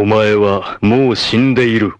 [0.00, 1.95] お前はもう死んでいる。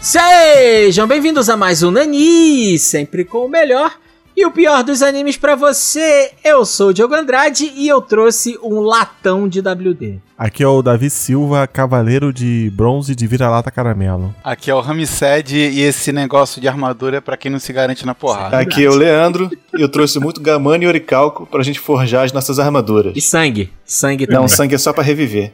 [0.00, 3.92] Sejam bem-vindos a mais um Nani, sempre com o melhor
[4.36, 6.32] e o pior dos animes pra você.
[6.44, 10.18] Eu sou o Diogo Andrade e eu trouxe um latão de WD.
[10.36, 14.34] Aqui é o Davi Silva, cavaleiro de bronze de vira-lata caramelo.
[14.42, 18.04] Aqui é o Ramsed e esse negócio de armadura é pra quem não se garante
[18.04, 18.58] na porrada.
[18.58, 22.32] Aqui é o Leandro e eu trouxe muito gamano e oricalco pra gente forjar as
[22.32, 23.12] nossas armaduras.
[23.14, 24.40] E sangue, sangue também.
[24.40, 25.52] Não, sangue é só pra reviver.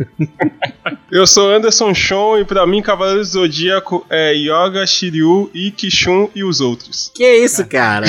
[1.10, 6.44] Eu sou Anderson Shon e pra mim Cavaleiro do Zodíaco é Yoga, Shiryu, Ikishun e
[6.44, 7.10] os outros.
[7.12, 8.06] Que isso, cara?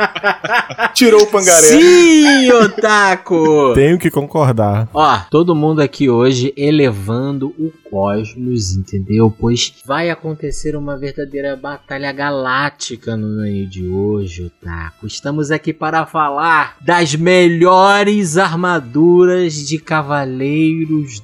[0.94, 1.66] Tirou o pangaré.
[1.66, 3.74] Sim, otaku!
[3.74, 4.88] Tenho que concordar.
[4.94, 9.30] Ó, todo mundo aqui hoje elevando o cosmos, entendeu?
[9.30, 15.06] Pois vai acontecer uma verdadeira batalha galáctica no meio de hoje, Otaku.
[15.06, 20.63] Estamos aqui para falar das melhores armaduras de Cavaleiros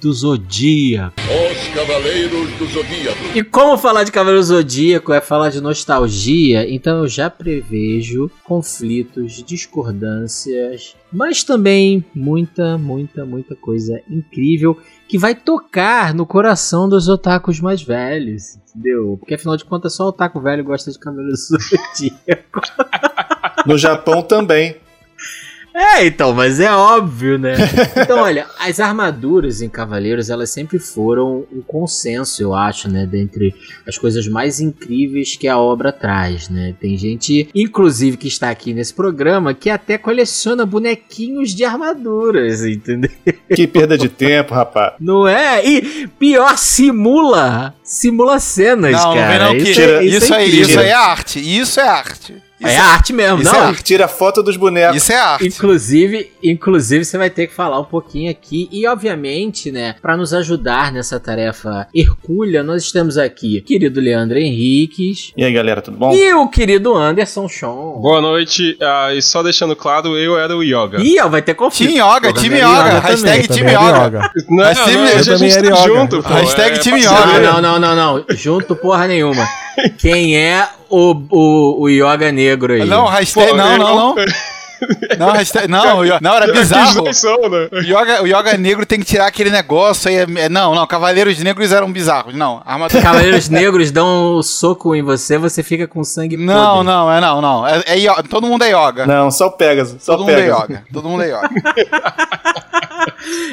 [0.00, 1.14] do Zodíaco.
[1.20, 3.18] Os Cavaleiros do Zodíaco.
[3.34, 9.42] E como falar de Cavaleiro Zodíaco é falar de nostalgia, então eu já prevejo conflitos,
[9.42, 14.76] discordâncias, mas também muita, muita, muita coisa incrível
[15.08, 19.16] que vai tocar no coração dos otakus mais velhos, entendeu?
[19.18, 22.60] Porque afinal de contas só o otaku velho gosta de Cavaleiro Zodíaco.
[23.66, 24.76] No Japão também.
[25.74, 27.54] É, então, mas é óbvio, né?
[27.96, 33.06] Então, olha, as armaduras em Cavaleiros, elas sempre foram um consenso, eu acho, né?
[33.06, 33.54] Dentre
[33.86, 36.74] as coisas mais incríveis que a obra traz, né?
[36.80, 43.10] Tem gente, inclusive, que está aqui nesse programa, que até coleciona bonequinhos de armaduras, entendeu?
[43.54, 44.94] Que perda de tempo, rapaz.
[45.00, 45.64] Não é?
[45.64, 47.74] E pior, simula!
[47.82, 49.28] Simula cenas, Não, não cara.
[49.28, 50.68] vem não, que isso, é, isso, é aí, incrível.
[50.68, 51.58] isso aí é arte.
[51.60, 52.49] Isso é arte.
[52.60, 53.60] Isso É arte mesmo, isso não?
[53.60, 53.82] é arte.
[53.82, 54.96] Tira foto dos bonecos.
[54.96, 55.46] Isso é arte.
[55.46, 60.34] Inclusive, inclusive você vai ter que falar um pouquinho aqui e obviamente, né, para nos
[60.34, 66.12] ajudar nessa tarefa hercúlea, nós estamos aqui, querido Leandro Henriques E aí, galera, tudo bom?
[66.12, 67.98] e o querido Anderson Chon.
[68.00, 71.00] Boa noite, ah, e só deixando claro, eu era o Yoga.
[71.00, 71.92] Ih, ó, vai ter conflito.
[71.94, 72.68] Team Yoga, também, Yoga.
[72.68, 74.30] Yoga Hashtag era Yoga.
[74.48, 75.76] Não, Mas não, a gente tá Yoga.
[75.76, 76.28] junto, pô.
[76.34, 77.36] Hashtag é time parceria.
[77.38, 77.52] Yoga.
[77.52, 78.36] Não, não, não, não, não.
[78.36, 79.48] Junto porra nenhuma.
[79.98, 82.84] Quem é o, o, o Yoga Negro aí?
[82.84, 83.50] Não, hashtag.
[83.50, 84.14] Pô, Não, não, não.
[85.18, 85.68] Não, hashtag.
[85.68, 87.02] Não, não, era bizarro.
[87.04, 87.10] né?
[87.70, 90.16] O yoga, o yoga negro tem que tirar aquele negócio aí.
[90.38, 92.34] é- Não, não, Cavaleiros Negros eram bizarros.
[92.34, 93.00] Não, armadura.
[93.04, 96.86] Cavaleiros Negros dão um soco em você, você fica com sangue Não, podre.
[96.86, 97.68] não, é não, não.
[97.68, 98.22] É, é.
[98.30, 99.04] Todo mundo é yoga.
[99.06, 100.02] Não, só o Pegasus.
[100.02, 100.64] Só Todo o mundo é Pegasus.
[100.70, 100.84] yoga.
[100.90, 101.50] Todo mundo é yoga.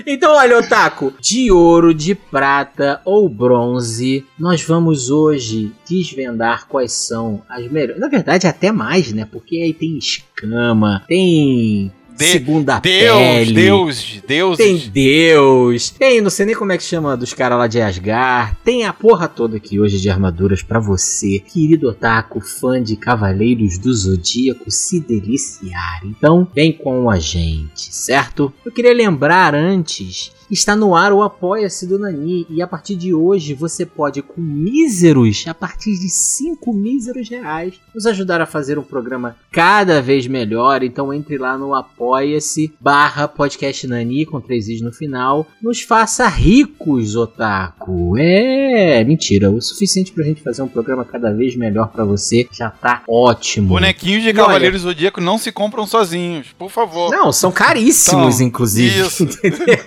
[0.06, 7.42] Então, olha, Otaku, de ouro, de prata ou bronze, nós vamos hoje desvendar quais são
[7.50, 8.00] as melhores.
[8.00, 9.28] Na verdade, até mais, né?
[9.30, 13.54] Porque aí tem escama, tem De- segunda Deus, pele.
[13.54, 14.58] Deus, Deus.
[14.58, 18.58] Tem Deus, tem, não sei nem como é que chama dos caras lá de Asgard,
[18.64, 23.78] tem a porra toda aqui hoje de armaduras pra você, querido otaku, fã de Cavaleiros
[23.78, 26.02] do Zodíaco, se deliciar.
[26.04, 28.54] Então, vem com a gente, certo?
[28.66, 33.14] Eu queria lembrar antes Está no ar o Apoia-se do Nani e a partir de
[33.14, 38.80] hoje você pode, com míseros, a partir de 5 míseros reais, nos ajudar a fazer
[38.80, 40.84] um programa cada vez melhor.
[40.84, 45.46] Então entre lá no Apoia-se barra podcast Nani com três i's no final.
[45.62, 48.18] Nos faça ricos, Otaku.
[48.18, 49.52] É, mentira.
[49.52, 53.68] O suficiente pra gente fazer um programa cada vez melhor pra você já tá ótimo.
[53.68, 57.12] Bonequinhos de Cavaleiros Zodíaco não se compram sozinhos, por favor.
[57.12, 59.02] Não, são caríssimos, Então, inclusive.
[59.02, 59.24] isso.
[59.28, 59.78] Entendeu?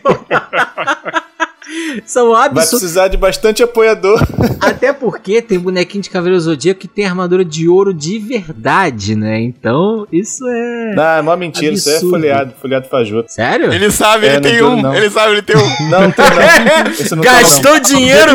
[2.04, 2.70] São Vai absurdos.
[2.80, 4.20] precisar de bastante apoiador.
[4.60, 9.38] Até porque tem bonequinho de Cavaleiro Zodíaco que tem armadura de ouro de verdade, né?
[9.40, 10.94] Então, isso é.
[10.96, 11.72] Não, é uma mentira.
[11.72, 12.10] Isso aí é Absurdo.
[12.16, 12.52] folheado.
[12.60, 13.30] Folheado fajuto.
[13.32, 13.72] Sério?
[13.72, 14.82] Ele sabe, É, ele tem um.
[14.82, 14.94] não.
[14.94, 15.90] Ele sabe, ele tem um.
[15.90, 16.36] Não, não tem não.
[16.90, 17.22] Não tem, não.
[17.22, 18.32] Gastou dinheiro,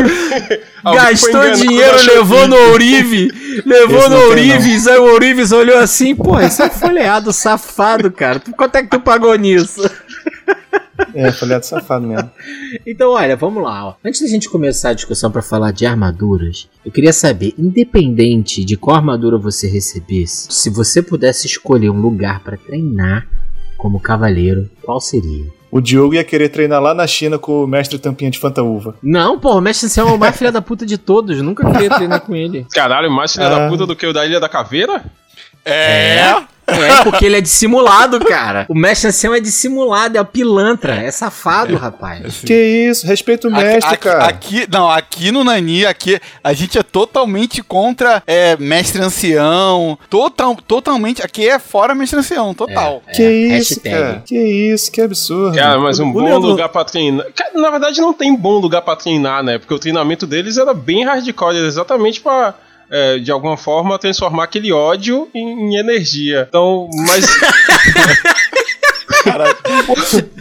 [0.84, 3.30] gastou dinheiro, levou no Ourive,
[3.66, 8.40] levou Esse no Ourives, aí o Ourives olhou assim, pô, esse é folheado safado, cara.
[8.56, 9.82] Quanto é que tu pagou nisso?
[11.14, 12.30] É, folheado safado mesmo.
[12.86, 13.86] Então, olha, vamos lá.
[13.88, 13.94] Ó.
[14.04, 18.76] Antes da gente começar a discussão pra falar de armaduras, eu queria saber, independente de
[18.76, 23.26] qual armadura você recebesse, se você pudesse escolher um lugar pra treinar
[23.76, 25.44] como cavaleiro, qual seria?
[25.70, 28.94] O Diogo ia querer treinar lá na China com o mestre Tampinha de Fantaúva.
[29.02, 31.42] Não, pô, o mestre Ancião é o mais filho da puta de todos.
[31.42, 32.66] Nunca queria treinar com ele.
[32.72, 33.58] Caralho, mais filha Ah.
[33.58, 35.04] da puta do que o da Ilha da Caveira?
[35.64, 36.18] É.
[36.20, 36.44] É,
[37.04, 38.66] porque ele é dissimulado, cara.
[38.68, 42.40] O mestre ancião é dissimulado, é o pilantra, é safado, rapaz.
[42.44, 44.24] Que isso, respeita o mestre, aqui, cara.
[44.26, 49.98] Aqui, não, aqui no Nani, aqui, a gente é totalmente contra é, mestre ancião.
[50.10, 51.22] Total, totalmente.
[51.22, 53.02] Aqui é fora mestre ancião, total.
[53.14, 53.90] que isso, hashtag.
[53.96, 54.22] cara.
[54.26, 55.56] Que isso, que absurdo.
[55.56, 57.26] Cara, mas um O bom Leandro- lugar pra treinar.
[57.34, 59.58] Cara, na verdade, não tem bom lugar pra treinar, né?
[59.58, 62.54] Porque o treinamento deles era bem hardcore, era exatamente pra.
[62.90, 66.46] É, de alguma forma, transformar aquele ódio em, em energia.
[66.48, 67.26] Então, mas.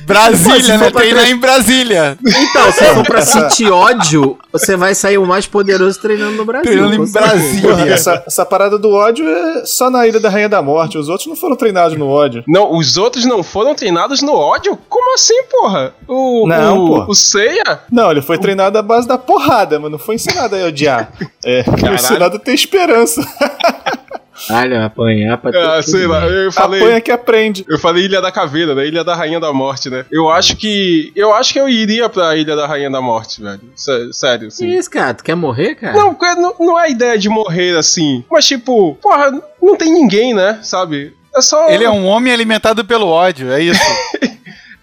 [0.06, 0.92] Brasília, né?
[0.92, 2.18] trás- em Brasília.
[2.26, 6.72] Então, se for pra sentir ódio, você vai sair o mais poderoso treinando no Brasil.
[6.72, 7.12] Treinando em.
[7.12, 7.70] Brasília.
[7.70, 10.98] Porra, essa, essa parada do ódio é só na Ilha da Rainha da Morte.
[10.98, 12.44] Os outros não foram treinados no ódio.
[12.48, 14.78] Não, os outros não foram treinados no ódio?
[14.88, 15.94] Como assim, porra?
[16.08, 17.06] O, Não, o, porra.
[17.10, 17.80] o Seiya?
[17.92, 21.12] Não, ele foi treinado à base da porrada, mas não foi ensinado a odiar.
[21.44, 23.22] É, foi ensinado a ter esperança.
[24.50, 26.82] Olha, apanhar pra Ah, tudo sei lá, eu falei.
[26.82, 27.66] Apanha que aprende.
[27.68, 28.86] Eu falei Ilha da Caveira, né?
[28.86, 30.06] Ilha da Rainha da Morte, né?
[30.12, 31.12] Eu acho que.
[31.16, 33.62] Eu acho que eu iria pra Ilha da Rainha da Morte, velho.
[33.76, 34.68] Sé- Sério, Que assim.
[34.70, 35.14] isso, cara?
[35.14, 35.94] Tu quer morrer, cara?
[35.98, 38.24] Não, não, não é a ideia de morrer assim.
[38.30, 40.60] Mas, tipo, porra, não tem ninguém, né?
[40.62, 41.14] Sabe?
[41.36, 41.70] É só.
[41.70, 43.82] Ele é um homem alimentado pelo ódio, é isso.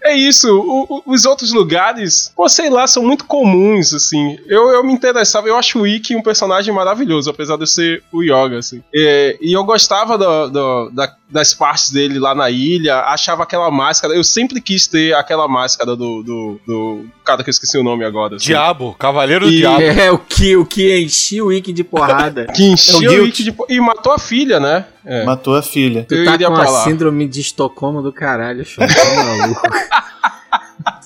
[0.03, 4.37] É isso, o- o- os outros lugares, pô, sei lá, são muito comuns, assim.
[4.47, 8.03] Eu, eu me interessava, eu acho o Ikki um personagem maravilhoso, apesar de eu ser
[8.11, 8.83] o Yoga, assim.
[8.93, 13.71] É, e eu gostava do- do- da- das partes dele lá na ilha, achava aquela
[13.71, 17.83] máscara, eu sempre quis ter aquela máscara do, do, do cara que eu esqueci o
[17.83, 18.35] nome agora.
[18.35, 18.45] assim.
[18.45, 19.81] Diabo, Cavaleiro do E- Diabo.
[19.81, 22.45] É, o que, o que enchia o Wiki de porrada.
[22.53, 23.27] Que encheu É o o.
[23.27, 23.51] Ikki de...
[23.51, 24.85] po- E matou a filha, né?
[25.05, 25.25] É.
[25.25, 26.05] Matou a filha.
[26.07, 26.83] Tu Eu tá com a lá.
[26.83, 28.85] síndrome de Estocolmo do caralho, show.
[28.85, 29.61] Tá maluco.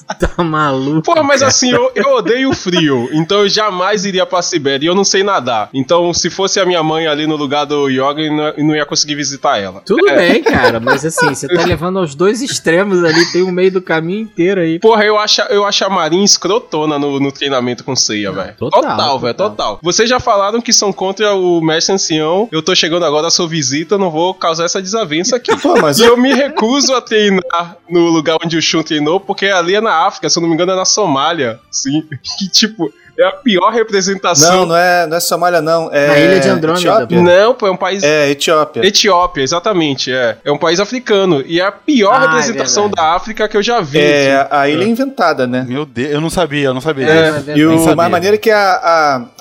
[0.18, 1.02] Tá maluco.
[1.04, 1.50] Porra, mas cara.
[1.50, 5.04] assim, eu, eu odeio o frio, então eu jamais iria pra Sibéria e eu não
[5.04, 5.70] sei nadar.
[5.74, 8.76] Então, se fosse a minha mãe ali no lugar do Yoga, eu não, eu não
[8.76, 9.82] ia conseguir visitar ela.
[9.86, 13.72] Tudo bem, cara, mas assim, você tá levando aos dois extremos ali, tem o meio
[13.72, 14.80] do caminho inteiro aí.
[14.80, 18.56] Porra, eu acho, eu acho a Marinha escrotona no, no treinamento com ceia, velho.
[18.58, 19.50] total, Total, velho, total.
[19.52, 19.80] total.
[19.84, 22.48] Vocês já falaram que são contra o mestre ancião.
[22.52, 25.56] Eu tô chegando agora à sua visita, não vou causar essa desavença aqui.
[25.58, 29.48] Pô, mas E eu me recuso a treinar no lugar onde o Shun treinou, porque
[29.48, 31.60] ali é na África, se eu não me engano, é na Somália.
[31.72, 32.08] Sim.
[32.38, 34.58] Que, tipo, é a pior representação.
[34.60, 35.90] Não, não é, não é Somália, não.
[35.92, 37.22] É Na ilha de Andrômeda, Etiópia?
[37.22, 38.04] Não, pô, é um país.
[38.04, 38.86] É, Etiópia.
[38.86, 40.38] Etiópia, exatamente, é.
[40.44, 41.44] É um país africano.
[41.46, 43.08] E é a pior Ah, é representação verdade.
[43.10, 44.00] da África que eu já vi.
[44.00, 44.48] É, assim.
[44.52, 45.66] a ilha é inventada, né?
[45.68, 47.08] Meu Deus, eu não sabia, eu não sabia.
[47.08, 47.52] É, disso.
[47.58, 47.96] E o sabia.
[47.96, 48.72] mais maneiro é que a,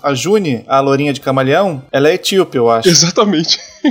[0.02, 2.88] a, a June, a lourinha de camaleão, ela é etíope, eu acho.
[2.88, 3.58] Exatamente.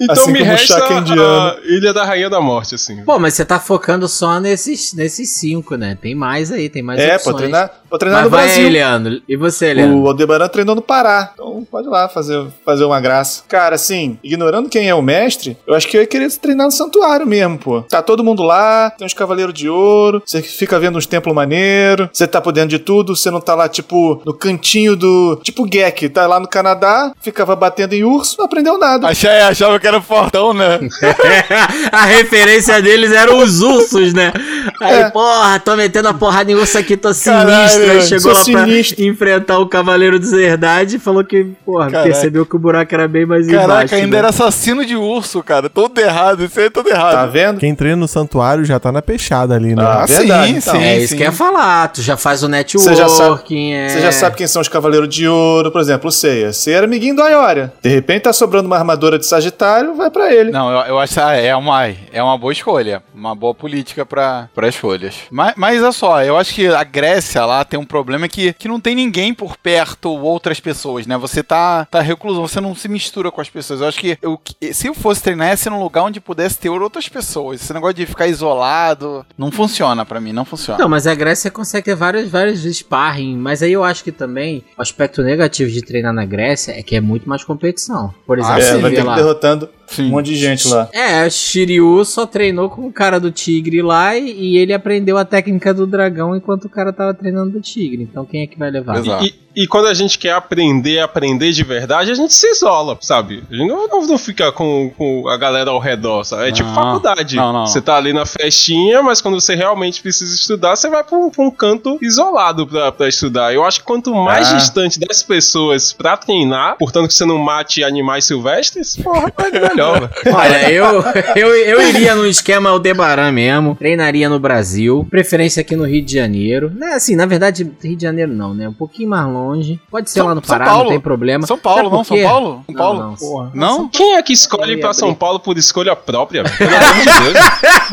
[0.00, 3.02] então Assim me resta a Ilha da Rainha da Morte, assim.
[3.04, 5.96] Pô, mas você tá focando só nesses, nesses cinco, né?
[6.00, 7.24] Tem mais aí, tem mais É, opções.
[7.24, 8.64] pode treinar, pode treinar Mas no vai Brasil.
[8.64, 9.22] aí, Leandro.
[9.28, 9.98] E você, Leandro?
[9.98, 11.30] O Aldebaran treinou no Pará.
[11.34, 13.42] Então pode lá fazer, fazer uma graça.
[13.48, 16.72] Cara, assim, ignorando quem é o mestre, eu acho que eu ia querer treinar no
[16.72, 17.82] santuário mesmo, pô.
[17.82, 22.08] Tá todo mundo lá, tem uns cavaleiros de ouro, você fica vendo uns templos maneiros,
[22.12, 25.40] você tá por dentro de tudo, você não tá lá, tipo, no cantinho do.
[25.42, 29.06] Tipo Gek, tá lá no Canadá, ficava batendo em urso, não aprendeu nada.
[29.08, 30.80] Achei, achava que era fortão, né?
[31.92, 34.32] a referência deles eram os ursos, né?
[34.80, 35.10] Aí, É.
[35.10, 37.83] porra, tô metendo a porrada em urso aqui, tô Caralho, sinistro.
[37.90, 38.96] Aí chegou lá sinistro.
[38.96, 42.08] pra enfrentar o Cavaleiro de Verdade e falou que, porra, Caraca.
[42.10, 43.94] percebeu que o buraco era bem mais Caraca, embaixo.
[43.94, 44.18] ainda né?
[44.18, 45.68] era assassino de urso, cara.
[45.68, 47.12] Todo errado, isso aí é todo errado.
[47.14, 47.58] Tá vendo?
[47.60, 49.82] Quem treina no santuário já tá na peixada ali, né?
[49.84, 50.74] Ah, sim, verdade, então.
[50.74, 50.82] sim.
[50.82, 53.88] É isso que eu ia falar, tu já faz o networking, Você já sabe- é...
[53.88, 56.52] Você já sabe quem são os Cavaleiros de Ouro, por exemplo, o Seiya.
[56.52, 57.72] Seiya era amiguinho do Ayoria.
[57.82, 60.50] De repente tá sobrando uma armadura de Sagitário, vai pra ele.
[60.50, 63.02] Não, eu, eu acho que é uma, é uma boa escolha.
[63.14, 65.14] Uma boa política para as folhas.
[65.30, 68.68] Mas, mas olha só, eu acho que a Grécia lá tem um problema que, que
[68.68, 71.16] não tem ninguém por perto ou outras pessoas, né?
[71.18, 73.80] Você tá, tá recluso, você não se mistura com as pessoas.
[73.80, 74.40] Eu acho que eu,
[74.72, 77.60] se eu fosse treinar, ia ser num lugar onde pudesse ter outras pessoas.
[77.62, 80.78] Esse negócio de ficar isolado não funciona pra mim, não funciona.
[80.78, 84.64] Não, mas a Grécia consegue ter vários, vários sparring, mas aí eu acho que também
[84.78, 88.12] o aspecto negativo de treinar na Grécia é que é muito mais competição.
[88.26, 89.12] Por exemplo, Ah, É, você vai vê ter que lá.
[89.14, 90.06] ir derrotando Sim.
[90.06, 90.88] um monte de gente lá.
[90.92, 95.16] É, o Shiryu só treinou com o cara do tigre lá e, e ele aprendeu
[95.16, 98.02] a técnica do dragão enquanto o cara tava treinando do tigre.
[98.02, 98.98] Então quem é que vai levar?
[98.98, 99.24] Exato.
[99.24, 103.42] E, e quando a gente quer aprender, aprender de verdade, a gente se isola, sabe?
[103.50, 106.48] A gente não, não, não fica com, com a galera ao redor, sabe?
[106.48, 106.74] É tipo Não.
[106.74, 107.36] faculdade.
[107.36, 107.66] Não.
[107.66, 111.30] Você tá ali na festinha, mas quando você realmente precisa estudar, você vai pra um,
[111.30, 113.54] pra um canto isolado pra, pra estudar.
[113.54, 114.56] Eu acho que quanto mais Ah.
[114.56, 120.10] distante das pessoas pra treinar, portanto que você não mate animais silvestres, porra, é melhor.
[120.26, 121.02] Olha, eu,
[121.36, 126.12] eu, eu iria no esquema Aldebaran mesmo, treinaria no Brasil, preferência aqui no Rio de
[126.14, 126.70] Janeiro.
[126.74, 128.68] Né, assim, na verdade, Rio de Janeiro não, né?
[128.68, 129.80] Um pouquinho mais longe longe.
[129.90, 130.84] Pode ser São- lá no São Pará, Paulo.
[130.84, 131.46] não tem problema.
[131.46, 132.04] São Paulo, não?
[132.04, 132.20] São?
[132.22, 132.64] Paulo?
[132.66, 132.98] São Não, Paulo?
[133.00, 133.14] não.
[133.14, 133.50] Porra.
[133.54, 133.88] Não?
[133.88, 135.14] Quem é que escolhe pra São.
[135.14, 136.44] Paulo por escolha própria?
[136.58, 137.36] Pelo amor de Deus.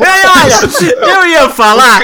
[0.00, 2.02] Olha, eu ia falar,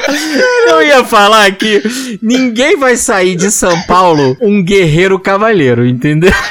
[0.69, 6.33] eu ia falar que ninguém vai sair de São Paulo um guerreiro cavaleiro, entendeu?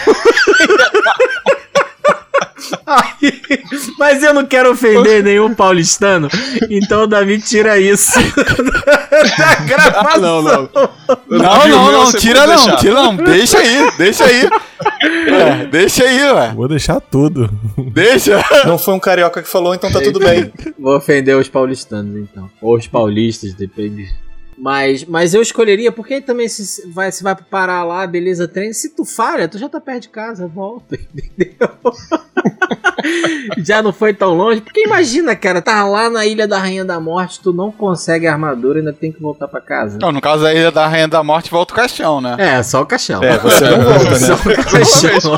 [3.98, 6.30] Mas eu não quero ofender nenhum paulistano,
[6.70, 10.08] então o Davi tira isso da gravação.
[10.08, 10.70] Ah, não, não.
[11.30, 12.76] Não, não, não, você tira não, deixar.
[12.78, 13.16] tira não.
[13.16, 14.50] Deixa aí, deixa aí.
[15.02, 16.54] É, deixa aí, ué.
[16.54, 17.50] Vou deixar tudo.
[17.92, 18.44] Deixa.
[18.66, 20.52] Não foi um carioca que falou, então tá tudo bem.
[20.78, 22.50] Vou ofender os paulistanos, então.
[22.62, 24.08] Ou os paulistas, depende.
[24.58, 28.74] Mas, mas eu escolheria, porque aí também se vai, se vai Pará lá, beleza, trem.
[28.74, 31.70] Se tu falha, tu já tá perto de casa, volta, entendeu?
[33.60, 34.62] já não foi tão longe.
[34.62, 38.32] Porque imagina, cara, tá lá na Ilha da Rainha da Morte, tu não consegue a
[38.34, 40.00] armadura e ainda tem que voltar pra casa.
[40.02, 42.36] Não, no caso aí da Rainha da Morte, volta o caixão, né?
[42.40, 43.24] É, só o caixão.
[43.24, 44.40] É, você não volta, Só né?
[44.42, 45.38] o caixão.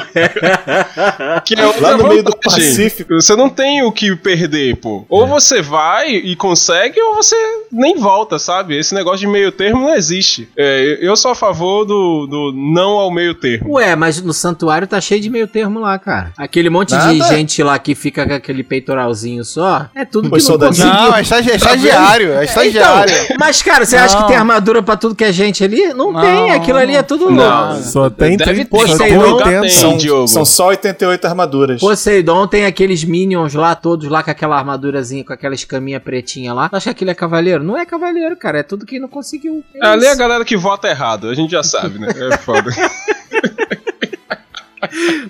[1.43, 2.29] Que é outra Lá no meio do.
[2.39, 3.15] Pacífico.
[3.15, 5.05] Você não tem o que perder, pô.
[5.09, 7.35] Ou você vai e consegue, ou você
[7.71, 8.77] nem volta, sabe?
[8.77, 10.49] Esse negócio de meio termo não existe.
[10.57, 13.73] É, eu sou a favor do, do não ao meio termo.
[13.75, 16.31] Ué, mas no santuário tá cheio de meio termo lá, cara.
[16.37, 17.35] Aquele monte de Nada.
[17.35, 20.93] gente lá que fica com aquele peitoralzinho só, é tudo Os que não conseguiu.
[20.93, 23.13] Não, é estagi- é estagiário, é estagiário.
[23.23, 24.21] Então, mas, cara, você acha Não.
[24.23, 25.93] que tem armadura pra tudo que é gente ali?
[25.93, 27.67] Não, Não, tem, aquilo ali é tudo Não.
[27.69, 27.83] louco.
[27.83, 29.61] Só tem Deve 30, ter, só em tem algum lugar 80.
[29.61, 29.69] tem.
[29.69, 30.27] São, Diogo.
[30.27, 31.79] são só 88 armaduras.
[31.81, 36.69] Poseidon tem aqueles minions lá, todos lá com aquela armadurazinha, com aquela escaminha pretinha lá.
[36.71, 37.58] Acha que aquilo é cavaleiro?
[37.63, 39.63] Não é cavaleiro, cara, é tudo que não conseguiu.
[39.75, 42.07] É Ali é a galera que vota errado, a gente já sabe, né?
[42.31, 42.69] É foda.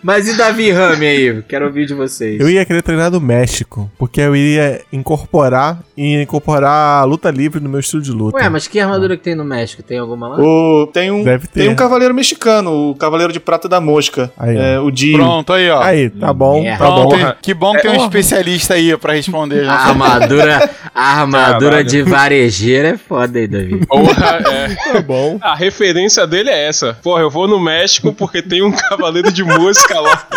[0.03, 1.41] Mas e Davi Rami aí?
[1.47, 2.39] Quero ouvir de vocês.
[2.39, 7.59] Eu ia querer treinar do México, porque eu iria incorporar e incorporar a luta livre
[7.59, 8.37] no meu estilo de luta.
[8.37, 9.83] Ué, mas que armadura que tem no México?
[9.83, 10.37] Tem alguma lá?
[10.39, 11.61] O, tem, um, Deve ter.
[11.61, 14.31] tem um cavaleiro mexicano, o Cavaleiro de Prata da Mosca.
[14.37, 15.17] Aí, é, o Dio.
[15.17, 15.81] Pronto, aí, ó.
[15.81, 16.85] Aí, tá bom, Merda.
[16.85, 17.09] tá bom.
[17.09, 19.61] Pronto, que bom que tem um especialista aí pra responder.
[19.61, 19.73] A Já.
[19.73, 21.87] armadura, a armadura Caralho.
[21.87, 23.85] de varejeira é foda aí, Davi.
[23.85, 24.93] Porra, é.
[24.93, 25.37] Tá bom.
[25.41, 26.97] A referência dele é essa.
[27.01, 30.27] Porra, eu vou no México porque tem um cavaleiro de mosca lá.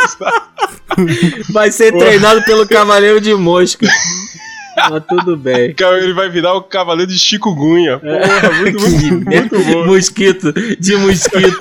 [1.50, 3.87] Vai ser treinado pelo Cavaleiro de Mosca.
[4.90, 5.75] Mas tudo bem.
[5.78, 7.99] Ele vai virar o cavaleiro de chikungunya.
[7.99, 9.56] Porra, muito, Que muito, merda.
[9.56, 9.87] muito bom.
[9.87, 11.59] Mosquito, de mosquito.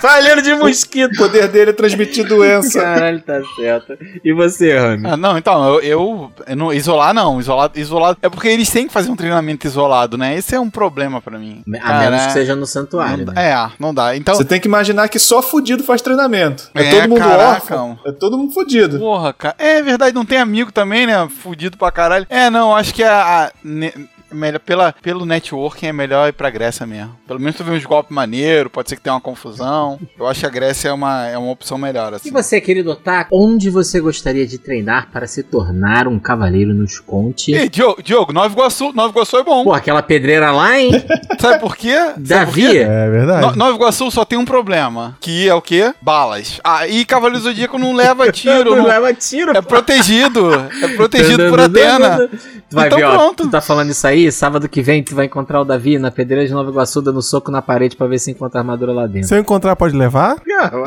[0.00, 1.12] Cavaleiro de mosquito.
[1.14, 2.80] O poder dele é transmitir doença.
[2.80, 3.96] Caralho, tá certo.
[4.24, 5.06] E você, Rami?
[5.08, 8.18] Ah, não, então, eu, eu, eu não, isolar não, isolado, isolado.
[8.22, 10.36] É porque eles têm que fazer um treinamento isolado, né?
[10.36, 11.62] Esse é um problema pra mim.
[11.74, 13.50] A Cara, menos que seja no santuário, não, né?
[13.52, 14.16] É, não dá.
[14.16, 16.70] Então, Você tem que imaginar que só fudido faz treinamento.
[16.74, 17.44] É, É, todo mundo caraca.
[17.52, 17.98] órfão.
[18.06, 18.98] É todo mundo fudido.
[18.98, 19.54] porra, cara.
[19.58, 21.28] É verdade, não tem amigo também, né?
[21.42, 22.26] Fudido pra caralho.
[22.28, 23.46] É, não, acho que a.
[23.46, 23.92] a ne-
[24.32, 27.16] melhor, pela, pelo networking é melhor ir pra Grécia mesmo.
[27.26, 29.98] Pelo menos tu vê uns golpes maneiros, pode ser que tenha uma confusão.
[30.18, 32.28] Eu acho que a Grécia é uma, é uma opção melhor, assim.
[32.28, 36.98] E você, querido Otaku, onde você gostaria de treinar para se tornar um cavaleiro nos
[36.98, 37.52] conte?
[37.52, 39.64] Ei, Diogo, Diogo, Nova Iguaçu, Nova Iguaçu é bom.
[39.64, 40.90] Pô, aquela pedreira lá, hein?
[41.38, 41.94] Sabe por quê?
[41.94, 42.68] Sabe por Davi?
[42.70, 42.78] quê?
[42.78, 43.46] É verdade.
[43.46, 45.92] No- Nova Iguaçu só tem um problema, que é o quê?
[46.02, 46.60] Balas.
[46.64, 50.50] Ah, e Cavaleiro do Zodíaco não leva tiro, Não não- leva tiro, é protegido.
[50.82, 52.28] É protegido por Atena.
[52.68, 53.44] Tu vai Então ver, ó, pronto.
[53.44, 56.46] tu tá falando isso aí, sábado que vem tu vai encontrar o Davi na pedreira
[56.46, 59.28] de NovaIguaçu dando soco na parede pra ver se encontra a armadura lá dentro.
[59.28, 60.36] Se eu encontrar, pode levar?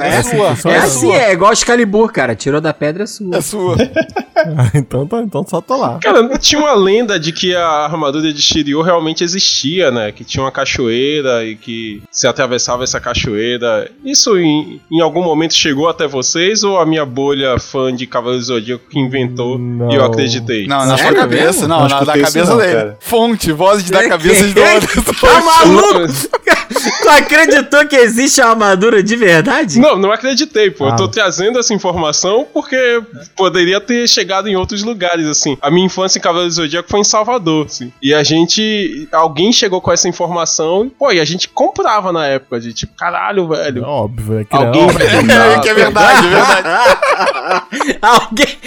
[0.02, 0.50] É, assim sua.
[0.50, 0.76] que funciona?
[0.76, 2.36] É Só assim, é igual Excalibur, cara.
[2.36, 3.36] Tirou da pedra é sua.
[3.38, 3.76] É sua.
[4.44, 6.00] Ah, então, tá- então só tô lá.
[6.02, 10.12] Cara, tinha uma lenda de que a armadura de Shiryu realmente existia, né?
[10.12, 13.88] Que tinha uma cachoeira e que se atravessava essa cachoeira.
[14.04, 18.44] Isso em, em algum momento chegou até vocês ou a minha bolha fã de Cavaleiro
[18.44, 19.92] Zodíaco que inventou Não.
[19.92, 20.66] e eu acreditei?
[20.66, 22.74] Não, na sua cabeça, não, Não na, cabeça não, dele.
[22.74, 22.98] cara.
[23.22, 25.04] Fonte, vozes da cabeça de Anderson.
[25.22, 26.12] Tá maluco?
[26.72, 29.80] tu acreditou que existe a armadura de verdade?
[29.80, 30.86] Não, não acreditei, pô.
[30.86, 30.90] Ah.
[30.90, 33.02] Eu tô trazendo essa informação porque
[33.36, 35.58] poderia ter chegado em outros lugares, assim.
[35.62, 37.92] A minha infância em Cavaleiro do Zodíaco foi em Salvador, assim.
[38.02, 39.08] E a gente.
[39.12, 42.94] Alguém chegou com essa informação e, pô, e a gente comprava na época, de tipo,
[42.96, 43.84] caralho, velho.
[43.84, 45.60] Óbvio, é que Alguém É, tentar.
[45.62, 47.98] que é verdade, é verdade.
[48.02, 48.58] alguém,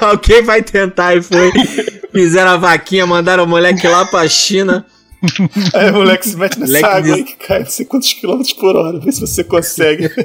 [0.00, 1.52] alguém vai tentar e foi.
[2.12, 4.84] Fizeram a vaquinha, mandaram o moleque lá pra China.
[5.74, 8.52] Aí o moleque se mete nessa água diz- aí que cai não sei quantos quilômetros
[8.54, 8.98] por hora.
[9.00, 10.10] Vê se você consegue.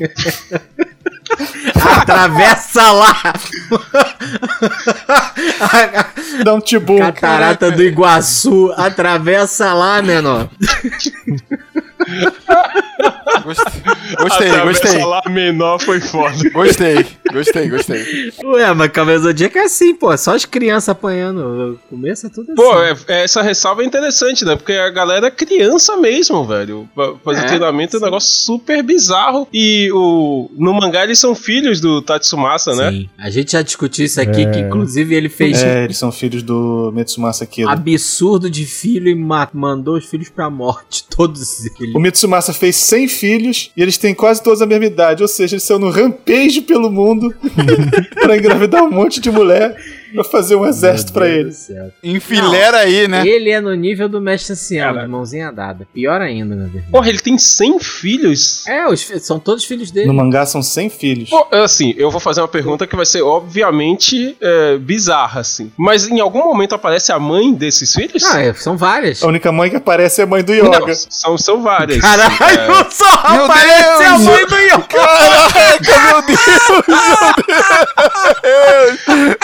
[2.00, 3.16] Atravessa lá!
[6.44, 6.98] Dá um tibum.
[7.00, 10.50] Catarata do Iguaçu, atravessa lá, menor.
[13.44, 13.82] Gostei,
[14.20, 14.98] gostei, Até gostei.
[14.98, 16.36] O salário menor foi foda.
[16.52, 18.34] Gostei, gostei, gostei.
[18.44, 20.16] Ué, mas Cavaleiro do Zodíaco é assim, pô.
[20.18, 21.80] Só as crianças apanhando.
[21.90, 22.56] Começa tudo assim.
[22.62, 24.56] Pô, é- é- essa ressalva é interessante, né?
[24.56, 26.88] Porque a galera é criança mesmo, velho.
[26.96, 29.48] Fa- Fazer É, treinamento é um negócio super bizarro.
[29.54, 32.92] E o, no mangá eles são filhos do Tatsumasa, né?
[32.92, 33.10] Sim.
[33.18, 34.52] A gente já discutiu isso aqui, É.
[34.52, 37.70] que inclusive ele fez É, eles são filhos do Mitsumasa Kido.
[37.70, 41.06] absurdo de filho e ma- mandou os filhos pra morte.
[41.16, 41.96] Todos eles.
[41.96, 45.56] O Mitsumasa fez 100 filhos e eles têm quase todos a mesma idade, ou seja,
[45.56, 47.34] eles são no rampage pelo mundo
[48.20, 49.76] pra engravidar um monte de mulher
[50.14, 51.92] pra fazer um exército Meu Deus do céu.
[52.04, 53.26] Enfileira aí, né?
[53.28, 55.06] Ele é no nível do mestre ancião, Cara.
[55.06, 55.88] de mãozinha dada.
[55.94, 56.84] Pior ainda, meu Deus.
[56.92, 58.66] Porra, ele tem 100 filhos?
[58.68, 60.08] É, os são todos filhos dele.
[60.08, 61.30] No mangá são 100 filhos.
[61.30, 65.72] Pô, assim, eu vou fazer uma pergunta que vai ser obviamente é, bizarra, assim.
[65.78, 68.24] Mas em algum momento aparece a mãe desses filhos?
[68.26, 69.24] Ah, é, são várias.
[69.24, 70.94] A única mãe que aparece é a mãe do Não, Yoga.
[70.96, 72.00] são, são várias.
[72.02, 74.22] Caralho, É, só Meu aparece a Deus!
[74.22, 74.80] mãe do Yoga.
[74.88, 76.40] Caraca, meu Deus!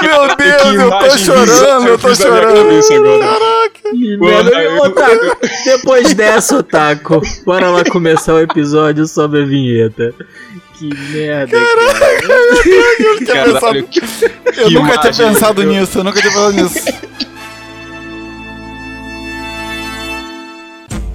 [0.02, 2.66] Meu Deus, que eu tô chorando, eu tô chorando.
[4.20, 10.14] Mano, eu- Otaku, depois dessa, Otaku, bora lá começar o episódio sobre a vinheta.
[10.74, 12.64] Que merda, cara.
[12.64, 14.00] tinha Caralho, pensado- que,
[14.62, 16.86] Eu que nunca tinha pensado nisso, eu nunca tinha pensado nisso.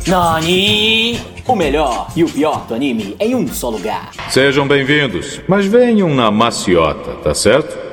[0.06, 1.20] Nani!
[1.46, 4.10] O melhor e o pior do anime em um só lugar.
[4.30, 7.89] Sejam bem-vindos, mas venham na maciota, tá certo?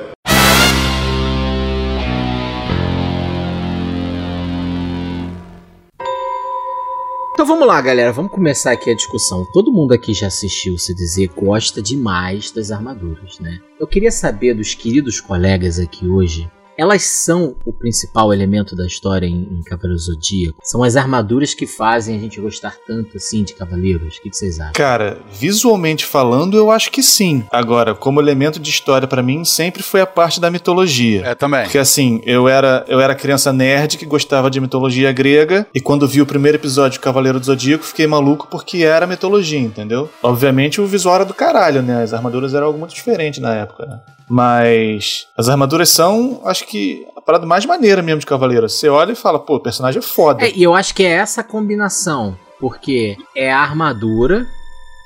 [7.38, 8.12] Então vamos lá, galera.
[8.12, 9.46] Vamos começar aqui a discussão.
[9.52, 13.60] Todo mundo aqui já assistiu o CDZ, gosta demais das armaduras, né?
[13.78, 16.50] Eu queria saber dos queridos colegas aqui hoje.
[16.78, 20.60] Elas são o principal elemento da história em, em Cavaleiro Zodíaco?
[20.62, 24.18] São as armaduras que fazem a gente gostar tanto assim de Cavaleiros?
[24.18, 24.74] O que, que vocês acham?
[24.74, 27.44] Cara, visualmente falando, eu acho que sim.
[27.50, 31.26] Agora, como elemento de história pra mim, sempre foi a parte da mitologia.
[31.26, 31.64] É, também.
[31.64, 36.06] Porque assim, eu era, eu era criança nerd que gostava de mitologia grega, e quando
[36.06, 40.08] vi o primeiro episódio de Cavaleiro do Zodíaco, fiquei maluco porque era mitologia, entendeu?
[40.22, 42.04] Obviamente o visual era do caralho, né?
[42.04, 43.98] As armaduras eram algo muito diferente na época, né?
[44.28, 48.68] Mas as armaduras são, acho que, a parada mais maneira mesmo de Cavaleiro.
[48.68, 50.44] Você olha e fala, pô, o personagem é foda.
[50.44, 52.36] É, e eu acho que é essa combinação.
[52.60, 54.46] Porque é a armadura,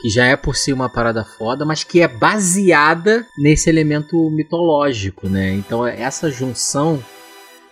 [0.01, 5.29] que já é por si uma parada foda, mas que é baseada nesse elemento mitológico,
[5.29, 5.53] né?
[5.53, 7.03] Então é essa junção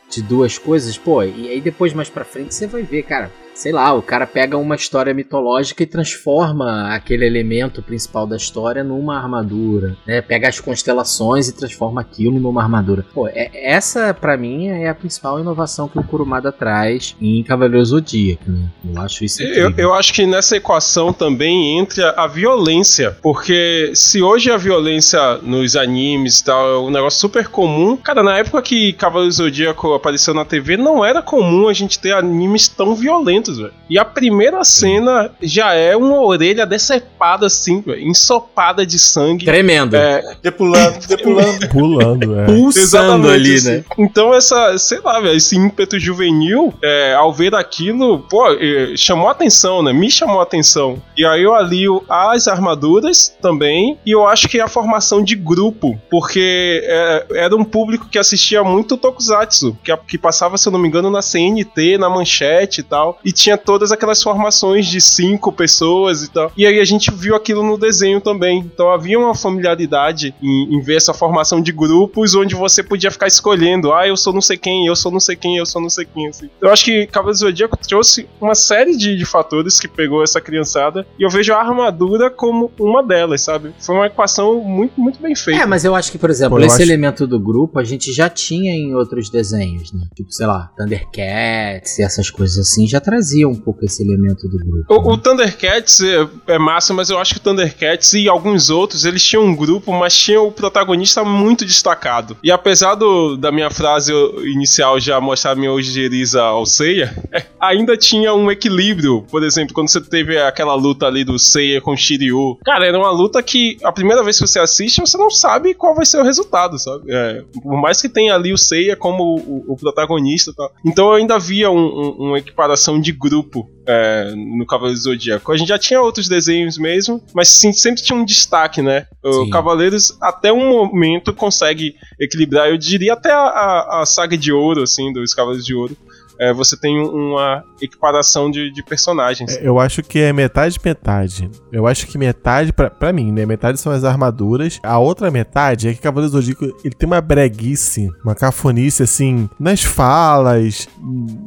[0.08, 3.30] de duas coisas, pô, e aí depois mais pra frente você vai ver, cara.
[3.60, 8.82] Sei lá, o cara pega uma história mitológica e transforma aquele elemento principal da história
[8.82, 10.22] numa armadura, né?
[10.22, 13.04] Pega as constelações e transforma aquilo numa armadura.
[13.12, 17.84] Pô, é- essa pra mim é a principal inovação que o Kurumada traz em Cavaleiro
[17.84, 18.66] Zodíaco, né?
[18.94, 19.42] Eu acho isso.
[19.42, 23.14] Eu, eu acho que nessa equação também entra a violência.
[23.22, 28.22] Porque se hoje a violência nos animes e tal é um negócio super comum, cara,
[28.22, 32.66] na época que Cavaleiro Zodíaco apareceu na TV, não era comum a gente ter animes
[32.66, 33.72] tão violentos, velho.
[33.88, 39.44] E a primeira cena já é uma orelha decepada, assim, velho, ensopada de sangue.
[39.44, 39.96] Tremendo.
[39.96, 41.68] É, Depulando, depulando.
[41.70, 42.44] Pulando, é.
[42.46, 43.70] Pulsando ali, assim.
[43.70, 43.84] né?
[43.98, 49.28] Então, essa, sei lá, velho, esse ímpeto juvenil, é, ao ver aquilo, pô, é, chamou
[49.28, 49.92] a atenção, né?
[49.92, 51.00] Me chamou a atenção.
[51.16, 55.34] E aí eu alio as armaduras também, e eu acho que é a formação de
[55.34, 60.72] grupo, porque é, era um público que assistia muito Tokusatsu, que, que passava, se eu
[60.72, 65.00] não me engano, na CNT, na manchete e tal, e tinha todas aquelas formações de
[65.00, 66.52] cinco pessoas e tal.
[66.56, 68.58] E aí a gente viu aquilo no desenho também.
[68.60, 73.26] Então havia uma familiaridade em, em ver essa formação de grupos onde você podia ficar
[73.26, 75.90] escolhendo, ah, eu sou não sei quem, eu sou não sei quem, eu sou não
[75.90, 76.28] sei quem.
[76.28, 76.48] Assim.
[76.60, 80.40] Eu acho que Cavaleiro do Zodíaco trouxe uma série de, de fatores que pegou essa
[80.40, 83.72] criançada e eu vejo a armadura como uma delas, sabe?
[83.80, 85.62] Foi uma equação muito, muito bem feita.
[85.62, 88.12] É, mas eu acho que, por exemplo, Pô, esse acho- elemento do grupo a gente
[88.12, 90.02] já tinha em outros desenhos, né?
[90.14, 94.58] Tipo, sei lá, Thundercats e essas coisas assim já trazia um pouco esse elemento do
[94.58, 94.94] grupo.
[95.10, 99.04] O, o Thundercats é, é massa, mas eu acho que o Thundercats e alguns outros,
[99.04, 102.36] eles tinham um grupo, mas tinham o protagonista muito destacado.
[102.42, 104.12] E apesar do, da minha frase
[104.44, 107.14] inicial já mostrar minha ojeriza ao Seiya,
[107.60, 109.22] ainda tinha um equilíbrio.
[109.30, 112.58] Por exemplo, quando você teve aquela luta ali do Seiya com Shiryu.
[112.64, 115.94] Cara, era uma luta que a primeira vez que você assiste, você não sabe qual
[115.94, 117.04] vai ser o resultado, sabe?
[117.08, 120.72] É, por mais que tenha ali o Seiya como o, o protagonista tal.
[120.86, 125.52] Então eu ainda via um, um- uma equiparação de grupo é, no Cavaleiros do Zodíaco.
[125.52, 129.06] A gente já tinha outros desenhos mesmo, mas sim, sempre tinha um destaque, né?
[129.22, 129.50] O Sim.
[129.50, 132.68] Cavaleiros, até um momento, consegue equilibrar.
[132.68, 135.96] Eu diria até a, a, a saga de ouro, assim, dos Cavaleiros de Ouro.
[136.40, 139.56] É, você tem um- uma equiparação de, de personagens.
[139.60, 141.50] Eu acho que é metade metade.
[141.70, 143.44] Eu acho que metade, pra mim, né?
[143.44, 144.80] Metade são as armaduras.
[144.82, 149.82] A outra metade é que Cavaleiro Zodíaco, ele tem uma breguice, uma cafonice, assim, nas
[149.82, 150.88] falas,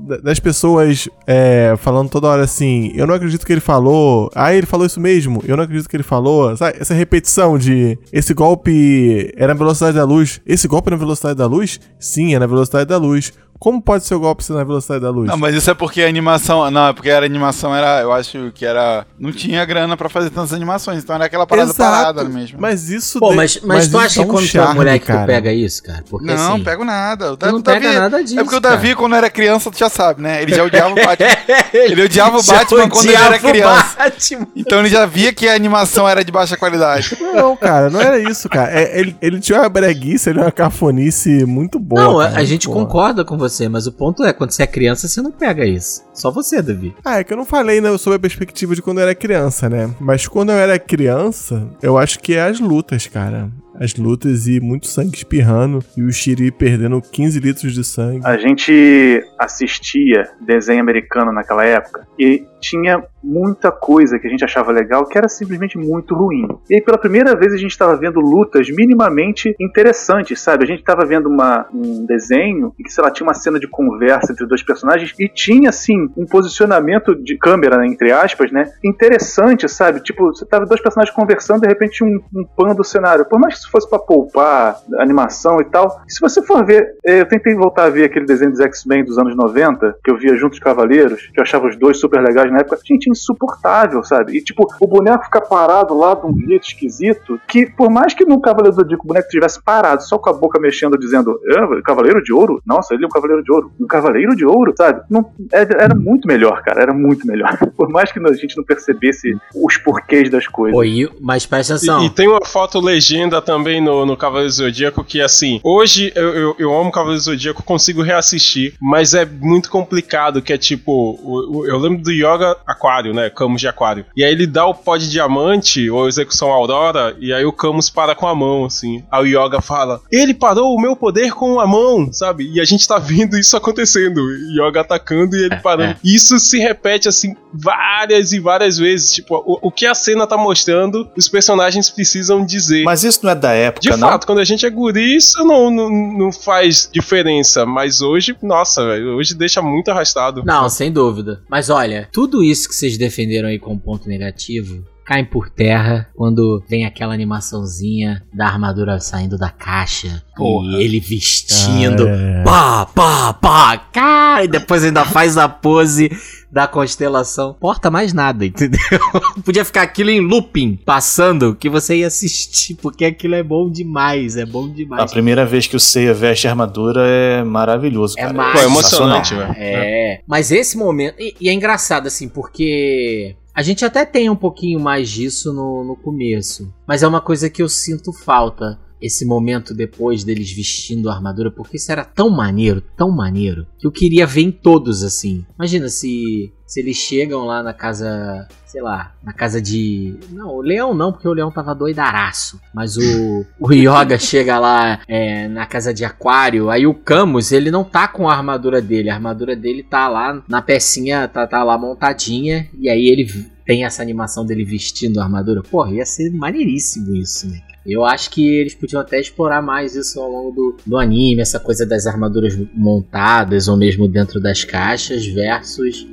[0.08, 4.29] da- das pessoas é, falando toda hora assim, eu não acredito que ele falou.
[4.36, 5.41] Ah, ele falou isso mesmo.
[5.45, 6.56] Eu não acredito que ele falou.
[6.56, 6.77] Sabe?
[6.79, 10.39] Essa repetição de esse golpe era na velocidade da luz.
[10.45, 11.79] Esse golpe é na velocidade da luz?
[11.99, 13.34] Sim, é na velocidade da luz.
[13.63, 15.26] Como pode ser o golpe ser na velocidade da luz?
[15.30, 16.69] Não, mas isso é porque a animação.
[16.69, 18.02] Não, é porque a animação era.
[18.02, 19.06] Eu acho que era.
[19.17, 22.58] Não tinha grana pra fazer tantas animações, então era aquela parada parada mesmo.
[22.60, 23.19] Mas isso.
[23.21, 25.21] Pô, de- mas, mas, tu acha dá que quando tu é moleque cara.
[25.21, 26.04] tu pega isso, cara?
[26.10, 27.32] Porque não, assim, pego nada.
[27.32, 28.95] O tu não o Davi- pega nada disso, É porque o Davi, cara.
[28.97, 30.41] quando era criança, tu já sabe, né?
[30.41, 31.28] Ele já odiava o Batman.
[31.73, 33.95] ele odiava o Batman quando ele era odiava o criança.
[33.97, 34.47] Batman.
[34.58, 37.15] Então ele já via que a animação era de baixa qualidade.
[37.34, 38.71] Não, cara, não era isso, cara.
[38.78, 42.02] É, ele, ele tinha uma breguice, ele tinha uma cafonice muito boa.
[42.04, 42.80] Não, a- cara, a gente boa.
[42.80, 46.04] concorda com você, mas o ponto é, quando você é criança, você não pega isso.
[46.13, 46.96] Só você, Davi.
[47.04, 49.70] Ah, é que eu não falei né, sobre a perspectiva de quando eu era criança,
[49.70, 49.94] né?
[50.00, 53.50] Mas quando eu era criança, eu acho que é as lutas, cara.
[53.80, 58.22] As lutas e muito sangue espirrando e o Shiri perdendo 15 litros de sangue.
[58.24, 64.72] A gente assistia desenho americano naquela época e tinha muita coisa que a gente achava
[64.72, 66.48] legal que era simplesmente muito ruim.
[66.70, 70.64] E aí, pela primeira vez, a gente estava vendo lutas minimamente interessantes, sabe?
[70.64, 74.32] A gente estava vendo uma, um desenho que, sei lá, tinha uma cena de conversa
[74.32, 78.72] entre dois personagens e tinha, assim, um posicionamento de câmera, né, entre aspas, né?
[78.84, 80.02] Interessante, sabe?
[80.02, 83.26] Tipo, você tava dois personagens conversando, de repente um, um do cenário.
[83.26, 87.21] Por mais que isso fosse pra poupar animação e tal, se você for ver, eh,
[87.21, 90.36] eu tentei voltar a ver aquele desenho dos X-Men dos anos 90, que eu via
[90.36, 94.38] junto os Cavaleiros, que eu achava os dois super legais na época, gente, insuportável, sabe?
[94.38, 98.26] E tipo, o boneco fica parado lá de um jeito esquisito, que por mais que
[98.26, 101.82] no Cavaleiro do Zodíaco o boneco estivesse parado, só com a boca mexendo, dizendo, "É,
[101.82, 102.62] Cavaleiro de Ouro?
[102.65, 103.71] Nossa, ele é um Cavaleiro de Ouro.
[103.80, 105.02] Um Cavaleiro de Ouro, sabe?
[105.10, 107.58] Não, era, era muito melhor, cara, era muito melhor.
[107.76, 110.78] Por mais que a gente não percebesse os porquês das coisas.
[110.78, 112.04] Oi, mas presta atenção.
[112.04, 116.30] E, e tem uma foto legenda também no, no Cavaleiro Zodíaco que, assim, hoje eu,
[116.36, 121.66] eu, eu amo Cavaleiro Zodíaco, consigo reassistir, mas é muito complicado, que é tipo, o-
[121.68, 124.98] eu lembro do Yoga Aquário, né, Camus de Aquário, e aí ele dá o pó
[124.98, 129.24] de diamante, ou execução Aurora, e aí o Camus para com a mão, assim, aí
[129.24, 132.88] o Yoga fala, ele parou o meu poder com a mão, sabe, e a gente
[132.88, 135.96] tá vendo isso acontecendo, Yoga atacando e ele parando.
[136.04, 140.38] Isso se repete, assim, várias e várias vezes, tipo, o, o que a cena tá
[140.38, 142.84] mostrando, os personagens precisam dizer.
[142.84, 144.08] Mas isso não é da época, De não?
[144.10, 147.65] fato, quando a gente é guri, isso não, não, não faz diferença.
[147.65, 150.41] Mas hoje, nossa, velho, hoje deixa muito arrastado.
[150.45, 151.41] Não, sem dúvida.
[151.49, 156.63] Mas olha, tudo isso que vocês defenderam aí como ponto negativo caem por terra quando
[156.70, 160.66] vem aquela animaçãozinha da armadura saindo da caixa Porra.
[160.78, 162.08] e ele vestindo.
[162.08, 162.44] Ah, é.
[162.44, 166.10] Pá, pá, pá, cara, e depois ainda faz a pose
[166.52, 167.56] da constelação.
[167.60, 168.80] Porta mais nada, entendeu?
[169.44, 174.38] Podia ficar aquilo em looping, passando, que você ia assistir, porque aquilo é bom demais,
[174.38, 175.12] é bom A demais.
[175.12, 178.52] primeira vez que o Seiya veste a armadura é maravilhoso, É cara.
[178.54, 179.54] Pô, é emocionante, velho.
[179.58, 180.22] É.
[180.28, 181.16] Mas esse momento.
[181.20, 183.36] E, e é engraçado, assim, porque.
[183.56, 186.74] A gente até tem um pouquinho mais disso no, no começo.
[186.88, 188.80] Mas é uma coisa que eu sinto falta.
[189.04, 193.86] Esse momento depois deles vestindo a armadura, porque isso era tão maneiro, tão maneiro, que
[193.86, 195.46] eu queria ver em todos assim.
[195.60, 200.16] Imagina se, se eles chegam lá na casa, sei lá, na casa de.
[200.32, 202.62] Não, o leão não, porque o leão tava doidaraço.
[202.74, 207.70] Mas o, o Yoga chega lá é, na casa de aquário, aí o Camus, ele
[207.70, 211.62] não tá com a armadura dele, a armadura dele tá lá na pecinha, tá, tá
[211.62, 215.62] lá montadinha, e aí ele tem essa animação dele vestindo a armadura.
[215.62, 217.62] Porra, ia ser maneiríssimo isso, né?
[217.86, 221.60] Eu acho que eles podiam até explorar mais isso ao longo do, do anime, essa
[221.60, 226.08] coisa das armaduras montadas ou mesmo dentro das caixas versus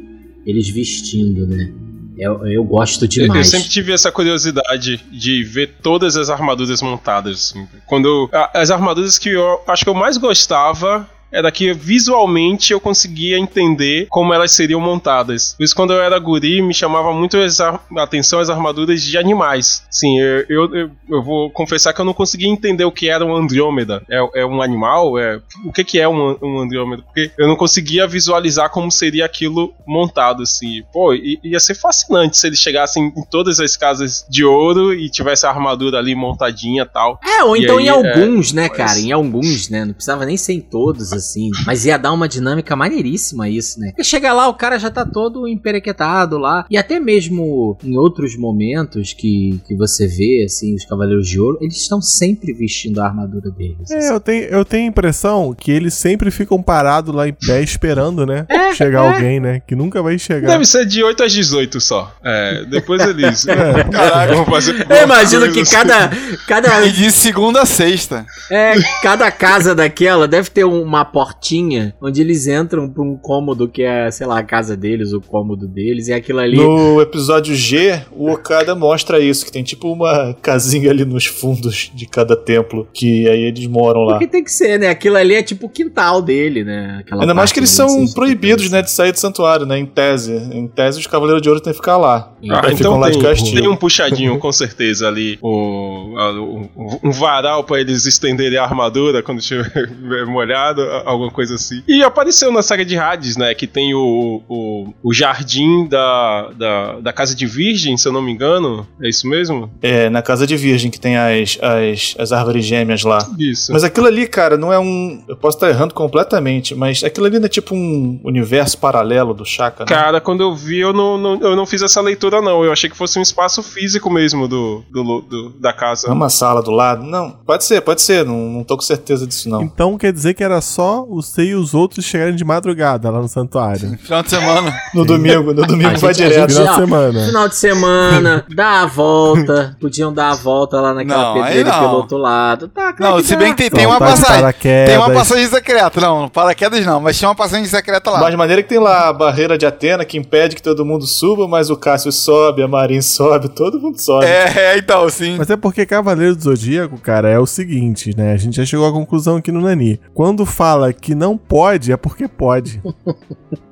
[0.44, 1.72] eles vestindo, né?
[2.18, 3.46] Eu, eu gosto Eu, demais.
[3.46, 7.52] eu sempre tive essa curiosidade de ver todas as armaduras montadas.
[7.54, 7.66] assim.
[7.87, 12.80] Quando eu- as armaduras que eu acho que eu mais gostava era que visualmente eu
[12.80, 15.54] conseguia entender como elas seriam montadas.
[15.56, 19.82] Por isso, quando eu era guri, me chamava muito a atenção as armaduras de animais.
[19.90, 23.24] Sim, eu, eu, eu- eu vou confessar que eu não conseguia entender o que era
[23.24, 24.02] um Andrômeda.
[24.08, 25.18] É, é um animal?
[25.18, 27.02] É, o que, que é um, um Andrômeda?
[27.02, 30.82] Porque eu não conseguia visualizar como seria aquilo montado, assim.
[30.92, 35.46] Pô, ia ser fascinante se eles chegassem em todas as casas de ouro e tivesse
[35.46, 37.18] a armadura ali montadinha e tal.
[37.24, 38.98] É, ou então aí, em é, alguns, né, mas- cara?
[39.00, 39.84] Em alguns, né?
[39.84, 41.50] Não precisava nem ser em todos, assim.
[41.64, 43.88] Mas ia dar uma dinâmica maneiríssima isso, né?
[43.88, 46.66] Porque chega lá, o cara já tá todo emperequetado lá.
[46.70, 51.59] E até mesmo em outros momentos que, que você vê, assim, os Cavaleiros de Ouro,
[51.61, 53.90] eles estão sempre vestindo a armadura deles.
[53.90, 57.62] É, eu tenho, eu tenho a impressão que eles sempre ficam parados lá em pé
[57.62, 58.46] esperando, né?
[58.48, 59.14] É, chegar é.
[59.14, 59.61] alguém, né?
[59.66, 60.48] Que nunca vai chegar.
[60.48, 62.12] Deve ser de 8 às 18 só.
[62.24, 63.46] É, depois eles.
[63.50, 63.85] É.
[63.85, 64.35] Caraca.
[64.35, 65.74] vão fazer Eu imagino que assim.
[65.74, 66.11] cada,
[66.46, 68.24] cada, E de segunda a sexta.
[68.50, 73.83] é, cada casa daquela deve ter uma portinha onde eles entram pra um cômodo que
[73.83, 76.57] é, sei lá, a casa deles, o cômodo deles, e aquilo ali.
[76.57, 81.90] No episódio G, o Okada mostra isso, que tem tipo uma casinha ali nos fundos
[81.94, 84.12] de cada templo, que aí eles moram lá.
[84.14, 84.88] Porque tem que ser, né?
[84.88, 86.99] Aquilo ali é tipo o quintal dele, né?
[87.01, 89.87] Aquela Ainda mais que eles são assim, proibidos, né, de sair do santuário, né, em
[89.87, 90.33] tese.
[90.53, 92.33] Em tese, os Cavaleiros de Ouro têm que ficar lá.
[92.51, 93.61] Ah, ficam então lá de tem, castigo.
[93.61, 95.38] tem um puxadinho, com certeza, ali.
[95.42, 99.70] O, a- o- um varal pra eles estenderem a armadura quando estiver
[100.27, 101.82] molhado, a- alguma coisa assim.
[101.88, 103.54] E apareceu na saga de Hades, né?
[103.54, 108.22] Que tem o, o, o jardim da, da, da Casa de Virgem, se eu não
[108.22, 108.86] me engano.
[109.02, 109.70] É isso mesmo?
[109.82, 113.18] É, na Casa de Virgem, que tem as, as, as árvores gêmeas lá.
[113.38, 113.72] Isso.
[113.72, 115.22] Mas aquilo ali, cara, não é um.
[115.28, 119.44] Eu posso estar errando completamente, mas aquilo ali não é tipo um universo paralelo do
[119.44, 119.86] Shaka, né?
[119.88, 122.64] Cara, quando eu vi, eu não, não- eu não fiz essa leitura, não.
[122.64, 126.08] Eu achei que fosse um espaço físico mesmo do, do, do- da casa.
[126.08, 127.02] É uma sala do lado?
[127.04, 129.62] Não, pode ser, pode ser, não, não tô com certeza disso, não.
[129.62, 133.20] Então quer dizer que era só o C e os outros chegarem de madrugada lá
[133.20, 133.96] no santuário.
[133.98, 134.74] Final de semana.
[134.92, 136.50] No domingo, no domingo A vai gente- direto.
[136.50, 137.26] gente- Final de semana.
[137.26, 139.76] Final de semana, dá a volta.
[139.81, 141.79] Podiam dar a volta lá naquela Não, pedreira não.
[141.81, 142.68] pelo outro lado.
[142.68, 143.38] Tá, claro Não, que se dá.
[143.38, 144.53] bem que tem, tem uma de passagem.
[144.87, 146.00] Tem uma passagem secreta.
[146.00, 148.20] Não, paraquedas não, mas tinha uma passagem secreta lá.
[148.20, 151.07] Mas de maneira que tem lá a barreira de Atena que impede que todo mundo
[151.07, 154.26] suba, mas o Cássio sobe, a Marin sobe, todo mundo sobe.
[154.26, 155.37] É, é, então, sim.
[155.38, 158.33] Mas é porque Cavaleiro do Zodíaco, cara, é o seguinte, né?
[158.33, 160.00] A gente já chegou à conclusão aqui no Nani.
[160.14, 162.80] Quando fala que não pode, é porque pode.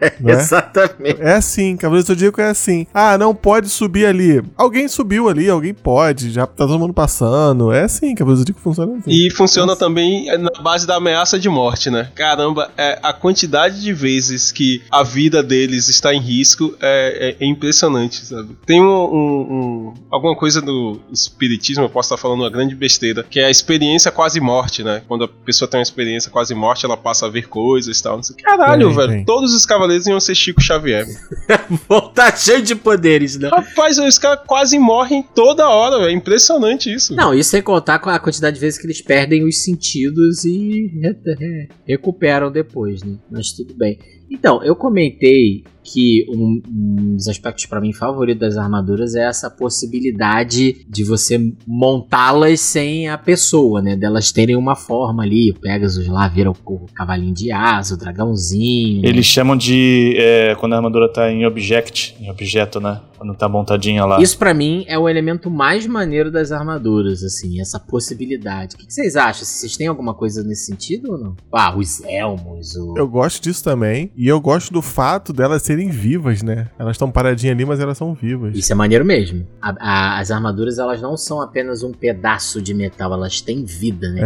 [0.00, 0.12] É?
[0.32, 1.20] Exatamente.
[1.20, 2.86] É assim, Cavaleiro do Zodíaco é assim.
[2.92, 4.42] Ah, não pode subir ali.
[4.56, 7.72] Alguém subiu ali, alguém pode, já tá todo mundo passando.
[7.72, 9.10] É assim, Cavaleiro do Zodíaco funciona assim.
[9.10, 12.10] E funciona também na base da ameaça de morte, né?
[12.14, 17.44] Caramba, é, a quantidade de vezes que a vida deles está em risco é, é-
[17.44, 18.56] é impressionante, sabe?
[18.66, 23.24] Tem um, um- um- alguma coisa do espiritismo, eu posso estar falando uma grande besteira,
[23.28, 25.02] que é a experiência quase morte, né?
[25.06, 28.16] Quando a pessoa tem uma experiência quase morte, ela passa a ver coisas e tal.
[28.16, 28.36] Não sei.
[28.36, 29.12] Caralho, Tem, velho.
[29.12, 29.24] tem.
[29.24, 31.06] Todos os cavaleiros iam ser Chico Xavier.
[31.88, 33.48] Voltar cheio de poderes, né?
[33.48, 36.10] Rapaz, os caras quase morrem toda hora, velho.
[36.10, 37.14] É impressionante isso.
[37.14, 40.88] Não, isso sem contar com a quantidade de vezes que eles perdem os sentidos e
[41.00, 43.16] re- re- recuperam depois, né?
[43.30, 43.98] Mas tudo bem.
[44.30, 49.48] Então, eu comentei que um, um dos aspectos pra mim favorito das armaduras é essa
[49.50, 53.96] possibilidade de você montá-las sem a pessoa, né?
[53.96, 55.50] Delas terem uma forma ali.
[55.50, 59.02] O Pegasus lá vira o, o cavalinho de asa, o dragãozinho.
[59.02, 59.08] né?
[59.08, 60.14] Eles chamam de.
[60.18, 63.00] é, quando a armadura tá em object, em objeto, né?
[63.16, 64.20] Quando tá montadinha lá.
[64.20, 68.76] Isso pra mim é o elemento mais maneiro das armaduras, assim, essa possibilidade.
[68.76, 69.44] O que que vocês acham?
[69.44, 71.36] Vocês têm alguma coisa nesse sentido ou não?
[71.52, 72.94] Ah, os elmos, o...
[72.96, 74.12] Eu gosto disso também.
[74.20, 76.66] E eu gosto do fato delas serem vivas, né?
[76.76, 78.56] Elas estão paradinhas ali, mas elas são vivas.
[78.58, 79.46] Isso é maneiro mesmo.
[79.62, 84.10] A- a- as armaduras, elas não são apenas um pedaço de metal, elas têm vida,
[84.10, 84.20] né?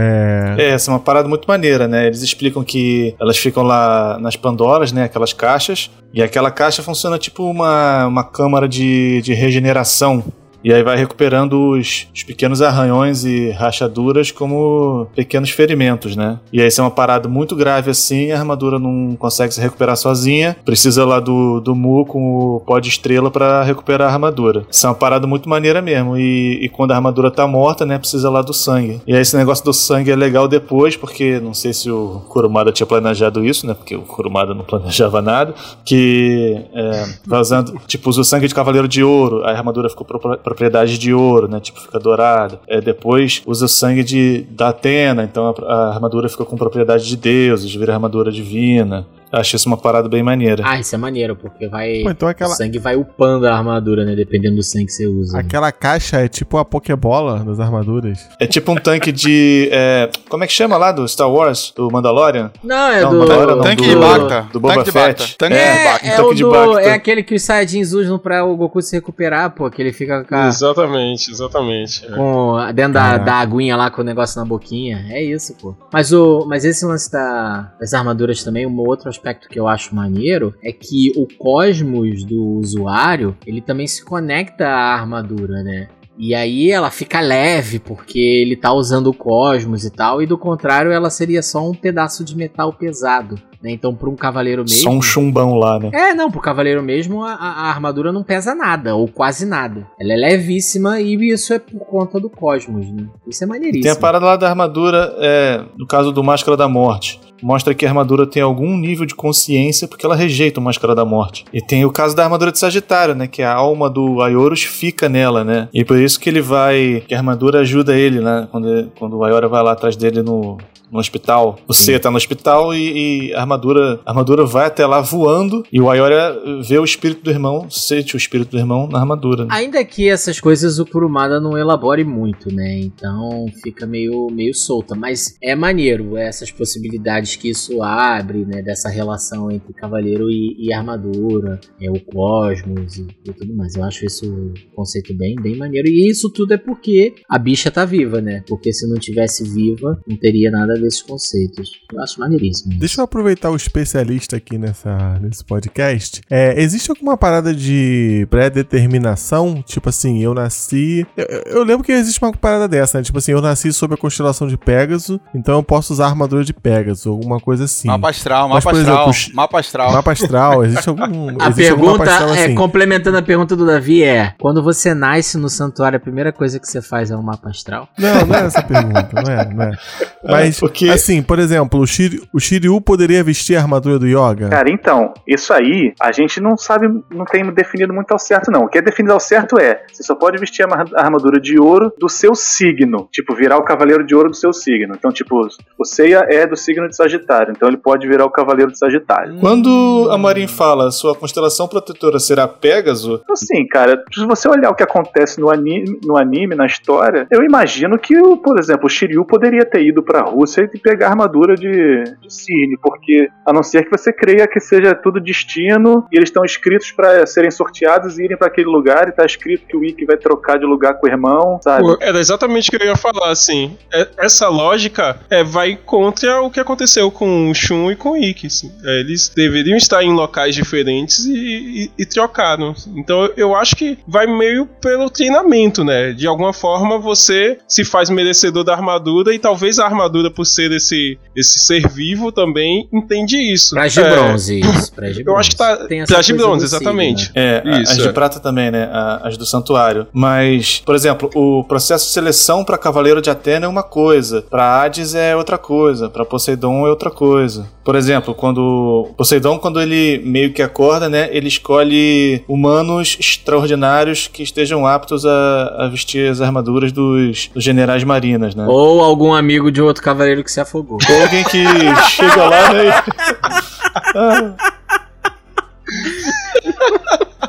[0.57, 0.63] É.
[0.63, 2.07] É, essa é uma parada muito maneira, né?
[2.07, 5.05] Eles explicam que elas ficam lá nas Pandoras, né?
[5.05, 5.91] Aquelas caixas.
[6.15, 10.25] E aquela caixa funciona tipo uma, uma câmara de, de regeneração.
[10.65, 16.39] E aí vai recuperando os, os pequenos arranhões e rachaduras como pequenos ferimentos, né?
[16.53, 19.97] E aí se é uma parada muito grave assim, a armadura não consegue se recuperar
[19.97, 20.57] sozinha.
[20.65, 24.65] Precisa lá do, do Mu com o pó de estrela pra recuperar a armadura.
[24.71, 26.17] Isso é uma parada muito maneira mesmo.
[26.17, 27.99] E, e quando a armadura tá morta, né?
[27.99, 29.01] Precisa lá do sangue.
[29.07, 32.71] E aí esse negócio do sangue é legal depois, porque não sei se o Kurumada
[32.73, 33.75] tinha planejado isso, né?
[33.75, 35.55] Porque o Kurumada não planejava nada.
[35.85, 37.05] Que é,
[37.39, 41.15] usando, tipo, usa o sangue de Cavaleiro de Ouro, a armadura ficou pro- propriedade de
[41.15, 41.59] ouro, né?
[41.61, 42.61] Tipo, fica dourada.
[42.67, 47.07] É, depois usa o sangue de, da Atena, então a, a armadura fica com propriedade
[47.07, 49.07] de deuses, vira armadura divina.
[49.33, 50.63] Acho isso uma parada bem maneira.
[50.67, 52.01] Ah, isso é maneiro, porque vai...
[52.03, 54.15] Pô, então aquela, O sangue vai upando a armadura, né?
[54.15, 55.35] Dependendo do sangue que você usa.
[55.39, 55.41] né?
[55.41, 58.29] aquela caixa é tipo a Pokébola das armaduras.
[58.39, 59.69] É tipo um tanque de.
[59.73, 61.73] é, como é que chama lá do Star Wars?
[61.77, 62.51] Do Mandalorian?
[62.63, 63.19] Não, é Não, do...
[63.21, 64.49] Mandalorian não, Tanque do- de Bacta.
[64.53, 65.37] do Boba Tanque de Fett.
[65.39, 66.07] Tanque É, de Bacta.
[66.07, 66.81] É, tanque o de do, Bacta.
[66.83, 69.71] é aquele que os Saiyajins usam pra o Goku se recuperar, pô.
[69.71, 72.05] Que ele fica com, a- Exatamente, exatamente.
[72.07, 72.11] É.
[72.11, 75.07] com a- dentro da, da aguinha lá com o negócio na boquinha.
[75.09, 75.75] É isso, pô.
[75.93, 79.95] Mas, o, mas esse lance da, das armaduras também, um outro aspecto que eu acho
[79.95, 85.89] maneiro é que o cosmos do usuário, ele também se conecta à armadura, né?
[86.19, 90.37] E aí ela fica leve porque ele tá usando o cosmos e tal, e do
[90.37, 93.37] contrário ela seria só um pedaço de metal pesado.
[93.63, 93.71] Né?
[93.71, 94.83] Então, para um cavaleiro mesmo.
[94.83, 95.91] Só um chumbão lá, né?
[95.93, 99.87] É, não, pro cavaleiro mesmo a, a armadura não pesa nada, ou quase nada.
[99.99, 103.07] Ela é levíssima e isso é por conta do cosmos, né?
[103.27, 103.85] Isso é maneiríssimo.
[103.85, 107.21] Tem a parada lá da armadura, é, no caso do Máscara da Morte.
[107.43, 111.05] Mostra que a armadura tem algum nível de consciência porque ela rejeita o Máscara da
[111.05, 111.45] Morte.
[111.53, 113.27] E tem o caso da armadura de Sagitário, né?
[113.27, 115.69] Que a alma do Aioros fica nela, né?
[115.73, 117.03] E por isso que ele vai.
[117.07, 118.49] Que a armadura ajuda ele, né?
[118.51, 120.59] Quando, quando o Aiora vai lá atrás dele no,
[120.93, 121.59] no hospital.
[121.67, 125.81] Você tá no hospital e, e a armadura, a armadura vai até lá voando e
[125.81, 129.45] o Ayora vê o espírito do irmão, sente o espírito do irmão na armadura.
[129.45, 129.49] Né?
[129.53, 132.79] Ainda que essas coisas o Kurumada não elabore muito, né?
[132.81, 134.95] Então fica meio, meio solta.
[134.95, 138.61] Mas é maneiro essas possibilidades que isso abre, né?
[138.63, 143.75] Dessa relação entre cavaleiro e, e armadura, é o cosmos e, e, tudo mais.
[143.75, 145.89] Eu acho isso um conceito bem, bem maneiro.
[145.89, 148.43] E isso tudo é porque a bicha tá viva, né?
[148.47, 151.71] Porque se não tivesse viva, não teria nada desses conceitos.
[151.93, 152.75] Eu acho maneiríssimo.
[152.79, 156.21] Deixa eu aproveitar o especialista aqui nessa, nesse podcast.
[156.31, 159.63] É, existe alguma parada de pré-determinação?
[159.63, 161.07] Tipo assim, eu nasci.
[161.17, 163.05] Eu, eu, lembro que existe uma parada dessa, né?
[163.05, 166.45] Tipo assim, eu nasci sob a constelação de Pégaso, então eu posso usar a armadura
[166.45, 167.89] de Pégaso, alguma coisa assim.
[167.89, 169.11] Mapa astral, mapa Mas, astral.
[169.11, 169.93] Exemplo, mapa astral.
[169.93, 171.29] Mapa astral, existe algum.
[171.41, 172.55] a existe pergunta, astral, é, assim?
[172.55, 176.67] complementando a pergunta do Davi, é: quando você nasce no santuário, a primeira coisa que
[176.67, 177.89] você faz é um mapa astral?
[177.99, 179.73] Não, não é essa a pergunta, não é, não é.
[180.25, 180.89] Mas, porque...
[180.89, 184.49] assim, por exemplo, o, Shiri, o Shiryu poderia vestir a armadura do Yoga?
[184.49, 188.63] Cara, então, isso aí a gente não sabe, não tem definido muito ao certo, não.
[188.63, 191.93] O que é definido ao certo é: você só pode vestir a armadura de ouro
[191.99, 193.09] do seu signo.
[193.13, 194.95] Tipo, virar o cavaleiro de ouro do seu signo.
[194.97, 195.47] Então, tipo,
[195.79, 199.39] o Seiya é do signo de Sagitário, então ele pode virar o cavaleiro de Sagitário.
[199.41, 203.21] Quando a Marin fala sua constelação protetora será Pégaso.
[203.31, 207.43] Assim, cara, se você olhar o que acontece no anime, no anime na história, eu
[207.43, 212.05] imagino que, por exemplo, o Shiryu poderia ter ido pra Rússia e pegar armadura de,
[212.05, 216.45] de porque a não ser que você creia que seja tudo destino e eles estão
[216.45, 220.05] escritos para serem sorteados e irem para aquele lugar e tá escrito que o Ikki
[220.05, 221.85] vai trocar de lugar com o irmão, sabe?
[222.01, 223.77] Era exatamente o que eu ia falar, assim.
[223.93, 228.17] É, essa lógica é, vai contra o que aconteceu com o Shun e com o
[228.17, 228.73] Ikki, assim.
[228.85, 232.75] É, eles deveriam estar em locais diferentes e, e, e trocaram.
[232.97, 236.13] Então eu acho que vai meio pelo treinamento, né?
[236.13, 240.71] De alguma forma você se faz merecedor da armadura e talvez a armadura, por ser
[240.73, 243.75] esse, esse ser vivo, também entende isso.
[243.75, 244.93] Praxe de É, bronze, isso.
[244.95, 245.41] Praxe de Eu bronze.
[245.41, 245.73] acho que tá.
[245.91, 247.31] Essa Praxe de bronze, exatamente.
[247.35, 248.13] É, a- Isso, as de é.
[248.13, 248.89] prata também, né?
[248.93, 250.07] A- As do santuário.
[250.13, 254.83] Mas, por exemplo, o processo de seleção para Cavaleiro de Atena é uma coisa, para
[254.83, 257.67] Hades é outra coisa, para Poseidon é outra coisa.
[257.85, 264.43] Por exemplo, quando Poseidon, quando ele meio que acorda, né, ele escolhe humanos extraordinários que
[264.43, 268.65] estejam aptos a, a vestir as armaduras dos, dos generais marinas, né?
[268.69, 270.99] Ou algum amigo de outro cavaleiro que se afogou.
[271.11, 271.65] Ou alguém que
[272.09, 272.85] chega lá, né?
[272.87, 274.73] e-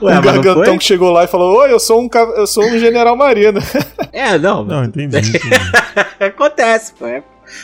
[0.02, 2.78] Ué, um gargantão que chegou lá e falou: Oi, eu sou um, eu sou um
[2.78, 3.60] general marino.
[4.12, 4.64] É, não.
[4.66, 5.18] Não, entendi.
[5.18, 5.40] entendi.
[6.20, 7.06] Acontece, pô.
[7.08, 7.24] É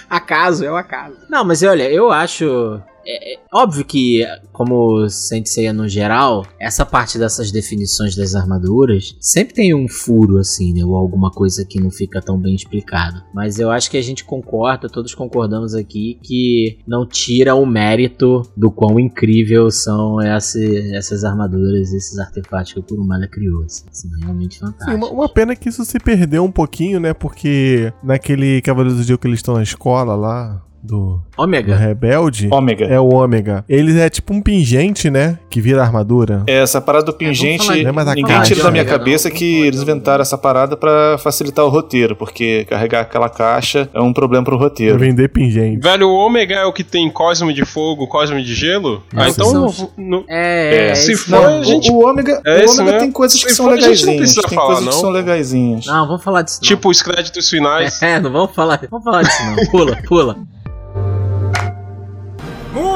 [0.10, 1.16] acaso, é o acaso.
[1.30, 2.82] Não, mas olha, eu acho.
[3.06, 9.54] É, é óbvio que, como Sensei no geral, essa parte dessas definições das armaduras sempre
[9.54, 10.84] tem um furo, assim, né?
[10.84, 13.24] Ou alguma coisa que não fica tão bem explicado.
[13.34, 18.42] Mas eu acho que a gente concorda, todos concordamos aqui, que não tira o mérito
[18.56, 23.64] do quão incrível são essas armaduras, esses artefatos que o Kurumada criou.
[23.64, 24.96] Assim, são realmente Sim, fantásticos.
[24.96, 27.14] uma, uma pena que isso se perdeu um pouquinho, né?
[27.14, 31.76] Porque naquele Cavaleiro do Dia que eles estão na escola lá, do, do Ômega?
[31.76, 32.86] Rebelde, Ômega.
[32.86, 33.64] é o Ômega.
[33.68, 35.38] Ele é tipo um pingente, né?
[35.50, 36.44] Que vira armadura.
[36.48, 38.98] É, Essa parada do pingente, Não é mais a ninguém tira da minha Não, não,
[38.98, 43.02] cabeça não que pode, eles não inventaram essa parada pra facilitar o roteiro, porque carregar
[43.02, 44.98] aquela caixa é um problema pro Pra roteiro.
[45.00, 45.80] vender pingente.
[45.82, 49.04] Velho, o Ômega é o que tem Cosmo de fogo, Cosmo de gelo?
[49.14, 51.96] Não, ah, então são não, os- não- É, É, se for- Não, a gente- o,
[51.96, 54.18] o ômega, É o ômega tem coisas que Se são for, a gente não legaisinhas.
[54.20, 55.02] precisa Tem falar, coisas que não.
[55.02, 55.86] são legaisinhas.
[55.86, 56.60] Não, vamos falar disso.
[56.62, 56.68] não.
[56.68, 58.00] tipo os créditos finais.
[58.10, 59.66] É, não vamos falar, vamos falar disso não.
[59.68, 60.38] Pula, pula.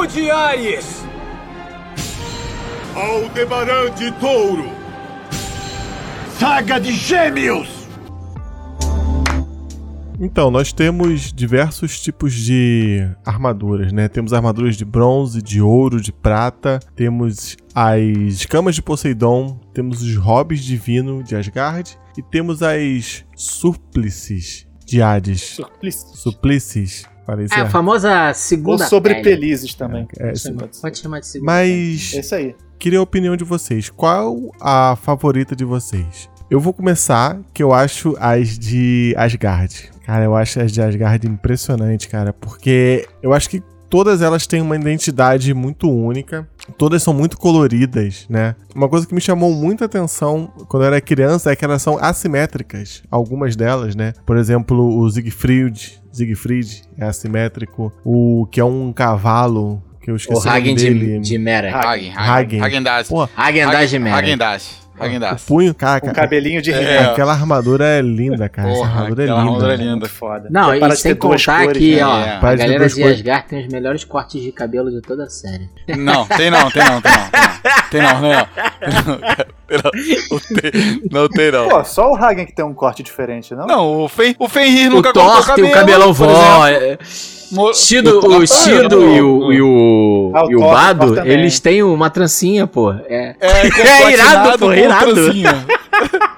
[0.03, 1.01] Mude Ares!
[2.93, 4.69] Aldebaran de Touro!
[6.37, 7.69] Saga de Gêmeos!
[10.19, 14.09] Então, nós temos diversos tipos de armaduras, né?
[14.09, 20.17] Temos armaduras de bronze, de ouro, de prata, temos as camas de Poseidon, temos os
[20.17, 25.61] hobbies divino de Asgard e temos as súplices de Hades.
[26.13, 29.23] Suplices, É a famosa Ou segunda sobre pele.
[29.23, 30.07] pelizes também.
[30.19, 30.55] É, sim.
[30.81, 32.55] Pode chamar de segunda Mas É isso aí.
[32.77, 33.89] queria a opinião de vocês.
[33.89, 36.29] Qual a favorita de vocês?
[36.49, 39.91] Eu vou começar que eu acho as de Asgard.
[40.05, 44.61] Cara, eu acho as de Asgard impressionante, cara, porque eu acho que todas elas têm
[44.61, 46.47] uma identidade muito única.
[46.77, 48.55] Todas são muito coloridas, né?
[48.75, 51.97] Uma coisa que me chamou muita atenção quando eu era criança é que elas são
[51.97, 53.03] assimétricas.
[53.09, 54.13] Algumas delas, né?
[54.25, 56.02] Por exemplo, o Siegfried.
[56.13, 57.91] Siegfried é assimétrico.
[58.05, 59.83] O que é um cavalo.
[60.01, 61.19] Que eu O esqueci o nome Hagen dele.
[61.19, 61.73] de, de Merek.
[61.73, 62.15] Hagen, Hagen.
[62.15, 62.61] Hagen.
[62.61, 63.07] Hagen Dazs.
[63.09, 64.17] Pô, Hagen Dazs de Merek.
[64.19, 64.82] Hagen Dazs.
[64.95, 66.99] O punho, cara, cara, cabelinho de É.
[67.05, 68.69] aquela armadura é linda, cara.
[68.69, 69.39] Essa Porra, armadura é linda.
[69.39, 69.83] armadura é né?
[69.83, 70.09] linda.
[70.09, 70.47] Foda.
[70.51, 72.05] Não, e para sem contar cores, que, né?
[72.05, 72.29] ó, É.
[72.41, 73.03] a de galera de.
[73.03, 75.69] Asgard tem os melhores cortes de cabelo de toda a série.
[75.97, 77.29] Não, tem não, tem não, tem não.
[77.89, 78.47] Tem não, tem não.
[79.67, 79.91] Tem não,
[80.31, 81.69] não, tem, não tem não.
[81.69, 83.65] Pô, só o Hagen que tem um corte diferente, não?
[83.65, 86.27] Não, o, Fen, o Fenrir O nunca Thor cortou tem o cabelão vó.
[87.73, 92.09] Shido, o Shido e o, e o, Ah, o e o Bado, eles têm uma
[92.09, 92.91] trancinha, pô.
[92.91, 93.35] É.
[93.39, 93.67] É,
[94.07, 95.13] É irado, pô, com irado.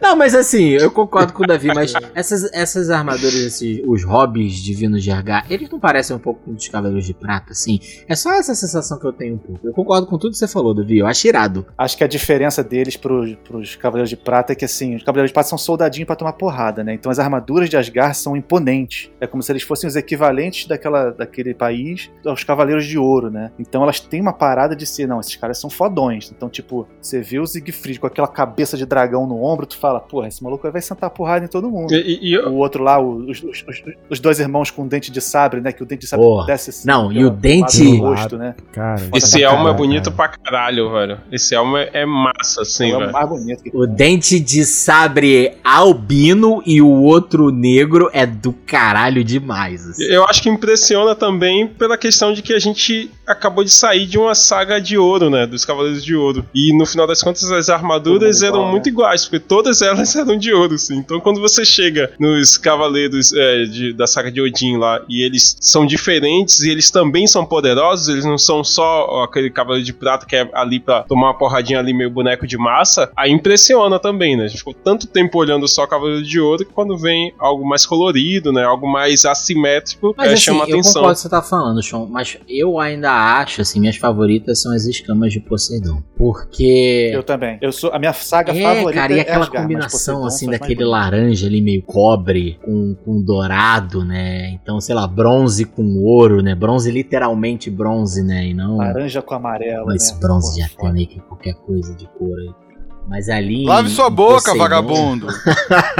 [0.00, 4.54] Não, mas assim, eu concordo com o Davi, mas essas, essas armaduras, esses, os hobbies
[4.54, 7.78] divinos de Argar, eles não parecem um pouco com os Cavaleiros de Prata, assim?
[8.08, 9.66] É só essa sensação que eu tenho um pouco.
[9.66, 11.66] Eu concordo com tudo que você falou, Davi, eu acho irado.
[11.78, 15.30] Acho que a diferença deles pros, pros Cavaleiros de Prata é que, assim, os Cavaleiros
[15.30, 16.94] de Prata são soldadinhos pra tomar porrada, né?
[16.94, 19.10] Então as armaduras de Asgard são imponentes.
[19.20, 23.52] É como se eles fossem os equivalentes daquela, daquele país aos Cavaleiros de Ouro, né?
[23.58, 26.32] Então elas têm uma parada de ser, não, esses caras são fodões.
[26.34, 29.98] Então, tipo, você vê o Siegfried com aquela cabeça de dragão no ombro, tu fala,
[30.00, 31.92] porra, esse maluco vai sentar porrada em todo mundo.
[31.92, 34.86] E, e- e eu- O outro lá, o- os, os- os- os dois irmãos com
[34.86, 35.72] dente de sabre, né?
[35.72, 36.46] Que o dente de sabre Porra.
[36.46, 36.86] desce assim.
[36.86, 38.54] Não, e o dente- do rosto, né?
[38.72, 40.16] Cara, esse elmo é bonito cara.
[40.16, 41.18] pra caralho, velho.
[41.32, 43.12] Esse elmo é, é massa, assim, é o velho.
[43.12, 49.24] mais bonito que O dente de sabre albino e o outro negro é do caralho
[49.24, 49.86] demais.
[49.88, 50.04] assim.
[50.04, 54.18] Eu acho que impressiona também pela questão de que a gente acabou de sair de
[54.18, 55.46] uma saga de ouro, né?
[55.46, 56.44] Dos Cavaleiros de Ouro.
[56.54, 60.36] E no final das contas, as armaduras eram igual, muito iguais, porque todas elas eram
[60.36, 60.96] de ouro, assim.
[60.96, 65.56] Então quando você chega nos Cavaleiros é, de- da saga de Odin lá, e eles
[65.60, 70.26] são diferentes e eles também são poderosos, eles não são só aquele Cavaleiro de Prata
[70.26, 74.36] que é ali pra tomar uma porradinha ali, meio boneco de massa, aí impressiona também,
[74.36, 74.44] né?
[74.44, 77.86] A gente ficou tanto tempo olhando só Cavaleiro de Ouro que quando vem algo mais
[77.86, 78.64] colorido, né?
[78.64, 81.02] Algo mais assimétrico, Mas é, assim, chama eu atenção.
[81.02, 83.10] concordo com o que você tá falando, Sean, mas eu ainda
[83.40, 86.02] acho, assim, minhas favoritas são as escamas de Poseidon.
[86.16, 87.10] Porque.
[87.12, 87.58] Eu também.
[87.60, 89.00] Eu sou a minha saga É, favorita.
[89.00, 93.22] cara, e é aquela Asgard, mas combinação, assim, daquele laranja ali meio cobre com, com
[93.22, 94.50] dourado, né?
[94.50, 96.54] Então, sei lá, bronze com ouro, né?
[96.54, 98.46] Bronze literalmente bronze, né?
[98.46, 99.92] E não Laranja com amarelo.
[99.92, 100.20] esse né?
[100.20, 100.62] bronze de.
[100.62, 102.63] Atena aí, que é qualquer coisa de cor aí.
[103.08, 103.64] Mas ali.
[103.64, 105.26] Lave sua boca, Poseidon- vagabundo.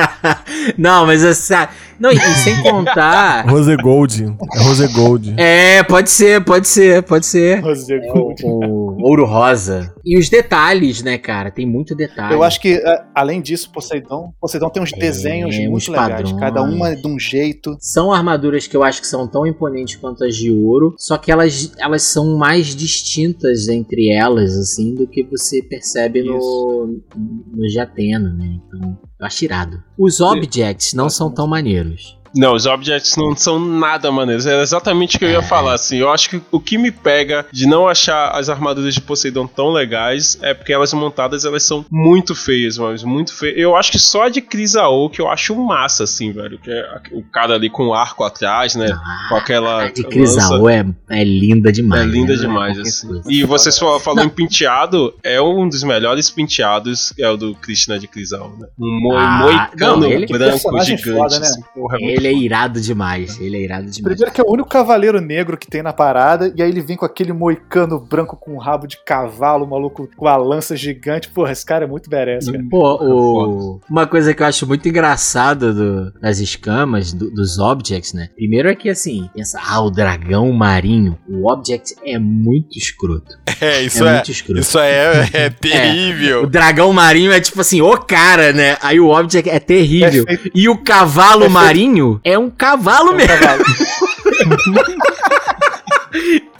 [0.79, 1.69] não, mas essa.
[1.99, 3.47] Não, e sem contar.
[3.49, 4.25] Rose Gold.
[4.55, 5.35] É Rose Gold.
[5.37, 7.61] é, pode ser, pode ser, pode ser.
[7.61, 8.43] Rose Gold.
[8.45, 9.93] O ouro rosa.
[10.05, 11.51] E os detalhes, né, cara?
[11.51, 12.35] Tem muito detalhe.
[12.35, 16.09] Eu acho que, a- além disso, Poseidon, Poseidon tem uns É, desenhos uns muito legais.
[16.23, 16.41] padrões.
[16.41, 17.77] Cada uma é de um jeito.
[17.81, 21.31] São armaduras que eu acho que são tão imponentes quanto as de ouro, só que
[21.31, 28.33] elas, elas são mais distintas entre elas, assim, do que você percebe no, no Atena,
[28.33, 28.61] né?
[28.67, 29.83] Então, eu acho irado.
[29.99, 32.19] Os objects não são tão maneiros.
[32.35, 34.47] Não, os objects não são nada maneiros.
[34.47, 35.99] Era exatamente o que eu ia falar, assim.
[35.99, 39.71] Eu acho que o que me pega de não achar as armaduras de Poseidon tão
[39.71, 43.57] legais é porque elas montadas, elas são muito feias, mas muito feias.
[43.59, 46.59] Eu acho que só a de Crisaô que eu acho massa, assim, velho.
[46.59, 48.87] Que é o cara ali com o arco atrás, né?
[49.29, 50.03] com aquela A de.
[50.05, 52.03] Crisaô é, é linda demais.
[52.03, 52.43] É linda né?
[52.43, 53.07] Não demais, qualquer assim.
[53.09, 53.23] coisa.
[53.29, 57.99] E vocês fal- falou em penteado, é um dos melhores penteados, é o do Krishna
[57.99, 58.67] de Crisal, né?
[58.79, 61.47] Um mo Ah, moicano não, ele- branco gigante, foda, né?
[61.47, 61.63] assim.
[61.75, 63.39] Porra, é muito Ele é irado demais.
[63.41, 64.03] Ele é irado demais.
[64.17, 66.97] Primeiro que é o único cavaleiro negro que tem na parada, e aí ele vem
[66.97, 71.29] com aquele moicano branco com um rabo de cavalo, maluco com a lança gigante.
[71.29, 72.65] Porra, esse cara é muito badass, cara.
[72.71, 78.13] Pô, o- uma coisa que eu acho muito engraçada do- das escamas, do- dos objects,
[78.13, 78.29] né?
[78.35, 81.19] Primeiro é que assim, pensa, ah, o dragão marinho.
[81.29, 83.37] O object é muito escroto.
[83.61, 84.13] É, isso é, é.
[84.15, 84.61] muito escroto.
[84.61, 86.47] Isso é, é O terrível.
[86.47, 88.77] dragão marinho é tipo assim, o cara, né?
[88.83, 90.25] Aí o object é terrível.
[90.29, 93.39] É feito- E o cavalo marinho é um cavalo é um mesmo.
[93.39, 93.65] cavalo.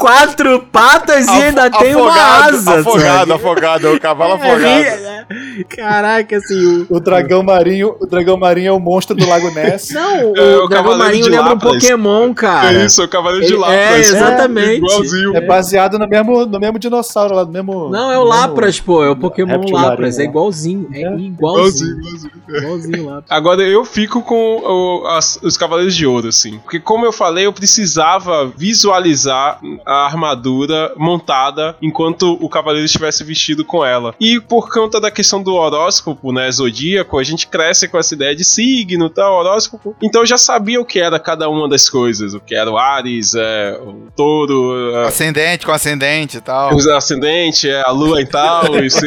[0.05, 2.81] Quatro patas e ainda tem uma afogado, asa.
[2.81, 3.33] afogado, sabe?
[3.33, 5.03] afogado, é o cavalo É, afogado.
[5.03, 5.27] né?
[5.69, 9.91] Caraca, assim, o, O dragão marinho, o dragão marinho é o monstro do Lago Ness.
[9.91, 11.73] Não, o, É, o dragão Cavaleiro marinho lembra um Lapras.
[11.83, 12.73] Pokémon, cara.
[12.83, 13.79] É isso, é o Cavaleiro de Lapras.
[13.81, 14.77] é, exatamente.
[14.77, 15.37] igualzinho.
[15.37, 17.89] É baseado no mesmo, no mesmo dinossauro lá, no mesmo.
[17.91, 19.03] Não, é o mesmo- Lapras, pô.
[19.05, 20.19] É o Pokémon Lapras.
[20.19, 20.89] É igualzinho.
[20.93, 21.17] É É.
[21.17, 21.35] igualzinho.
[21.35, 22.31] Igualzinho, igualzinho.
[22.49, 23.25] Igualzinho Lapras.
[23.31, 26.59] Agora eu fico com o- as- os Cavaleiros de Ouro, assim.
[26.59, 33.25] Porque, como eu falei, eu precisava visualizar a, a armadura montada enquanto o cavaleiro estivesse
[33.25, 34.15] vestido com ela.
[34.21, 38.35] E por conta da questão do horóscopo, né, zodíaco, a gente cresce com essa ideia
[38.35, 39.97] de signo, tal, horóscopo.
[40.03, 42.77] Então eu já sabia o que era cada uma das coisas, o que era o
[42.77, 46.75] Ares, é, o touro, é, Ascendente com ascendente e tal.
[46.75, 49.05] o ascendente, é, a lua e tal, isso.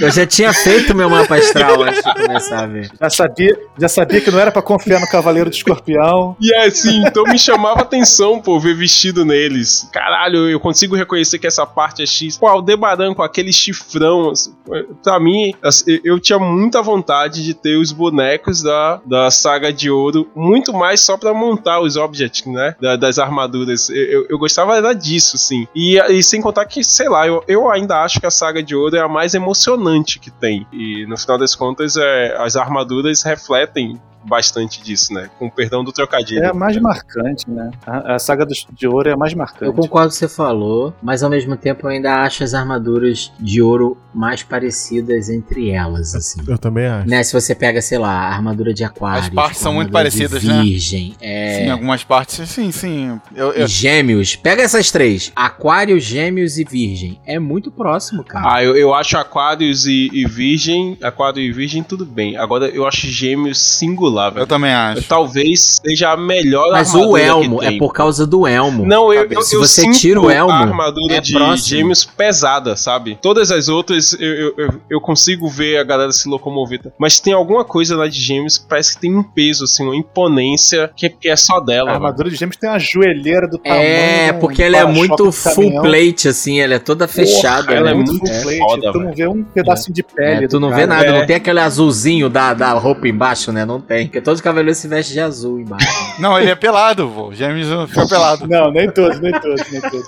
[0.00, 2.90] Eu já tinha feito meu mapa astral antes de começar a ver.
[3.00, 6.36] Já sabia, já sabia que não era pra confiar no Cavaleiro de Escorpião.
[6.40, 9.88] E é assim, então me chamava atenção, pô, ver vestido neles.
[9.92, 12.36] Caralho, eu consigo reconhecer que essa parte é X.
[12.36, 14.54] Pô, o Debaran com aquele chifrão, assim,
[15.02, 19.90] pra mim, assim, eu tinha muita vontade de ter os bonecos da, da saga de
[19.90, 23.88] ouro, muito mais só pra montar os objects, né, da- das armaduras.
[23.90, 25.66] Eu, eu, eu gostava era disso, sim.
[25.74, 28.74] E, e sem contar que, sei lá, eu, eu ainda acho que a saga de
[28.74, 30.66] ouro é a mais emocionante que tem.
[30.72, 35.28] E no final das contas, é, as armaduras refletem bastante disso, né?
[35.38, 36.42] Com o perdão do trocadilho.
[36.42, 37.70] É a mais marcante, né?
[37.86, 39.72] A, a saga dos- de ouro é a mais Eu marcante.
[39.72, 43.32] concordo com o que você falou, mas ao mesmo tempo eu ainda acho as armaduras
[43.38, 46.40] de ouro mais parecidas entre elas, assim.
[46.46, 47.08] Eu também acho.
[47.08, 49.22] Né, se você pega, sei lá, a armadura de aquário.
[49.22, 50.62] As partes são muito parecidas, né?
[50.62, 51.64] virgem, é...
[51.64, 53.20] Sim, algumas partes, sim, sim.
[53.34, 54.34] Eu, eu- E gêmeos.
[54.36, 55.30] Pega essas três.
[55.36, 57.20] Aquário, gêmeos e virgem.
[57.26, 58.54] É muito próximo, cara.
[58.56, 62.36] Ah, eu, eu acho Aquários e, e Virgem, Aquário e Virgem, tudo bem.
[62.36, 64.38] Agora eu acho Gêmeos singular, velho.
[64.42, 65.02] eu também acho.
[65.08, 68.84] Talvez seja a melhor Mas armadura o elmo que é por causa do elmo.
[68.86, 71.58] Não, eu, eu, Se eu você sinto tira o elmo, a armadura é de próximo.
[71.68, 73.18] gêmeos pesada, sabe?
[73.20, 76.82] Todas as outras eu, eu, eu, eu consigo ver a galera se locomover.
[76.82, 76.90] tá?
[76.98, 79.94] Mas tem alguma coisa lá de gêmeos que parece que tem um peso, assim, uma
[79.96, 81.90] imponência que, que é só dela.
[81.90, 83.82] A armadura de gêmeos tem uma joelheira do tamanho.
[83.82, 87.72] É, de um porque ela é muito full plate, assim, ela é toda fechada.
[87.72, 87.90] ela né?
[87.92, 90.44] é muito Full É plate, foda, tu não vê um pedacinho de pele.
[90.44, 90.80] É, tu do não cara.
[90.80, 91.12] vê nada, É.
[91.20, 93.64] não tem aquele azulzinho da, da roupa embaixo, né?
[93.64, 94.05] Não tem.
[94.06, 95.86] Porque todos os cavaleiros se vestem de azul embaixo.
[96.18, 97.32] Não, ele é pelado, vô.
[97.32, 98.46] Gêmeos não fica pelado.
[98.48, 100.06] Não, nem todos, nem todos, nem todos.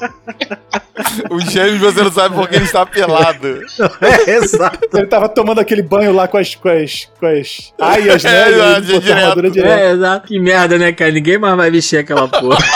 [1.30, 3.60] O gêmeos você não sabe porque ele está pelado.
[4.00, 4.88] é, exato.
[4.94, 8.30] Ele tava tomando aquele banho lá com as, com as, com as aias, né?
[8.30, 9.10] É, E é, ele direto.
[9.18, 9.78] armadura direto.
[9.78, 10.26] É, exato.
[10.28, 11.10] Que merda, né, cara?
[11.10, 12.58] Ninguém mais vai vestir aquela porra.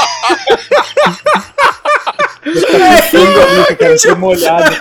[2.78, 4.76] Cara, fica molhado.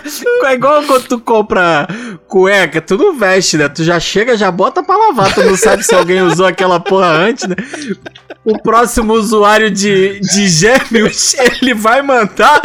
[0.45, 1.87] É igual quando tu compra
[2.27, 3.67] cueca, tu não veste, né?
[3.69, 5.33] Tu já chega, já bota pra lavar.
[5.33, 7.55] Tu não sabe se alguém usou aquela porra antes, né?
[8.43, 12.61] O próximo usuário de, de gêmeos, ele vai mandar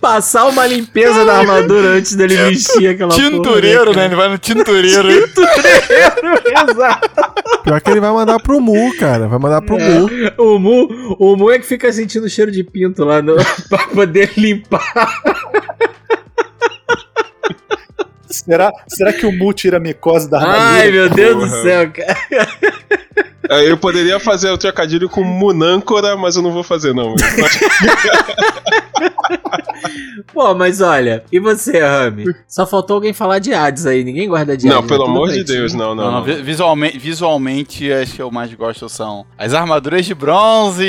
[0.00, 3.96] passar uma limpeza na armadura antes dele vestir aquela Tintureiro, porra.
[3.96, 4.04] né?
[4.06, 5.08] Ele vai no tintureiro.
[6.70, 7.10] Exato.
[7.62, 9.28] Pior que ele vai mandar pro Mu, cara.
[9.28, 10.10] Vai mandar pro Mu.
[10.38, 13.36] O Mu, o Mu é que fica sentindo o cheiro de pinto lá no,
[13.68, 14.69] pra poder limpar.
[18.28, 20.40] Será, será que o Mu tira a micose da?
[20.40, 21.46] Ai, meu Deus porra.
[21.48, 22.16] do céu, cara.
[23.50, 27.14] É, Eu poderia fazer o trocadilho com Munâncora, mas eu não vou fazer, não.
[30.32, 32.24] Pô, mas olha, e você, Rami?
[32.46, 34.04] Só faltou alguém falar de Hades aí.
[34.04, 34.88] Ninguém guarda de não, Hades.
[34.88, 35.06] pelo né?
[35.06, 35.42] Tudo amor de.
[35.44, 36.04] Deus, não, não.
[36.04, 36.24] Não, não, não.
[36.24, 40.84] vi- visualmente, visualmente, as que eu mais gosto são as armaduras de bronze.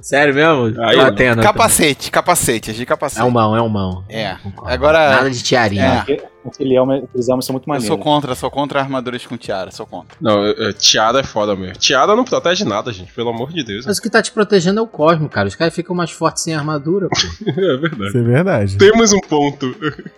[0.00, 0.82] Sério mesmo?
[0.84, 1.14] Aí, Tá não.
[1.14, 3.24] tendo, Capacete, capacete, as de É capacete.
[3.24, 4.04] um mão, é um mão.
[4.08, 4.36] É.
[4.64, 6.04] Agora- Nada de tiarinha.
[6.08, 6.33] É.
[6.46, 7.86] Aquele elmo, aqueles elmos são muito Eu maneiros.
[7.88, 10.16] sou contra, sou contra armaduras com tiara, sou contra.
[10.20, 11.76] Não, é- é, tiara é foda mesmo.
[11.76, 13.86] Tiara não protege nada, gente, pelo amor de Deus.
[13.86, 15.48] Mas o que tá te protegendo é o Cosmo, cara.
[15.48, 17.16] Os caras ficam mais fortes sem armadura, pô.
[17.64, 18.08] É verdade.
[18.08, 18.78] Isso é verdade.
[18.78, 19.74] Temos um ponto.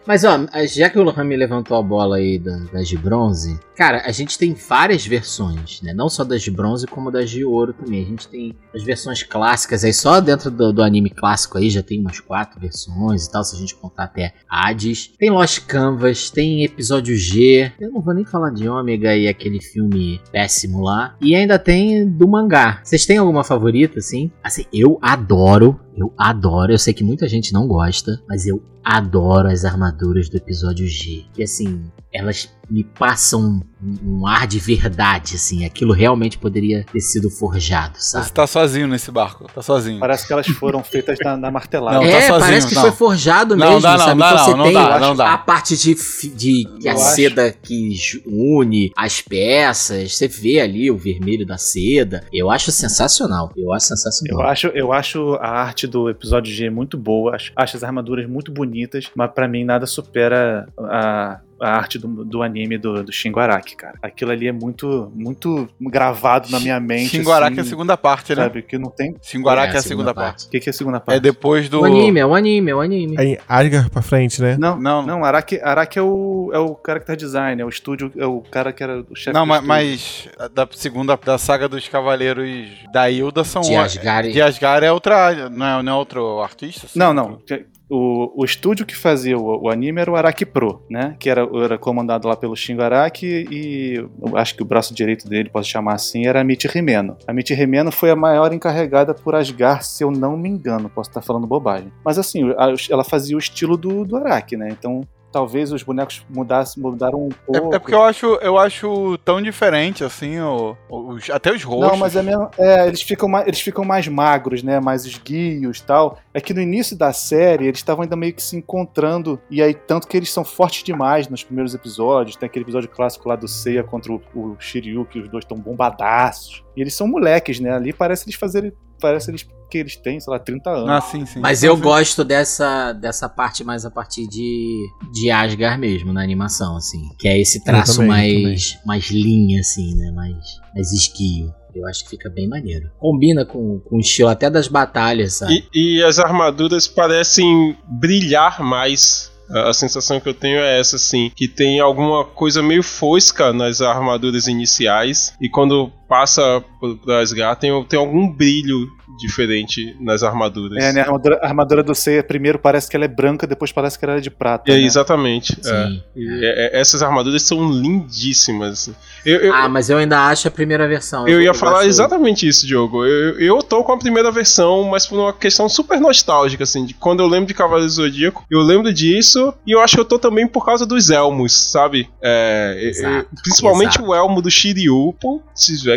[0.07, 4.03] Mas ó, já que o Rami levantou a bola aí da- das de bronze, cara,
[4.05, 5.93] a gente tem várias versões, né?
[5.95, 8.03] Não só das de bronze, como das de ouro também.
[8.03, 11.83] A gente tem as versões clássicas aí, só dentro do, do anime clássico aí já
[11.83, 15.11] tem umas quatro versões e tal, se a gente contar até Hades.
[15.19, 17.71] Tem Lost Canvas, tem episódio G.
[17.81, 21.17] Eu não vou nem falar de Ômega e aquele filme péssimo lá.
[21.21, 22.81] E ainda tem do mangá.
[22.83, 24.31] Vocês têm alguma favorita, assim?
[24.43, 26.73] Assim, eu adoro, eu adoro.
[26.73, 31.25] Eu sei que muita gente não gosta, mas eu adoro as armaduras do episódio G.
[31.37, 35.65] E assim, elas me passam um, um ar de verdade, assim.
[35.65, 38.27] Aquilo realmente poderia ter sido forjado, sabe?
[38.27, 39.99] Você tá sozinho nesse barco, tá sozinho.
[40.01, 41.97] Parece que elas foram feitas na, na martelada.
[41.99, 42.83] Não, tá é, sozinho, parece que não.
[42.83, 44.21] foi forjado Não, mesmo, dá não, sabe?
[44.21, 45.33] dá então não, você não tem dá, não dá.
[45.35, 45.95] a parte de,
[46.35, 47.15] de que a Eu acho.
[47.15, 52.25] seda que une as peças, você vê ali o vermelho da seda.
[52.33, 53.53] Eu acho sensacional.
[53.57, 54.47] Eu acho Eu sensacional.
[54.47, 58.51] acho, eu acho a arte do episódio G muito boa, acho, acho as armaduras muito
[58.53, 63.41] bonitas, mas pra mim nada supera a, a arte do, do anime do, do Shingo
[63.41, 63.99] Araki, cara.
[64.03, 67.11] Aquilo ali é muito, muito gravado na minha mente.
[67.11, 68.43] Shingo Araki assim, é a segunda parte, né?
[68.43, 69.15] Sabe, que não tem.
[69.23, 70.47] Shingo Araki é, a segunda, parte.
[70.47, 71.17] O que, que é a segunda parte?
[71.17, 71.81] É depois do.
[71.81, 73.17] O anime, é o anime, é o anime.
[73.19, 74.57] Aí, Asgard pra frente, né?
[74.59, 75.03] Não, Não.
[75.03, 75.25] não.
[75.25, 78.83] Araki, Araki é o, é o character design, é o estúdio, é o cara que
[78.83, 83.63] era o chefe Não, mas a da segunda da saga dos Cavaleiros da Hilda são
[83.63, 84.33] De Asgard.
[84.33, 86.87] De Asgard é outra, não é, não é outro artista?
[86.95, 87.41] Não, não.
[87.89, 91.15] O, o estúdio que fazia o, o anime era o Araki Pro, né?
[91.19, 95.49] Que era, era comandado lá pelo Shingo Araki e acho que o braço direito dele,
[95.49, 97.17] posso chamar assim, era a Michi Rimeno.
[97.27, 100.89] A Michi Rimeno foi a maior encarregada por Asgard, se eu não me engano.
[100.89, 101.93] Posso estar falando bobagem.
[102.05, 102.43] Mas assim,
[102.91, 104.69] ela fazia o estilo do, do Araki, né?
[104.71, 107.73] Então talvez os bonecos mudassem, mudaram um pouco.
[107.73, 111.91] É, é porque eu acho, eu acho tão diferente, assim, o, os- até os rostos.
[111.91, 112.49] Não, mas é mesmo.
[112.59, 114.81] É, eles ficam mais, eles ficam mais magros, né?
[114.81, 116.19] Mais esguios e tal.
[116.33, 119.39] É que no início da série eles estavam ainda meio que se encontrando.
[119.51, 122.37] E aí, tanto que eles são fortes demais nos primeiros episódios.
[122.37, 125.59] Tem aquele episódio clássico lá do Seiya contra o, o Shiryu, que os dois estão
[125.59, 126.65] bombadaços.
[126.77, 127.73] E eles são moleques, né?
[127.73, 128.73] Ali parece eles fazerem.
[129.01, 130.91] Parece eles que eles têm, sei lá, 30 anos.
[130.91, 131.41] Ah, sim, sim.
[131.41, 136.77] Mas eu gosto dessa, dessa parte mais a partir de, de Asgard mesmo, na animação,
[136.77, 137.03] assim.
[137.19, 140.11] Que é esse traço também, mais, mais linha, assim, né?
[140.13, 140.37] Mais,
[140.75, 141.53] mais esguio.
[141.75, 142.91] Eu acho que fica bem maneiro.
[142.99, 145.67] Combina com, com o estilo até das batalhas, sabe?
[145.75, 149.31] E, e as armaduras parecem brilhar mais.
[149.49, 153.53] A a sensação que eu tenho é essa, assim, que tem alguma coisa meio fosca
[153.53, 158.89] nas armaduras iniciais, e quando passa por por Asgard tem, tem algum brilho
[159.19, 160.83] diferente nas armaduras.
[160.83, 161.01] É, né?
[161.01, 164.05] A armadura, a armadura do Seiya primeiro parece que ela é branca, depois parece que
[164.05, 164.71] ela é de prata.
[164.71, 164.83] É, né?
[164.83, 165.53] exatamente.
[165.61, 165.87] é.
[165.87, 166.03] Sim.
[166.17, 168.91] E, é, é, essas armaduras são lindíssimas.
[169.25, 171.27] Eu, eu, Ah, mas eu ainda acho a primeira versão.
[171.27, 173.05] eu ia falar gosto- exatamente isso, Diogo.
[173.05, 176.85] Eu, eu tô com a primeira versão, mas por uma questão super nostálgica, assim.
[176.85, 180.01] De quando eu lembro de Cavaleiro do Zodíaco, eu lembro disso, e eu acho que
[180.01, 182.09] eu tô também por causa dos elmos, sabe?
[182.23, 184.09] É, é, Exato, principalmente exato.
[184.11, 185.43] o elmo do Shiryu, pô,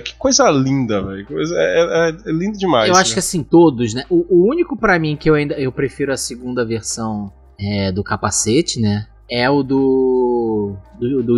[0.03, 1.25] que coisa linda, velho.
[1.25, 2.89] Coisa- É, é- é lindo demais.
[2.89, 4.05] Eu acho que assim, todos, né?
[4.09, 8.03] O, o único pra mim que eu ainda eu prefiro a segunda versão é, do
[8.03, 9.07] capacete, né?
[9.29, 10.75] É o do.
[10.99, 11.37] do, do.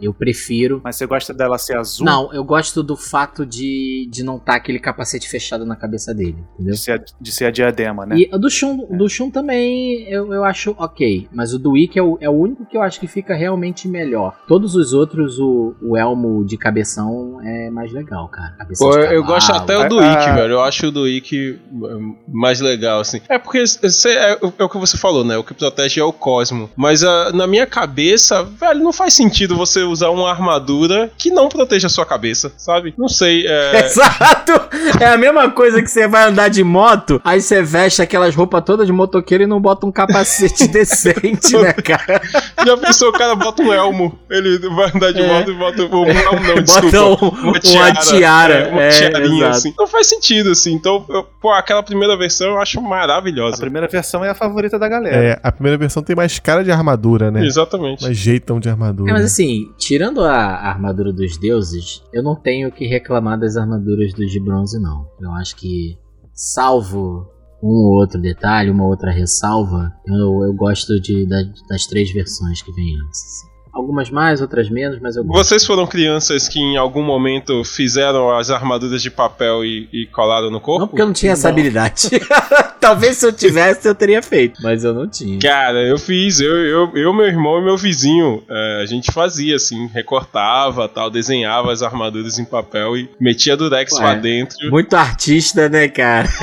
[0.00, 0.80] Eu prefiro.
[0.84, 2.04] Mas você gosta dela ser azul?
[2.06, 6.36] Não, eu gosto do fato de, de não estar aquele capacete fechado na cabeça dele,
[6.54, 6.74] entendeu?
[6.74, 8.16] De ser, a- de ser a diadema, né?
[8.18, 11.98] E o do Shun, do Shun também eu, eu acho ok, mas o do Ikki
[11.98, 14.38] é o, é o único que eu acho que fica realmente melhor.
[14.46, 18.52] Todos os outros, o, o elmo de cabeção é mais legal, cara.
[18.58, 20.34] Cabeça Pô, de eu, eu gosto até o do Ah, Ikki, ah.
[20.34, 20.52] velho.
[20.54, 23.20] Eu acho o do Ikki hum, mais legal, assim.
[23.28, 25.36] É porque cê- é, o- é o que você falou, né?
[25.36, 26.70] O que protege é o cosmo.
[26.76, 31.48] Mas ah, na minha cabeça, velho, não faz sentido você usar uma armadura que não
[31.48, 32.94] proteja a sua cabeça, sabe?
[32.96, 33.46] Não sei.
[33.46, 33.84] É...
[33.86, 34.52] Exato!
[35.00, 38.62] É a mesma coisa que você vai andar de moto, aí você veste aquelas roupas
[38.64, 42.20] todas de motoqueiro e não bota um capacete decente, né, cara?
[42.64, 45.26] Já pensou, o cara bota um elmo, ele vai andar de É.
[45.26, 47.24] moto e bota um elmo, não, Bota desculpa.
[47.24, 49.56] um- uma tiara, é, uma é, tiarinha, exato.
[49.56, 49.74] assim.
[49.78, 50.72] Não faz sentido, assim.
[50.72, 53.56] Então, eu- pô, aquela primeira versão eu acho A maravilhosa.
[53.58, 55.16] primeira versão é a favorita da galera.
[55.16, 57.44] É, a primeira versão tem mais cara de armadura, né?
[57.44, 58.02] Exatamente.
[58.02, 59.10] Mais jeitão de armadura.
[59.10, 64.12] É, mas assim, tirando a armadura dos deuses, eu não tenho que reclamar das armaduras
[64.12, 65.06] dos de bronze, não.
[65.20, 65.96] Eu acho que,
[66.34, 67.26] salvo
[67.62, 72.62] um ou outro detalhe, uma outra ressalva, eu, eu gosto de, da- das três versões
[72.62, 73.47] que vem antes.
[73.72, 75.32] Algumas mais, outras menos, mas gosto.
[75.32, 80.50] Vocês foram crianças que em algum momento fizeram as armaduras de papel e, e colaram
[80.50, 80.80] no corpo?
[80.80, 82.08] Não porque eu não tinha essa habilidade.
[82.80, 85.38] Talvez se eu tivesse, eu teria feito, mas eu não tinha.
[85.38, 89.56] Cara, eu fiz, eu, eu, eu, meu irmão e meu vizinho, é, a gente fazia
[89.56, 94.02] assim, recortava, tal, desenhava as armaduras em papel e metia durex Ué.
[94.02, 94.70] lá dentro.
[94.70, 96.28] Muito artista, né, cara?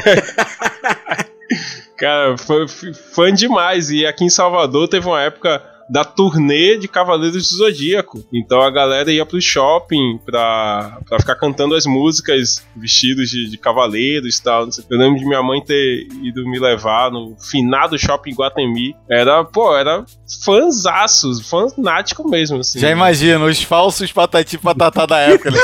[1.98, 3.90] Cara, fã, fã demais.
[3.90, 8.24] E aqui em Salvador teve uma época da turnê de Cavaleiros do Zodíaco.
[8.34, 13.58] Então a galera ia pro shopping pra, pra ficar cantando as músicas vestidos de, de
[13.58, 14.66] cavaleiros e tal.
[14.66, 14.84] não sei.
[14.90, 18.96] Eu lembro de minha mãe ter ido me levar no finado shopping Guatemi.
[19.10, 20.04] Era, pô, era
[20.44, 22.80] fãzaço, fanático mesmo, assim.
[22.80, 25.52] Já imagino, os falsos patati patatá da época.
[25.52, 25.58] né?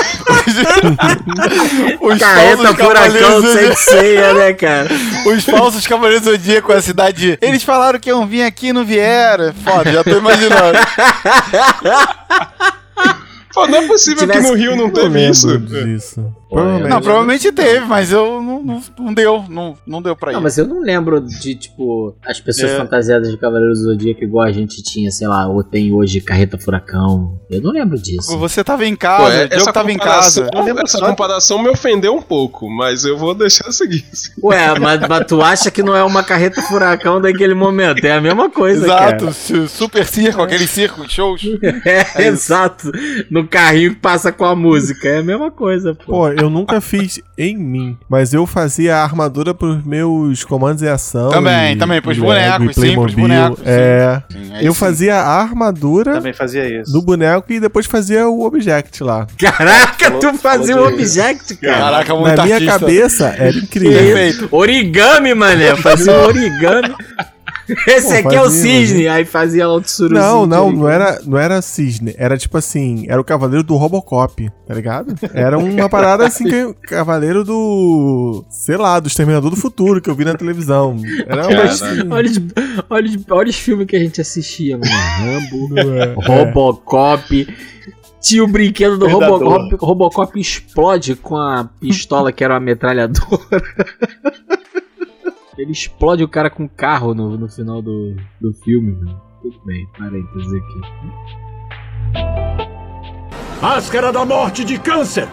[2.00, 3.42] os Carreta furacão
[3.76, 4.90] ceia, né, cara?
[5.26, 7.38] Os falsos cavaleiros do com a cidade.
[7.42, 9.54] Eles falaram que iam vir aqui e não vieram.
[9.54, 10.78] Foda, já tô imaginando.
[13.54, 15.58] Pô, não é possível que no Rio não teve isso.
[15.60, 16.36] disso.
[16.52, 16.90] Provavelmente.
[16.90, 19.46] Não, provavelmente teve, mas eu não, não, não deu.
[19.50, 20.36] Não, não deu pra ir.
[20.36, 22.78] Não, mas eu não lembro de, tipo, as pessoas É.
[22.78, 26.58] fantasiadas de Cavaleiros do Zodíaco igual a gente tinha, sei lá, ou tem hoje Carreta
[26.58, 27.40] Furacão.
[27.50, 28.38] Eu não lembro disso.
[28.38, 30.50] Você tava em Pô, casa, é- o Diogo tava em casa.
[30.84, 34.04] Essa comparação me ofendeu um pouco, mas eu vou deixar seguir.
[34.44, 38.04] Ué, mas, mas tu acha que não é uma Carreta Furacão daquele momento?
[38.06, 39.32] É a mesma coisa, Exato, cara.
[39.32, 41.42] su- super circo, aquele circo, shows.
[41.86, 42.92] É, exato.
[43.30, 45.08] No carrinho que passa com a música.
[45.08, 46.12] É a mesma coisa, pô.
[46.12, 50.88] Pô, eu nunca fiz em mim, mas eu fazia a armadura pros meus comandos de
[50.90, 51.30] ação.
[51.30, 53.16] Também, e- também, pros e bonecos, e sim, pros Playmobil.
[53.18, 53.60] bonecos.
[53.66, 54.22] É.
[54.32, 54.80] Sim, Eu sim.
[54.80, 56.92] fazia a armadura Também fazia isso.
[56.92, 59.28] do boneco e depois fazia o object lá.
[59.38, 61.78] Caraca, tu fazia um falou de- object, cara.
[61.78, 62.80] Caraca, muito Na minha artista.
[62.80, 63.92] cabeça era incrível.
[63.92, 64.48] Perfeito.
[64.52, 65.76] Origami, mané.
[65.76, 66.96] Fazia um origami.
[67.88, 69.08] Esse Pô, aqui é o fazia, cisne.
[69.08, 70.22] Aí fazia outro suruzinho.
[70.22, 70.82] Não, de não, origami.
[70.82, 72.14] não era, não era cisne.
[72.18, 75.14] Era tipo assim, era o cavaleiro do Robocop, tá ligado?
[75.34, 78.46] Era uma parada assim, que, cavaleiro do.
[78.50, 80.98] sei lá, do Exterminador do Futuro que eu vi na televisão.
[81.28, 82.12] Era uma Caralho.
[82.12, 82.38] Olha os,
[82.90, 84.92] olha, os, olha os filmes que a gente assistia, mano.
[84.92, 86.14] Rambo, É.
[86.16, 87.48] Robocop.
[88.22, 89.08] Tinha o brinquedo do.
[89.08, 89.76] Robocop.
[89.80, 93.64] Robocop explode com a pistola que era uma metralhadora.
[95.62, 99.22] Ele explode o cara com o carro no, no final do, do filme, mano.
[99.44, 100.82] Tudo bem, parênteses aqui.
[103.62, 105.28] Máscara da morte de câncer.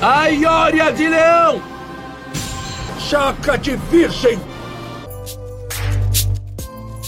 [0.00, 1.60] A Iória de leão.
[3.00, 4.38] Chaca de virgem.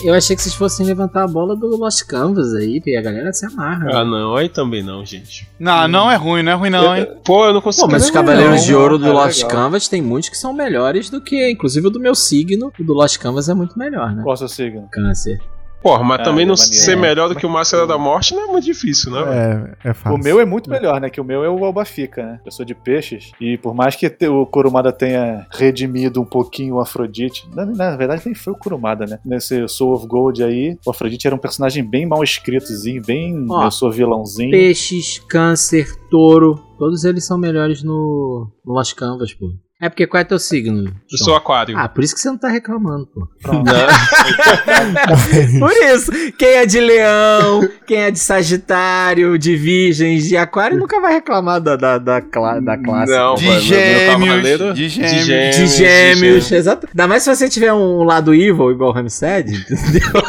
[0.05, 3.33] Eu achei que vocês fossem levantar a bola do Lost Canvas aí, porque a galera
[3.33, 3.89] se amarra.
[3.91, 5.49] Ah, não, aí também não, gente.
[5.59, 7.09] Não, não é ruim, não é ruim não, hein?
[7.25, 7.87] Pô, eu não consigo.
[7.87, 8.67] Pô, mas os Cavaleiros não.
[8.67, 9.51] de Ouro do cara, Lost legal.
[9.51, 12.93] Canvas tem muitos que são melhores do que, inclusive o do meu signo, o do
[12.93, 14.23] Lost Canvas é muito melhor, né?
[14.23, 14.87] Qual é o seu signo?
[14.93, 15.41] Câncer.
[15.85, 16.75] Porra, mas Ah, também não maneiro.
[16.75, 19.77] ser melhor do que o Máscara da Morte não é muito difícil, né?
[19.85, 20.19] É, é fácil.
[20.19, 21.11] O meu é muito melhor, né?
[21.11, 22.41] Que o meu é o Albafica, né?
[22.43, 23.33] Eu sou de peixes.
[23.39, 27.47] E por mais que o Kurumada tenha redimido um pouquinho o Afrodite.
[27.55, 29.19] Na, na verdade, nem foi o Kurumada, né?
[29.25, 33.47] Nesse Soul of Gold aí, o Afrodite era um personagem bem mal escritozinho, bem.
[33.51, 34.53] Ó, eu sou vilãozinho.
[34.53, 39.53] Peixes, câncer, touro, todos eles são melhores no, no Lost Canvas, pô.
[39.83, 40.95] É porque qual é teu signo?
[41.11, 41.77] Eu sou aquário.
[41.77, 43.27] Ah, por isso que você não tá reclamando, pô.
[45.59, 51.01] Por isso, quem é de leão, quem é de sagitário, de virgens, de aquário, nunca
[51.01, 53.13] vai reclamar da, da, da, cla- da classe.
[53.13, 55.57] Não, De mano, meu gêmeos, cavaleiro- de gêmeos.
[55.57, 56.87] De gêmeos, exato.
[56.89, 60.09] Ainda mais se você tiver um lado evil igual o Ramsed, entendeu?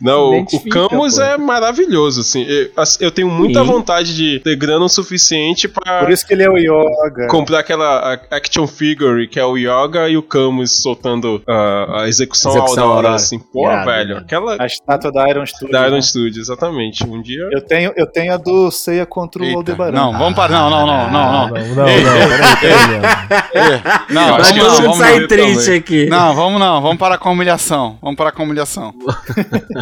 [0.00, 1.22] Não, o- o Camus pô.
[1.22, 2.42] é maravilhoso, assim.
[2.44, 3.66] Eu, assim, eu tenho muita Sim.
[3.66, 7.09] vontade de ter grana o suficiente pra Por isso que ele é o Yoga.
[7.28, 12.50] Comprar aquela action figure que é o Yoga e o Camus soltando ah, a execução,
[12.52, 13.14] Execução Aurora, Aurora.
[13.14, 13.38] assim.
[13.38, 14.24] Pô, Irado, velho, irado.
[14.24, 15.72] aquela A estátua da Iron Studio.
[15.72, 16.02] da Iron né?
[16.02, 17.04] Studio, exatamente.
[17.04, 19.92] Um dia Eu tenho, eu tenho a do Ceia contra o Eita, Aldebaran.
[19.92, 20.50] Não, vamos parar.
[20.58, 21.48] Não, não, não, não, Não, não.
[21.48, 23.90] não, não, peraí, peraí, Leandro.
[24.10, 25.28] Não, vamos não, sair não.
[25.28, 26.06] triste aqui.
[26.06, 27.98] Não, vamos não, vamos parar com a humilhação.
[28.02, 28.92] Vamos parar com a humilhação.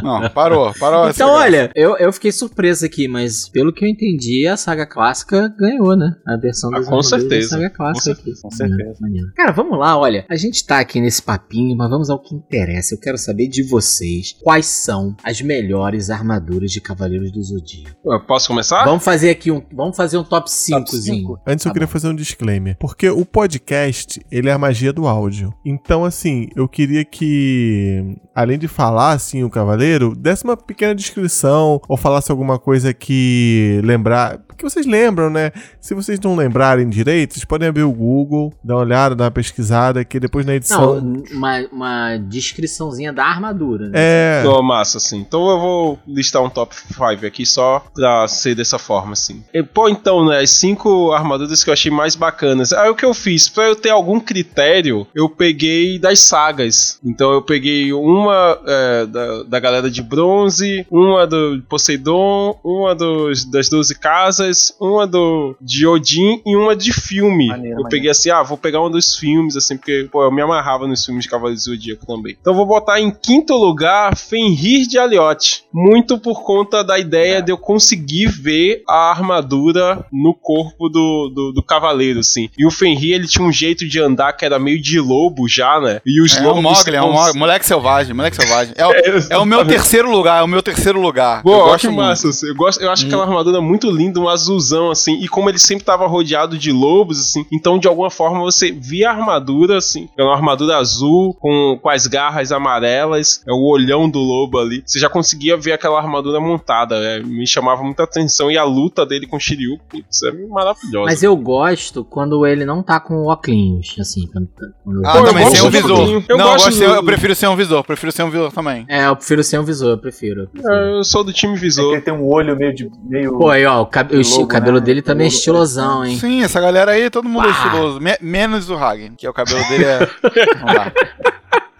[0.02, 1.08] Não, parou, parou.
[1.08, 5.52] Então, olha, eu, eu fiquei surpreso aqui, mas pelo que eu entendi, a saga clássica
[5.58, 6.10] ganhou, né?
[6.26, 8.14] A versão Ah, dos com certeza, saga clássica.
[8.14, 8.40] com aqui.
[8.42, 8.94] com certeza.
[9.00, 9.32] Maneiro.
[9.34, 10.24] Cara, vamos lá, olha.
[10.28, 12.94] A gente tá aqui nesse papinho, mas vamos ao que interessa.
[12.94, 17.96] Eu quero saber de vocês quais são as melhores armaduras de Cavaleiros do Zodíaco.
[18.04, 18.84] Eu Posso começar?
[18.84, 19.62] Vamos fazer aqui um.
[19.72, 20.86] Vamos fazer um top 5zinho.
[21.02, 21.40] cinco?
[21.46, 21.92] Antes eu Tá queria bom.
[21.92, 22.76] fazer um disclaimer.
[22.78, 25.52] Porque o podcast, ele é a magia do áudio.
[25.64, 31.80] Então, assim, eu queria que, além de falar, assim, o cavaleiro, desse uma pequena descrição
[31.88, 34.40] ou falasse alguma coisa que lembrar.
[34.58, 35.52] Que vocês lembram, né?
[35.80, 39.30] Se vocês não lembrarem direito, vocês podem abrir o Google, dar uma olhada, dar uma
[39.30, 41.00] pesquisada, que depois na edição.
[41.00, 43.88] Não, uma, uma descriçãozinha da armadura.
[43.88, 43.92] Né?
[43.94, 44.42] É.
[44.42, 45.20] Tô massa, assim.
[45.20, 49.44] Então eu vou listar um top 5 aqui só pra ser dessa forma, assim.
[49.54, 52.72] E, pô, então, né, as cinco armaduras que eu achei mais bacanas.
[52.72, 53.48] Aí o que eu fiz?
[53.48, 56.98] Pra eu ter algum critério, eu peguei das sagas.
[57.04, 63.44] Então eu peguei uma é, da, da galera de bronze, uma do Poseidon, uma dos,
[63.44, 64.47] das 12 casas,
[64.80, 67.48] uma do de Odin e uma de filme.
[67.48, 67.88] Maneiro, eu maneiro.
[67.88, 71.04] peguei assim, ah, vou pegar um dos filmes, assim, porque, pô, eu me amarrava nos
[71.04, 72.36] filmes de Cavaleiros do Zodíaco também.
[72.40, 75.64] Então eu vou botar em quinto lugar Fenrir de Aliotte.
[75.72, 81.52] Muito por conta da ideia de eu conseguir ver a armadura no corpo do, do,
[81.52, 82.48] do cavaleiro, assim.
[82.58, 85.80] E o Fenrir, ele tinha um jeito de andar que era meio de lobo já,
[85.80, 86.00] né?
[86.04, 86.58] E os É lobos...
[86.58, 88.74] um Mogli, é um cons- Mogli, moleque selvagem, moleque selvagem.
[88.76, 88.92] É, o-
[89.30, 91.42] é o meu terceiro lugar, é o meu terceiro lugar.
[91.42, 91.98] Pô, eu gosto que muito.
[91.98, 92.28] massa.
[92.28, 95.20] assim, Eu, gosto, eu acho aquela armadura muito linda, um azulzão, assim.
[95.22, 97.44] E como ele sempre tava rodeado de lobos, assim.
[97.52, 100.08] Então, de alguma forma, você via a armadura, assim.
[100.16, 104.82] É uma armadura azul, com, com as garras amarelas, é o olhão do lobo ali.
[104.86, 106.96] Você já conseguia ver aquela armadura montada.
[106.96, 108.50] é, me chamava muita atenção.
[108.50, 111.06] E a luta dele com o Shiryu, putz, é maravilhosa.
[111.06, 114.26] Mas eu gosto quando ele não tá com óculos, assim.
[114.32, 114.48] Quando,
[114.84, 115.98] quando- Ah, eu também, gosto sem um visor.
[115.98, 118.22] Eu não, eu, gosto gosto de ser- do- eu prefiro ser um visor, prefiro ser
[118.22, 118.84] um visor também.
[118.88, 120.42] É, eu prefiro sem um visor, eu prefiro.
[120.42, 120.72] eu prefiro.
[120.74, 121.92] É, eu sou do time É que visor.
[121.92, 122.90] ele tem um olho meio de.
[123.08, 123.38] Meio...
[123.38, 124.84] Pô, aí, ó, o, cab- o o cabelo né?
[124.84, 126.18] dele também é estilosão, hein?
[126.18, 127.58] Sim, essa galera aí, todo mundo é Pá.
[127.66, 128.00] estiloso.
[128.00, 129.98] Me- menos o Hagen, que é o cabelo dele é.
[130.60, 130.92] Não dá.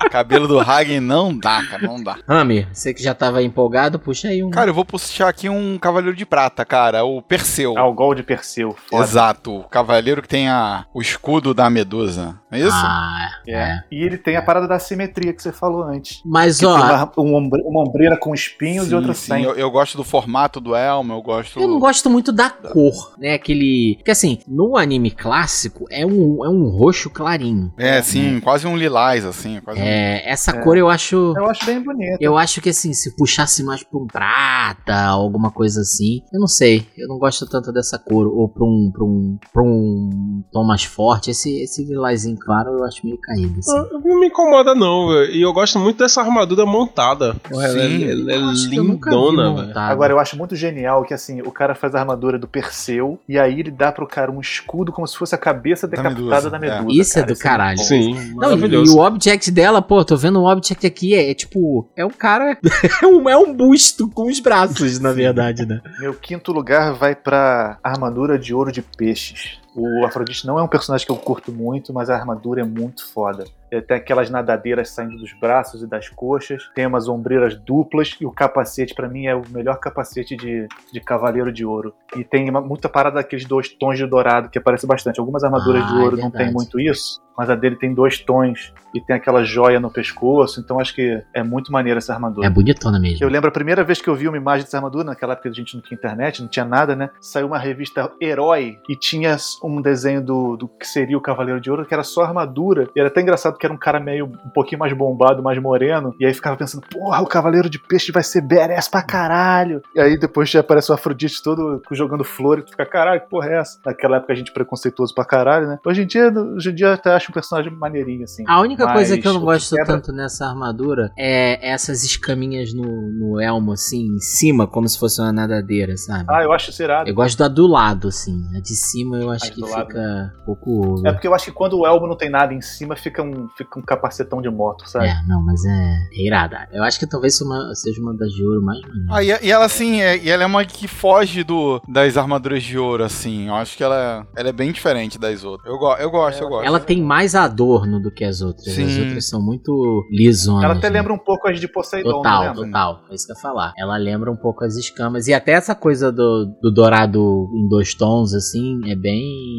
[0.06, 2.16] O cabelo do Hagen não dá, cara, não dá.
[2.26, 4.48] Rami, você que já tava empolgado, puxa aí um.
[4.50, 7.76] Cara, eu vou puxar aqui um cavaleiro de prata, cara, o Perseu.
[7.76, 8.74] Ah, o gol de Perseu.
[8.88, 9.02] Foda.
[9.02, 12.36] Exato, o cavaleiro que tem a, o escudo da medusa.
[12.50, 12.70] Não é isso?
[12.72, 13.78] Ah, É.
[13.90, 16.20] E ele tem a parada da simetria que você falou antes.
[16.24, 19.44] mas ó, uma, um uma ombreira com espinhos Sim, e outra sim, sem.
[19.44, 21.60] eu, eu gosto do formato do elmo, eu gosto.
[21.60, 23.34] eu não gosto muito da cor, né?
[23.34, 23.94] Aquele.
[23.98, 27.72] Porque assim, no anime clássico é um, é um roxo clarinho.
[27.76, 29.60] É, sim, quase um lilás, assim.
[29.60, 30.62] Quase um- É, essa É.
[30.62, 31.34] cor eu acho.
[31.36, 32.18] Eu acho bem bonito.
[32.20, 36.46] Eu acho que assim, se puxasse mais pra um prata, alguma coisa assim, eu não
[36.48, 36.86] sei.
[36.96, 38.26] Eu não gosto tanto dessa cor.
[38.26, 41.30] Ou pra um, pra um, pra um tom mais forte.
[41.30, 43.58] Esse, esse lilazinho claro eu acho meio caído.
[43.58, 43.76] Assim.
[43.76, 45.32] Ah, Não me incomoda, não, velho.
[45.32, 47.34] E eu gosto muito dessa armadura montada.
[47.48, 48.10] Porra, ela, é- Sim.
[48.10, 49.78] ela é nunca vi lindona, velho.
[49.78, 53.38] Agora, eu acho muito genial que, assim, o cara faz a armadura do Perseu e
[53.38, 56.56] aí ele dá pro cara um escudo como se fosse a cabeça decapitada medusa, da
[56.56, 56.60] é.
[56.60, 57.00] medusa.
[57.00, 57.78] Isso é do muito caralho.
[57.78, 61.34] Sim, Não, e, e o object dela, pô, tô vendo o object aqui, é, é
[61.34, 62.56] tipo, é um cara,
[63.02, 65.80] é um, é um busto com os braços, na verdade, né?
[65.98, 69.58] Meu quinto lugar vai pra armadura de ouro de peixes.
[69.80, 73.06] O Afrodite não é um personagem que eu curto muito, mas a armadura é muito
[73.06, 73.44] foda.
[73.70, 78.26] Ele tem aquelas nadadeiras saindo dos braços e das coxas, tem umas ombreiras duplas e
[78.26, 81.92] o capacete, pra mim, é o melhor capacete de, de cavaleiro de ouro.
[82.16, 85.20] E tem uma- muita parada daqueles dois tons de dourado que aparece bastante.
[85.20, 88.18] Algumas armaduras Ah, de ouro é não tem muito isso, mas a dele tem dois
[88.18, 92.46] tons e tem aquela joia no pescoço, então acho que é muito maneira essa armadura.
[92.46, 93.24] É bonitona mesmo.
[93.24, 95.52] Eu lembro a primeira vez que eu vi uma imagem dessa armadura, naquela época a
[95.52, 97.10] gente não tinha internet, não tinha nada, né?
[97.20, 101.70] Saiu uma revista Herói e tinha um desenho do, do que seria o Cavaleiro de
[101.70, 102.88] Ouro, que era só armadura.
[102.96, 106.14] E era até engraçado que era um cara meio um pouquinho mais bombado, mais moreno.
[106.18, 109.82] E aí ficava pensando, porra, o Cavaleiro de Peixe vai ser badass pra caralho.
[109.94, 113.28] E aí depois já aparece o Afrodite todo jogando flor e tu fica, caralho, que
[113.28, 113.78] porra é essa?
[113.84, 115.78] Naquela época a gente preconceituoso pra caralho, né?
[115.84, 118.44] Hoje em dia, hoje em dia eu até acho um personagem maneirinho, assim.
[118.46, 122.72] A única Mas coisa que eu não gosto quebra- tanto nessa armadura é essas escaminhas
[122.72, 122.82] no,
[123.12, 126.24] no elmo, assim, em cima, como se fosse uma nadadeira, sabe?
[126.28, 127.08] Ah, eu acho serado.
[127.08, 128.46] Eu gosto da do lado, assim.
[128.56, 129.86] A de cima eu acho A que do lado.
[129.88, 131.10] fica um pouco over.
[131.10, 133.47] É porque eu acho que quando o elmo não tem nada em cima, fica um,
[133.56, 135.06] fica um capacetão de moto, sabe?
[135.08, 136.68] É, não, mas é, é irada.
[136.72, 139.06] Eu acho que talvez seja uma, seja uma das de ouro mais maneiras.
[139.10, 142.62] Ah, e, e ela assim, é, e ela é uma que foge do, das armaduras
[142.62, 143.48] de ouro, assim.
[143.48, 145.70] Eu acho que ela, ela é bem diferente das outras.
[145.72, 146.66] Eu, go, eu gosto, eu gosto.
[146.66, 148.66] Ela tem mais adorno do que as outras.
[148.68, 149.00] As Sim.
[149.02, 150.64] outras são muito lisonas.
[150.64, 150.98] Ela até né?
[150.98, 152.64] lembra um pouco as de Poseidon, Total, lembra?
[152.66, 153.00] total.
[153.10, 153.72] É isso que eu ia falar.
[153.78, 155.26] Ela lembra um pouco as escamas.
[155.28, 159.18] E até essa coisa do, do dourado em dois tons, assim, é bem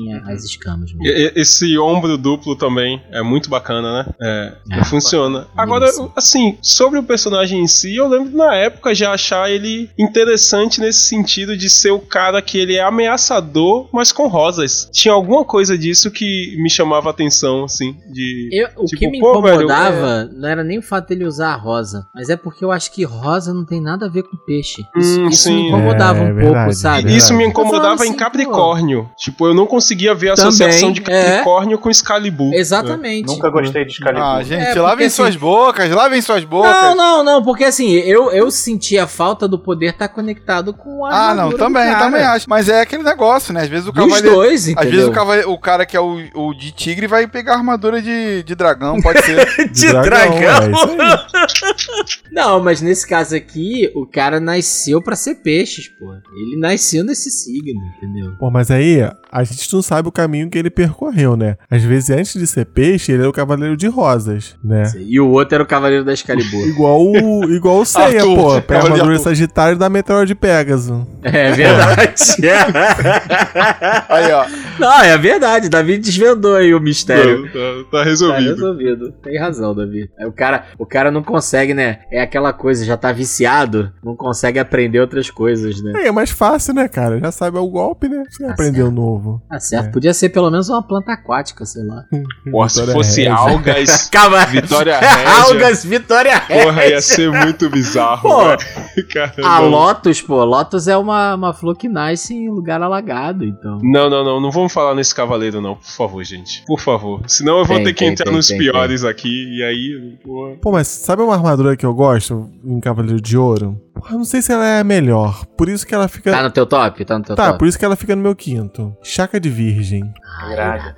[0.10, 0.22] Uhum.
[0.34, 1.32] as escamas mesmo.
[1.36, 4.06] Esse ombro duplo também é muito bacana, né?
[4.22, 4.84] É, É.
[4.86, 5.48] funciona.
[5.56, 10.80] Agora, assim, sobre o personagem em si, eu lembro na época já achar ele interessante
[10.80, 14.90] nesse sentido de ser o cara que ele é ameaçador, mas com rosas.
[14.92, 18.50] Tinha alguma coisa disso que me chamava a atenção, assim, de...
[18.52, 21.54] Eu- o Tipo, que me pô, velho, incomodava não era nem o fato dele usar
[21.54, 24.38] a rosa, mas é porque eu acho que rosa não tem nada a ver com
[24.38, 24.84] peixe.
[24.96, 25.54] Isso, Hum, isso sim.
[25.56, 26.76] me incomodava É, um é pouco, verdade.
[26.76, 27.16] sabe?
[27.16, 29.10] Isso me incomodava em assim, Capricórnio.
[29.18, 31.04] Tipo, eu não conseguia ver a Também, associação de é.
[31.04, 32.54] Capricórnio com Excalibur.
[32.54, 33.28] Exatamente.
[33.28, 34.24] Nunca gostei de Excalibur.
[34.24, 36.72] Ah, gente, É, porque lavem assim- suas bocas, lavem suas bocas.
[36.72, 41.06] Não, não, não, porque assim, eu, eu senti a falta do poder estar conectado com
[41.06, 42.50] a Ah, não, também, também acho.
[42.50, 43.62] Mas é aquele negócio, né?
[43.62, 44.36] Às vezes o Dos cavaleiro.
[44.36, 44.92] dois, Às entendeu?
[44.92, 48.02] vezes o, cavale- o cara que é o, o de tigre vai pegar a armadura
[48.02, 49.40] de, de dragão, pode ser.
[49.70, 50.72] De é dragão.
[50.72, 52.20] isso aí.
[52.32, 56.06] Não, mas nesse caso aqui, o cara nasceu pra ser peixes, pô.
[56.36, 58.34] Ele nasceu nesse signo, entendeu?
[58.40, 59.00] Pô, mas aí
[59.32, 61.58] a gente não sabe o caminho que ele percorreu, né?
[61.70, 64.84] Às vezes, antes de ser peixe, ele é o cavaleiro de rosas, né?
[64.98, 66.68] E o outro era o Cavaleiro da Excalibur.
[66.68, 68.50] Igual o, igual o Seiya, Arthur, pô.
[68.62, 69.20] Pega a cavaleiro armadura.
[69.20, 71.06] Sagitário da Meteoro de Pegasus.
[71.24, 72.14] É verdade.
[74.10, 74.46] Aí, ó.
[74.80, 75.70] Não, é verdade.
[75.70, 77.44] Davi desvendou aí o mistério.
[77.48, 77.60] Tá, tá-
[77.92, 78.50] tá Tá resolvido.
[78.56, 79.12] resolvido.
[79.22, 80.10] Tem razão, Davi.
[80.18, 82.00] Aí o cara, o cara não consegue, né?
[82.12, 85.92] É aquela coisa, já tá viciado, não consegue aprender outras coisas, né?
[86.04, 87.20] É, é mais fácil, né, cara?
[87.20, 88.24] Já sabe o golpe, né?
[88.30, 88.96] Você Tá aprendeu certo.
[88.96, 89.42] novo.
[89.50, 89.88] Tá certo.
[89.88, 89.92] É.
[89.92, 92.04] Podia ser pelo menos uma planta aquática, sei lá.
[92.50, 93.36] Pô, se fosse Regia.
[93.50, 94.46] Algas Calma.
[94.46, 95.42] Vitória Régia.
[95.44, 96.64] Algas Vitória Régia.
[96.66, 98.22] Porra, ia ser muito bizarro.
[98.22, 98.60] Pô, velho.
[99.12, 99.48] Caramba.
[99.48, 103.80] A Lotus, pô, Lotus é uma, uma flor que nasce em lugar alagado, então.
[103.82, 106.64] Não, não, não, não vamos falar nesse cavaleiro, não, por favor, gente.
[106.66, 107.22] Por favor.
[107.28, 110.18] Senão eu vou Tem, ter que tem, entrar tem, nos tem, piores aqui, e aí.
[110.24, 110.56] Porra.
[110.62, 113.80] Pô, mas sabe uma armadura que eu gosto em Cavaleiro de Ouro?
[114.00, 115.46] Porra, não sei se ela é a melhor.
[115.58, 116.32] Por isso que ela fica.
[116.32, 117.06] Tá no teu top?
[117.06, 117.60] Tá no teu Tá, top.
[117.60, 118.96] por isso que ela fica no meu quinto.
[119.04, 120.12] Chaca de Virgem.
[120.42, 120.96] Ah, Irado.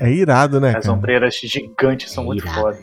[0.00, 0.92] É irado, né, As cara?
[0.94, 2.76] ombreiras gigantes são muito irado,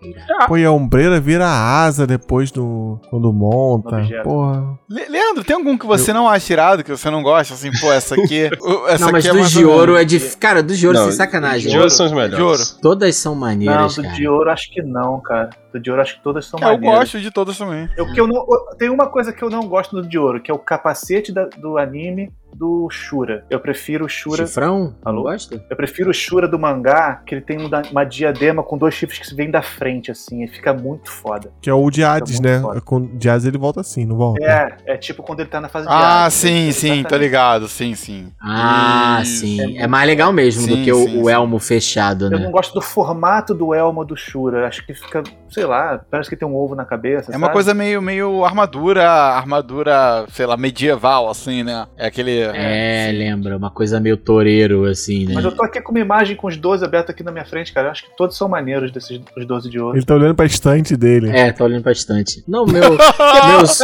[0.00, 0.08] foda.
[0.08, 0.46] irado, irado.
[0.48, 2.98] Pô, e a ombreira vira asa depois do.
[3.10, 4.02] quando monta.
[4.24, 4.78] Porra.
[4.88, 7.54] Le- Leandro, tem algum que você não acha irado, que você não gosta?
[7.54, 8.44] Assim, pô, essa aqui.
[8.88, 10.38] essa Não, mas aqui é dos de ou ouro é difícil.
[10.38, 11.70] Cara, dos de ouro, Não, sem sacanagem.
[11.70, 12.36] De ouro são os melhores.
[12.36, 12.62] De ouro.
[12.82, 14.14] Todas são Não, maneiras, do cara.
[14.14, 15.50] de ouro acho que não, cara.
[15.72, 16.98] Do de ouro acho que todas são É, eu maneiras.
[17.00, 17.88] gosto de todas também.
[17.96, 20.40] Eu, que eu não, eu- tem uma coisa que eu não gosto no de ouro,
[20.40, 23.44] que é o capacete da- do anime do Shura.
[23.50, 24.46] Eu prefiro o Shura.
[24.46, 24.94] Chifrão?
[25.04, 25.22] Alô?
[25.22, 25.64] Gosta?
[25.70, 29.18] Eu prefiro o Shura do mangá, que ele tem uma, uma diadema com dois chifres
[29.18, 31.50] que se vêm da frente, assim, e fica muito foda.
[31.60, 32.60] Que é o de Hades, né?
[32.60, 32.80] foda.
[32.80, 34.44] Com o de Hades ele volta assim, não volta?
[34.44, 36.34] É, é tipo quando ele tá na fase de Ah, Hades.
[36.34, 37.22] sim, sim, tô Exatamente.
[37.22, 37.68] ligado.
[37.68, 38.32] Sim, sim.
[38.40, 39.40] Ah, Isso.
[39.40, 39.78] sim.
[39.78, 41.30] É mais legal mesmo do Sim, que o, sim, o sim.
[41.30, 42.38] elmo fechado, Eu né?
[42.38, 44.66] não gosto do formato do elmo do Shura.
[44.66, 47.32] Acho que fica, sei lá, parece que tem um ovo na cabeça.
[47.32, 47.52] É uma sabe?
[47.54, 51.86] coisa meio, meio armadura, armadura, sei lá, medieval, assim, né?
[51.96, 52.40] É aquele.
[52.40, 53.56] É, lembra.
[53.56, 55.34] Uma coisa meio toureiro, assim, né?
[55.34, 57.72] Mas eu tô aqui com uma imagem com os 12 abertos aqui na minha frente,
[57.72, 57.88] cara.
[57.88, 59.96] Eu acho que todos são maneiros desses os 12 de ouro.
[59.96, 61.30] Ele tá olhando pra estante dele.
[61.30, 62.42] É, tá olhando bastante.
[62.46, 63.78] Não, meu, meus,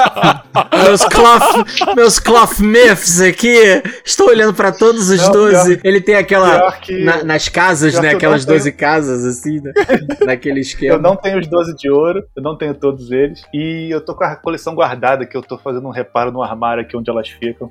[0.85, 5.81] meus cloth, meus cloth myths aqui, estou olhando pra todos os Não, 12.
[5.83, 8.59] Ele tem aquela, Pior que na- nas casas, pior né, que eu aquelas não tenho-
[8.59, 9.73] 12 casas, assim, né,
[10.25, 10.99] naquele eu esquema.
[10.99, 13.45] não tenho os 12 de ouro, eu não tenho todos eles.
[13.53, 16.83] E eu tô com a coleção guardada, que eu tô fazendo um reparo no armário
[16.83, 17.69] aqui onde elas ficam.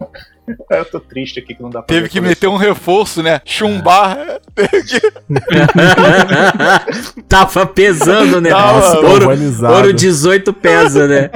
[0.69, 3.41] eu tô triste aqui que não dá pra Teve que meter um reforço, né?
[3.45, 4.39] Chumbar.
[7.27, 8.49] Tava pesando, né?
[8.49, 9.73] Tava, ouro, urbanizado.
[9.73, 11.29] ouro 18 pesa, né?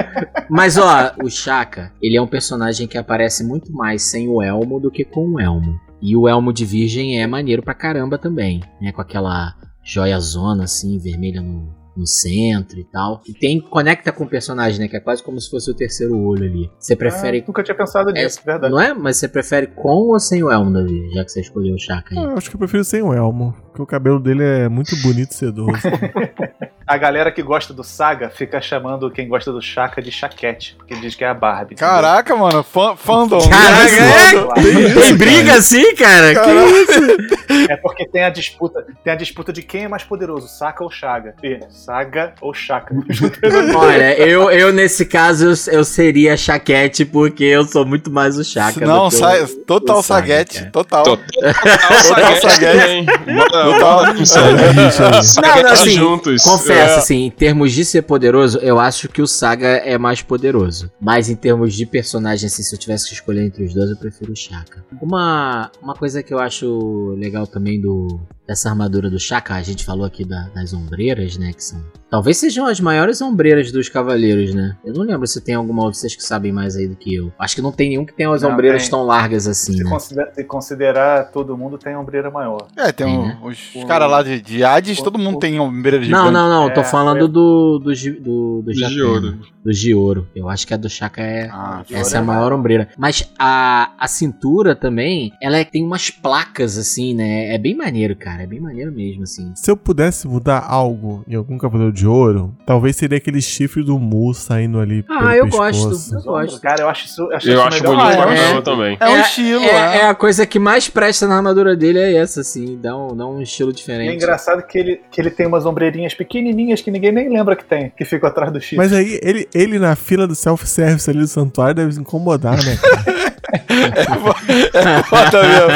[0.48, 4.80] Mas ó, o Shaka, ele é um personagem que aparece muito mais sem o elmo
[4.80, 5.78] do que com o elmo.
[6.02, 8.90] E o elmo de virgem é maneiro pra caramba também, né?
[8.90, 13.20] Com aquela joia zona assim, vermelha no, no centro e tal.
[13.28, 14.88] E tem conecta com o personagem, né?
[14.88, 16.70] Que é quase como se fosse o terceiro olho ali.
[16.78, 18.72] Você prefere Ah, nunca tinha pensado É, nisso, verdade.
[18.72, 18.92] não é?
[18.94, 21.10] Mas você prefere com ou sem o elmo, Davi?
[21.12, 22.18] Já que você escolheu o Shaka aí.
[22.18, 23.54] Ah, Eu acho que eu prefiro sem o elmo.
[23.68, 25.70] Porque o cabelo dele é muito bonito e sedoso.
[26.90, 30.96] A galera que gosta do Saga fica chamando quem gosta do Chaka de Chaquete, porque
[30.96, 31.74] diz que é a Barbie.
[31.74, 31.88] entendeu?
[31.94, 33.38] Caraca, mano, fã, fandom.
[33.48, 34.94] Caraca, é?
[35.00, 36.34] Tem briga assim, cara?
[36.34, 37.70] Que isso?
[37.70, 40.90] É porque tem a disputa, tem a disputa de quem é mais poderoso, Saka ou
[40.90, 41.36] Chaga.
[41.44, 42.92] E, Saga ou Chaka.
[43.76, 48.42] Olha, eu, eu nesse caso eu, eu seria chaquete porque eu sou muito mais o
[48.42, 48.84] Chaka.
[48.84, 50.70] Não, do que o- sai, total o Saga, saguete, cara.
[50.72, 51.04] total.
[51.04, 53.06] Total Saguete Saguete.
[53.06, 53.36] também.
[53.36, 53.78] Bora, Total.
[53.80, 54.74] bora com Saguete.
[55.00, 56.42] Não, não, Saguete assim, juntos.
[56.42, 56.96] confesso, É.
[56.96, 60.90] assim, em termos de ser poderoso, eu acho que o Saga é mais poderoso.
[61.00, 63.96] Mas em termos de personagem, assim, se eu tivesse que escolher entre os dois, eu
[63.96, 64.84] prefiro o Shaka.
[65.00, 68.20] Uma, uma coisa que eu acho legal também do
[68.50, 71.80] dessa armadura do Shaka, a gente falou aqui da- das ombreiras, né, que são...
[72.10, 74.76] Talvez sejam as maiores ombreiras dos cavaleiros, né?
[74.84, 77.32] Eu não lembro se tem alguma outra, vocês que sabem mais aí do que eu.
[77.38, 78.90] Acho que não tem nenhum que tenha as Não, ombreiras tem.
[78.90, 79.88] tão largas assim, Se, né?
[79.88, 82.66] considera- se considerar todo mundo tem ombreira maior.
[82.76, 83.38] É, tem Tem, um- né?
[83.44, 86.32] os O- caras lá de, de Hades, o- todo mundo o- tem ombreira de Não,
[86.32, 87.20] não, não, tô É, falando é.
[87.20, 89.38] do do, do, do De Japão, ouro.
[89.64, 90.26] Do de ouro.
[90.34, 91.48] Eu acho que a do Chaka é.
[91.52, 92.88] Ah, De Essa é a é maior ombreira.
[92.98, 97.54] Mas a, a cintura também, ela é- tem umas placas, assim, né?
[97.54, 98.39] É bem maneiro, cara.
[98.42, 99.52] É bem maneiro mesmo, assim.
[99.54, 103.98] Se eu pudesse mudar algo em algum cavaleiro de ouro, talvez seria aquele chifre do
[103.98, 105.04] Mu saindo ali.
[105.10, 105.88] Ah, pelo eu pescoço.
[105.90, 106.14] gosto.
[106.14, 106.60] Eu gosto.
[106.60, 107.22] Cara, eu acho isso.
[107.22, 108.36] Eu acho, Eu isso acho bonito Ah, pra é.
[108.36, 108.96] caramba também.
[108.98, 109.96] É um estilo, é, é.
[109.98, 112.78] é a coisa que mais presta na armadura dele é essa, assim.
[112.80, 114.10] Dá um, dá um estilo E diferente.
[114.10, 117.64] é engraçado que ele, que ele tem umas ombreirinhas pequenininhas que ninguém nem lembra que
[117.64, 118.78] tem, que ficam atrás do chifre.
[118.78, 122.78] Mas aí, ele, ele na fila do self-service ali do santuário deve se incomodar, né?
[123.40, 125.02] cara?
[125.04, 125.70] Foda mesmo.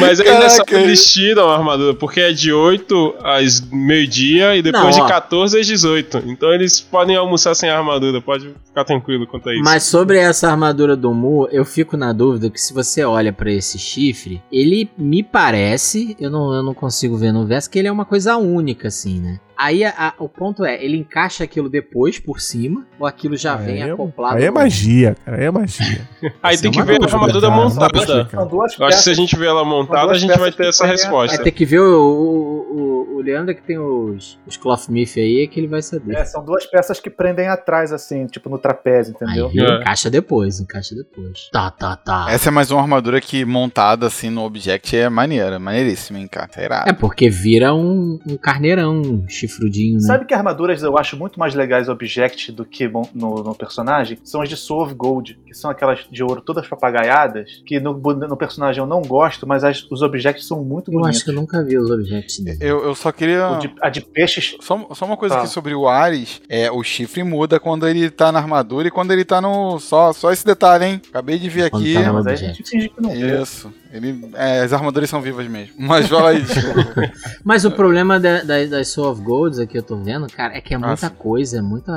[0.00, 0.44] Mas aí Caraca.
[0.44, 5.12] nessa eles tiram a armadura, porque é de 8 às meio-dia e depois Não, de
[5.12, 6.22] 14 às 18.
[6.26, 9.64] Então eles podem almoçar sem a armadura, pode ficar tranquilo quanto a isso.
[9.64, 13.50] Mas sobre essa armadura do Mu, eu fico na dúvida que se você olha pra
[13.50, 17.88] esse chifre, ele me parece, eu não, eu não consigo ver no verso, que ele
[17.88, 19.40] é uma coisa única, assim, né?
[19.58, 23.56] Aí a- a- o ponto é, ele encaixa aquilo depois por cima, ou aquilo já
[23.56, 24.36] vem Aí é- acoplado?
[24.36, 25.36] Aí é magia, cara.
[25.38, 26.08] Aí é magia.
[26.42, 27.98] aí Isso tem é que ver a armadura montada.
[28.32, 31.34] Eu acho que se a gente ver ela montada, a gente vai ter essa resposta.
[31.36, 35.16] Vai ter que ver o, o- o, o Leandro que tem os, os cloth myth
[35.16, 36.14] aí, é que ele vai saber.
[36.16, 39.48] É, são duas peças que prendem atrás, assim, tipo no trapézio, entendeu?
[39.48, 39.58] Aí?
[39.58, 39.80] É.
[39.80, 41.48] encaixa depois, encaixa depois.
[41.52, 42.26] Tá, tá, tá.
[42.30, 46.46] Essa é mais uma armadura que montada assim no Object é maneira, maneiríssima, hein, cara.
[46.46, 46.88] Tá irado.
[46.90, 50.00] É porque vira um, um carneirão, um chifrudinho, né?
[50.06, 54.18] Sabe que armaduras eu acho muito mais legais Object do que no, no- no personagem?
[54.22, 57.92] São as de Soul of Gold, que são aquelas de ouro todas papagaiadas, que no,
[57.94, 61.16] no personagem eu não gosto, mas as- os Objects são muito Eu bonitos.
[61.16, 62.58] acho que eu nunca vi os objetos dele.
[62.60, 63.58] Eu, eu só queria.
[63.60, 65.40] De- a de peixes Só, só uma coisa Tá.
[65.42, 69.12] aqui sobre o Ares, é o chifre muda quando ele tá na armadura e quando
[69.12, 69.78] ele tá no.
[69.78, 71.02] Só, só esse detalhe, hein?
[71.08, 71.94] Acabei de ver Quando aqui.
[71.94, 73.42] tá mas aí a gente finge que não vê.
[73.42, 73.72] Isso.
[73.92, 75.74] Ele, é, as armaduras são vivas mesmo.
[75.78, 77.10] Mas fala aí, desculpa.
[77.42, 80.60] Mas o problema da, da, das Soul of Golds aqui eu tô vendo, cara, é
[80.60, 81.92] que é Ah, muita coisa, é muita.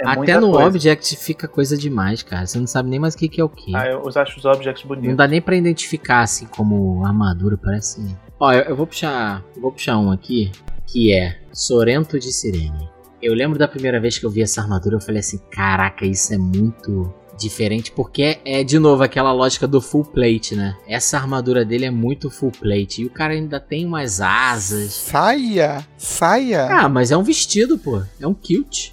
[0.00, 0.66] É Até muita no coisa.
[0.66, 2.46] Object fica coisa demais, cara.
[2.46, 3.74] Você não sabe nem mais o que, que é o que.
[3.76, 5.16] Ah, eu acho os Objects Não bonitos.
[5.16, 8.04] dá nem pra identificar assim como armadura, parece.
[8.40, 9.42] Ó, eu, eu vou puxar.
[9.54, 10.50] Eu vou puxar um aqui,
[10.86, 12.88] que é Sorento de Sirene.
[13.22, 16.32] Eu lembro da primeira vez que eu vi essa armadura, eu falei assim, caraca, isso
[16.32, 20.76] é muito diferente, porque é de novo aquela lógica do full plate, né?
[20.86, 23.02] Essa armadura dele é muito full plate.
[23.02, 24.92] E o cara ainda tem umas asas.
[24.92, 25.86] Saia!
[25.98, 26.66] Saia!
[26.70, 28.00] Ah, mas é um vestido, pô.
[28.20, 28.90] É um kilt.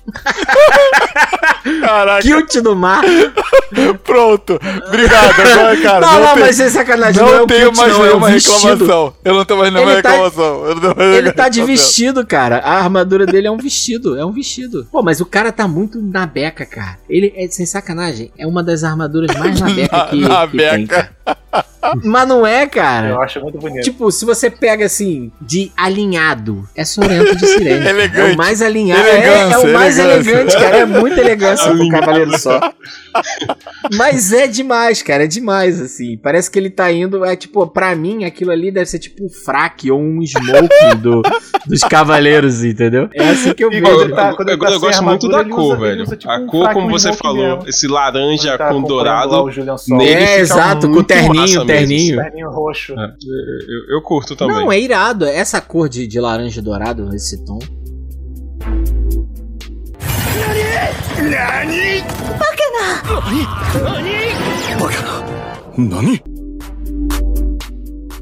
[1.82, 3.04] Caraca, Kilt do mar.
[4.04, 4.60] pronto!
[4.88, 6.00] Obrigado, agora, cara.
[6.06, 7.22] não, não, tem- mas sem sacanagem.
[7.22, 8.56] não Não, é um tenho kilt, mais não, é um nenhuma vestido.
[8.68, 9.14] reclamação.
[9.24, 10.66] Eu não tenho mais nenhuma Ele tá- reclamação.
[10.66, 11.66] Eu não tenho mais Ele tá de reclamação.
[11.88, 12.58] vestido, cara.
[12.60, 14.18] A armadura dele é um vestido.
[14.18, 14.88] É um vestido.
[14.92, 16.98] Pô, mas o cara tá muito na beca, cara.
[17.10, 20.58] Ele, é sem sacanagem, é uma das armaduras mais na beca Na- que, na que
[20.58, 21.12] tem, beca.
[21.26, 21.35] cara.
[22.04, 23.10] Mas não é, cara.
[23.10, 23.84] Eu acho muito bonito.
[23.84, 27.88] Tipo, se você pega assim, de alinhado, é Sorento de Sirene.
[27.88, 28.16] Elegante.
[28.26, 29.02] É o mais alinhado.
[29.04, 30.78] É, é Elegância, o mais elegante, cara.
[30.78, 32.60] É muita elegância pro cavaleiro só.
[33.98, 35.24] Mas é demais, cara.
[35.24, 36.18] É demais, assim.
[36.18, 37.24] Parece que ele tá indo.
[37.24, 41.22] É tipo, pra mim, aquilo ali deve ser tipo um fraque ou um smoke do,
[41.66, 43.10] dos cavaleiros, entendeu?
[43.14, 43.84] É assim que eu vejo.
[43.84, 46.04] quando tá- quando eu- tá eu gosto muito da cor, usa- velho.
[46.04, 47.70] usa tipo a um cor, como você falou, mesmo.
[47.70, 49.32] esse laranja tá com dourado.
[49.32, 49.98] lá o Julian Sol.
[49.98, 52.16] nele É, fica exato, com terninho, massa terninho.
[52.18, 52.94] Perninho roxo.
[52.94, 54.56] É, eu, eu- curto também.
[54.56, 55.26] Não, é irado.
[55.26, 57.60] Essa cor de, de laranja e dourado, esse tom.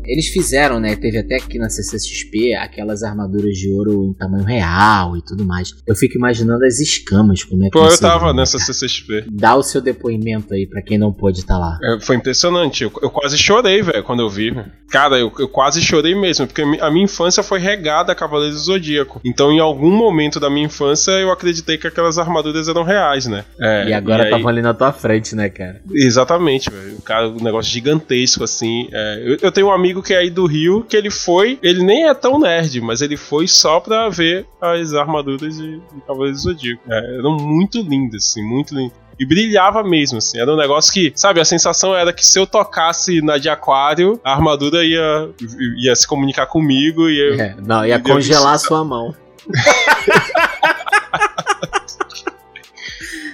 [0.05, 0.95] Eles fizeram, né?
[0.95, 5.73] Teve até aqui na CCXP aquelas armaduras de ouro em tamanho real e tudo mais.
[5.87, 8.57] Eu fico imaginando as escamas, como é que Pô, eu tava né, nessa?
[8.59, 9.25] CCXP.
[9.31, 11.77] Dá o seu depoimento aí pra quem não pôde estar lá.
[11.83, 12.83] É, foi impressionante.
[12.83, 14.53] Eu, eu quase chorei, velho, quando eu vi.
[14.89, 18.15] Cara, eu, eu quase chorei mesmo, porque a mi- a minha infância foi regada a
[18.15, 19.19] Cavaleiros do Zodíaco.
[19.25, 23.43] Então, em algum momento da minha infância, eu acreditei que aquelas armaduras eram reais, né?
[23.59, 25.81] É, e agora aí- estavam ali na tua frente, né, cara?
[25.91, 26.97] Exatamente, velho.
[26.97, 28.87] O cara, um negócio gigantesco, assim.
[28.91, 31.59] É, eu, eu tenho um amigo que é aí do Rio, que ele foi.
[31.61, 36.01] Ele nem é tão nerd, mas ele foi só pra ver as armaduras de, de
[36.07, 36.81] Cavaleiros do Zodíaco.
[36.89, 39.03] É, eram muito lindas, assim, muito lindas.
[39.19, 40.39] E brilhava mesmo, assim.
[40.39, 44.19] Era um negócio que, sabe, a sensação era que se eu tocasse na de aquário,
[44.23, 45.29] a armadura ia,
[45.77, 49.13] ia se comunicar comigo e eu, É, não, ia congelar a sua mão.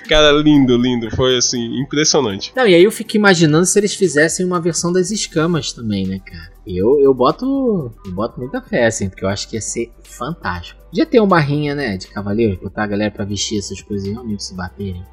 [0.09, 1.15] Cara, lindo, lindo.
[1.15, 2.51] Foi assim, impressionante.
[2.55, 6.19] Não, e aí eu fico imaginando se eles fizessem uma versão das escamas também, né,
[6.19, 6.51] cara?
[6.65, 7.93] Eu, eu boto.
[8.03, 10.81] Eu boto muita fé, assim, porque eu acho que ia ser fantástico.
[10.89, 14.11] Podia ter uma barrinha, né, de cavaleiro, botar a galera pra vestir essas coisas e
[14.11, 15.05] realmente se baterem.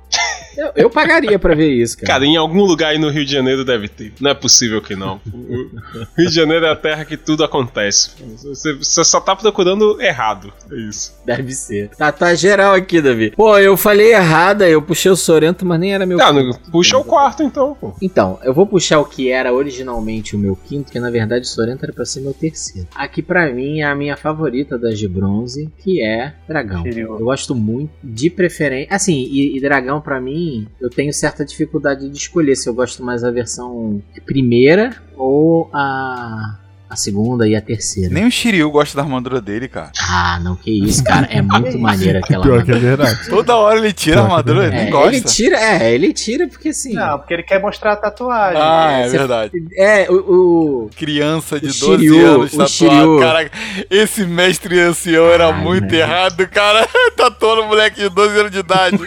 [0.56, 2.06] Eu, eu pagaria pra ver isso, cara.
[2.14, 4.12] Cara, em algum lugar aí no Rio de Janeiro deve ter.
[4.20, 5.20] Não é possível que não.
[5.26, 8.10] O Rio de Janeiro é a terra que tudo acontece.
[8.42, 10.52] Você, você só tá procurando errado.
[10.70, 11.14] É isso.
[11.24, 11.90] Deve ser.
[11.90, 13.30] Tá, tá geral aqui, Davi.
[13.30, 16.20] Pô, eu falei errada, eu puxei o Sorento, mas nem era meu.
[16.20, 17.94] Ah, no- puxa o quarto então, pô.
[18.00, 21.48] Então, eu vou puxar o que era originalmente o meu quinto, que na verdade o
[21.48, 22.88] Sorento era pra ser meu terceiro.
[22.94, 26.84] Aqui pra mim é a minha favorita das de bronze, que é Dragão.
[26.86, 28.88] Eu gosto muito de preferência.
[28.94, 30.45] Assim, e, e Dragão pra mim,
[30.80, 36.60] eu tenho certa dificuldade de escolher se eu gosto mais da versão primeira ou a.
[36.88, 38.14] A segunda e a terceira.
[38.14, 39.90] Nem o Shiryu gosta da armadura dele, cara.
[40.08, 41.26] Ah, não, que isso, cara.
[41.30, 42.96] É muito maneiro aquela Pior que é armadura.
[42.96, 43.28] verdade.
[43.28, 45.08] Toda hora ele tira a armadura, ele É, nem gosta.
[45.08, 46.92] ele tira, é, ele tira porque assim.
[46.94, 48.60] Não, porque ele quer mostrar a tatuagem.
[48.62, 49.52] Ah, é Você- verdade.
[49.76, 52.68] É, o- o, Criança de O 12 Shiryu, anos o tatuado.
[52.70, 53.18] Shiryu.
[53.18, 53.50] Caraca,
[53.90, 56.02] esse mestre ancião era Ai, muito velho.
[56.02, 56.86] errado, cara.
[57.16, 58.96] Tatuando um moleque de 12 anos de idade.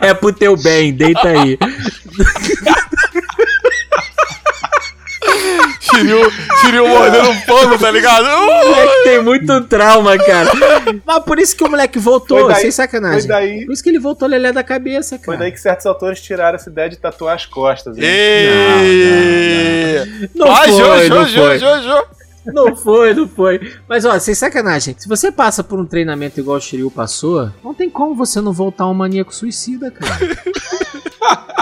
[0.00, 1.56] É pro teu bem, deita aí.
[5.98, 6.30] Shiryu,
[6.60, 8.24] Shiryu mordendo um pano, tá ligado?
[8.26, 10.50] O moleque tem muito trauma, cara.
[11.04, 13.26] Mas por isso que o moleque voltou, Foi daí- sem Foi sacanagem.
[13.28, 15.38] daí, Por isso que ele voltou lelé da cabeça, foi cara.
[15.38, 17.96] daí que certos autores tiraram essa ideia de tatuar as costas.
[17.96, 18.04] hein?
[19.06, 20.28] Ei!
[20.34, 21.58] Não Vai, foi, Jô, não Jô, foi.
[21.58, 22.04] Jô, Jô, Jô.
[22.46, 23.72] Não foi, não foi.
[23.88, 27.74] Mas ó, sem sacanagem, se você passa por um treinamento igual o Shiryu passou, não
[27.74, 30.16] tem como você não voltar um maníaco suicida, cara.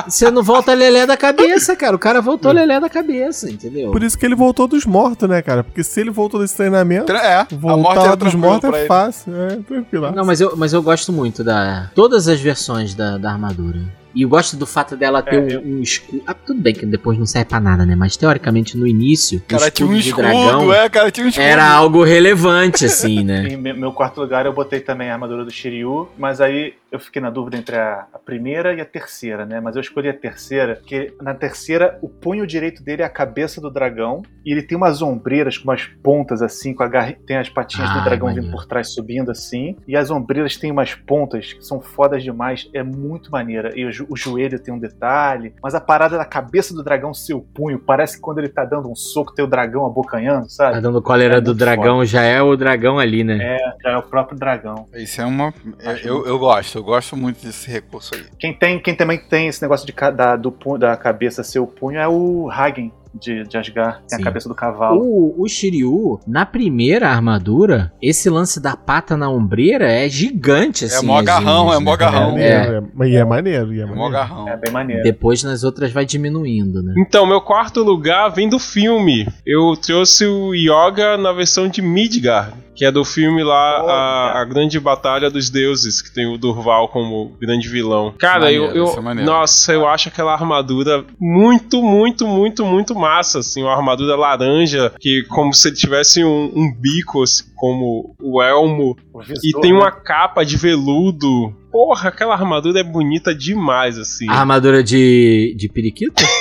[0.09, 1.95] Você não volta lelé da cabeça, cara.
[1.95, 3.91] O cara voltou lelé da cabeça, entendeu?
[3.93, 5.63] Por isso que ele voltou dos mortos, né, cara?
[5.65, 9.33] Porque se ele voltou desse treinamento, Tra- É, a voltar dos mortos é fácil.
[9.35, 10.11] É, tranquilo.
[10.13, 11.91] Não, mas eu, mas eu gosto muito da.
[11.95, 13.81] Todas as versões da, da armadura.
[14.15, 16.23] E eu gosto do fato dela ter É, um, um escudo.
[16.25, 17.97] Ah, tudo bem que depois não serve pra nada, né?
[17.97, 21.29] Mas teoricamente no início, o Cara, tinha um de escudo, dragão é, cara, tinha um
[21.29, 21.45] escudo.
[21.45, 23.49] era algo relevante, assim, né?
[23.51, 27.01] Em me- meu quarto lugar eu botei também a armadura do Shiryu, mas aí eu
[27.01, 29.61] fiquei na dúvida entre a, a primeira e a terceira, né?
[29.61, 33.61] Mas eu escolhi a terceira, porque na terceira o punho direito dele é a cabeça
[33.61, 37.13] do dragão e ele tem umas ombreiras com umas pontas assim, com a garra...
[37.27, 38.47] tem as patinhas Ah, do dragão maneiro.
[38.47, 42.71] vindo por trás subindo assim, e as ombreiras têm umas pontas que são fodas demais,
[42.73, 43.73] é muito maneira.
[43.77, 47.13] E o, jo- o joelho tem um detalhe, mas a parada da cabeça do dragão
[47.13, 50.45] ser o punho, parece que quando ele tá dando um soco tem o dragão abocanhando,
[50.45, 50.81] Tá sabe?
[50.81, 53.39] dando cólera É do dragão, já é o dragão ali, né?
[53.57, 54.87] É, já é o próprio dragão.
[54.95, 55.53] Isso é uma.
[55.83, 58.25] Eu, eu, eu gosto, eu gosto muito desse recurso aí.
[58.39, 61.99] Quem, tem, quem também tem esse negócio de, da, do da cabeça ser o punho
[61.99, 63.99] é o Hagen de, de Asgard.
[64.09, 64.23] Tem Sim.
[64.23, 65.01] a cabeça do cavalo.
[65.01, 71.07] O, o Shiryu, na primeira armadura, esse lance da pata na ombreira é gigante, assim.
[71.07, 72.39] mó as agarrão, unhas, é mó agarrão.
[72.39, 72.49] É.
[72.77, 72.83] É.
[72.95, 74.13] Mas e é maneiro, e é É mó maneiro.
[74.13, 74.49] garrão.
[74.49, 75.03] É bem maneiro.
[75.03, 76.95] Depois nas outras vai diminuindo, né?
[76.99, 79.27] Então, meu quarto lugar vem do filme.
[79.47, 83.93] Eu trouxe o Yoga na versão de Midgard, que é do filme lá Olha.
[83.93, 88.13] a, a Grande Batalha dos Deuses, que tem o Durval como grande vilão.
[88.19, 89.31] Cara, Maneiro, eu, eu é maneiro.
[89.31, 95.23] nossa, eu acho aquela armadura muito, muito, muito, muito massa, assim, uma armadura laranja que
[95.29, 99.73] como se ele tivesse um, um bico, assim, como o elmo O visor, e tem
[99.73, 99.79] né?
[99.79, 101.55] uma capa de veludo.
[101.71, 104.29] Porra, aquela armadura é bonita demais, assim.
[104.31, 106.25] A armadura de, de periquito?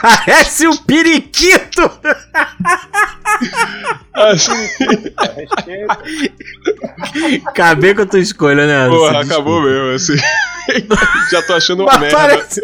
[0.00, 1.82] Parece um periquito!
[7.46, 8.88] Acabei com a tua escolha, né?
[8.88, 10.16] Porra, acabou mesmo, assim.
[11.30, 12.16] Já tô achando uma Mas merda.
[12.16, 12.62] parece-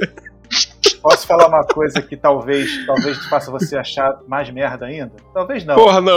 [1.02, 5.12] Posso falar uma coisa que talvez, talvez faça você achar mais merda ainda?
[5.32, 5.74] Talvez não.
[5.74, 6.16] Porra, não.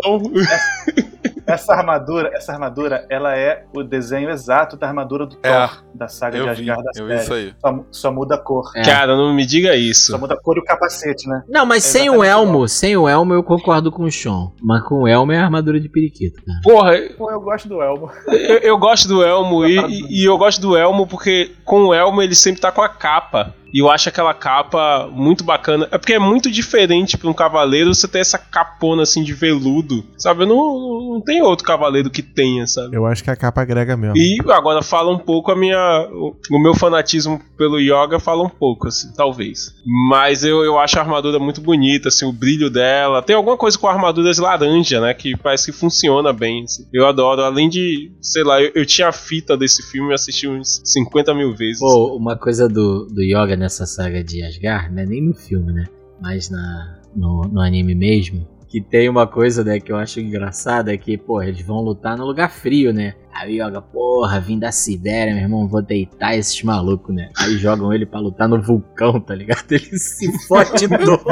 [1.46, 6.08] Essa armadura, essa armadura, ela é o desenho exato da armadura do Thor, É, da
[6.08, 7.54] saga Eu de vi, Asgard da eu vi isso aí.
[7.60, 8.72] Só, só muda a cor.
[8.76, 8.82] É.
[8.82, 10.12] Cara, não me diga isso.
[10.14, 11.44] Só muda a cor e o capacete, né?
[11.50, 12.68] Não, mas É sem o elmo, igual.
[12.70, 14.52] sem o elmo eu concordo com o Sean.
[14.62, 16.60] Mas com o elmo é a armadura de periquito, cara.
[16.64, 18.10] Porra, Pô, eu gosto do Elmo.
[18.28, 21.94] eu, eu gosto do Elmo e, e- e eu gosto do Elmo porque com o
[21.94, 23.54] Elmo ele sempre tá com a capa.
[23.74, 25.88] E eu acho aquela capa muito bacana.
[25.92, 30.04] É porque é muito diferente pra um cavaleiro você ter essa capona assim de veludo.
[30.16, 30.44] Sabe?
[30.44, 32.96] Eu não, não tem outro cavaleiro que tenha, sabe?
[32.96, 34.16] Eu acho que a capa agrega mesmo.
[34.16, 36.08] E agora fala um pouco a minha.
[36.12, 39.74] O, meu fanatismo pelo yoga fala um pouco, assim, talvez.
[40.10, 43.24] Mas eu, eu acho a armadura muito bonita, assim, o brilho dela.
[43.24, 45.16] Tem alguma coisa com armaduras laranja, né?
[45.16, 46.64] Que parece que funciona bem.
[46.64, 46.86] assim.
[46.94, 47.42] Eu adoro.
[47.42, 51.34] Além de, sei lá, eu, eu tinha a fita desse filme e assisti uns 50
[51.34, 51.80] mil vezes.
[51.80, 55.06] Pô, uma coisa do, do yoga nessa saga de Asgard, né?
[55.06, 55.86] Nem no filme, né?
[56.22, 58.46] Mas na, no, no anime mesmo.
[58.68, 62.18] Que tem uma coisa, né, que eu acho engraçada, é que, pô, eles vão lutar
[62.18, 63.14] no lugar frio, né?
[63.32, 67.30] Aí o Yoga, porra, vim da Sibéria, meu irmão, vou deitar esses malucos, né?
[67.38, 69.64] Aí jogam ele pra lutar no vulcão, tá ligado?
[69.72, 71.24] Ele se fode todo.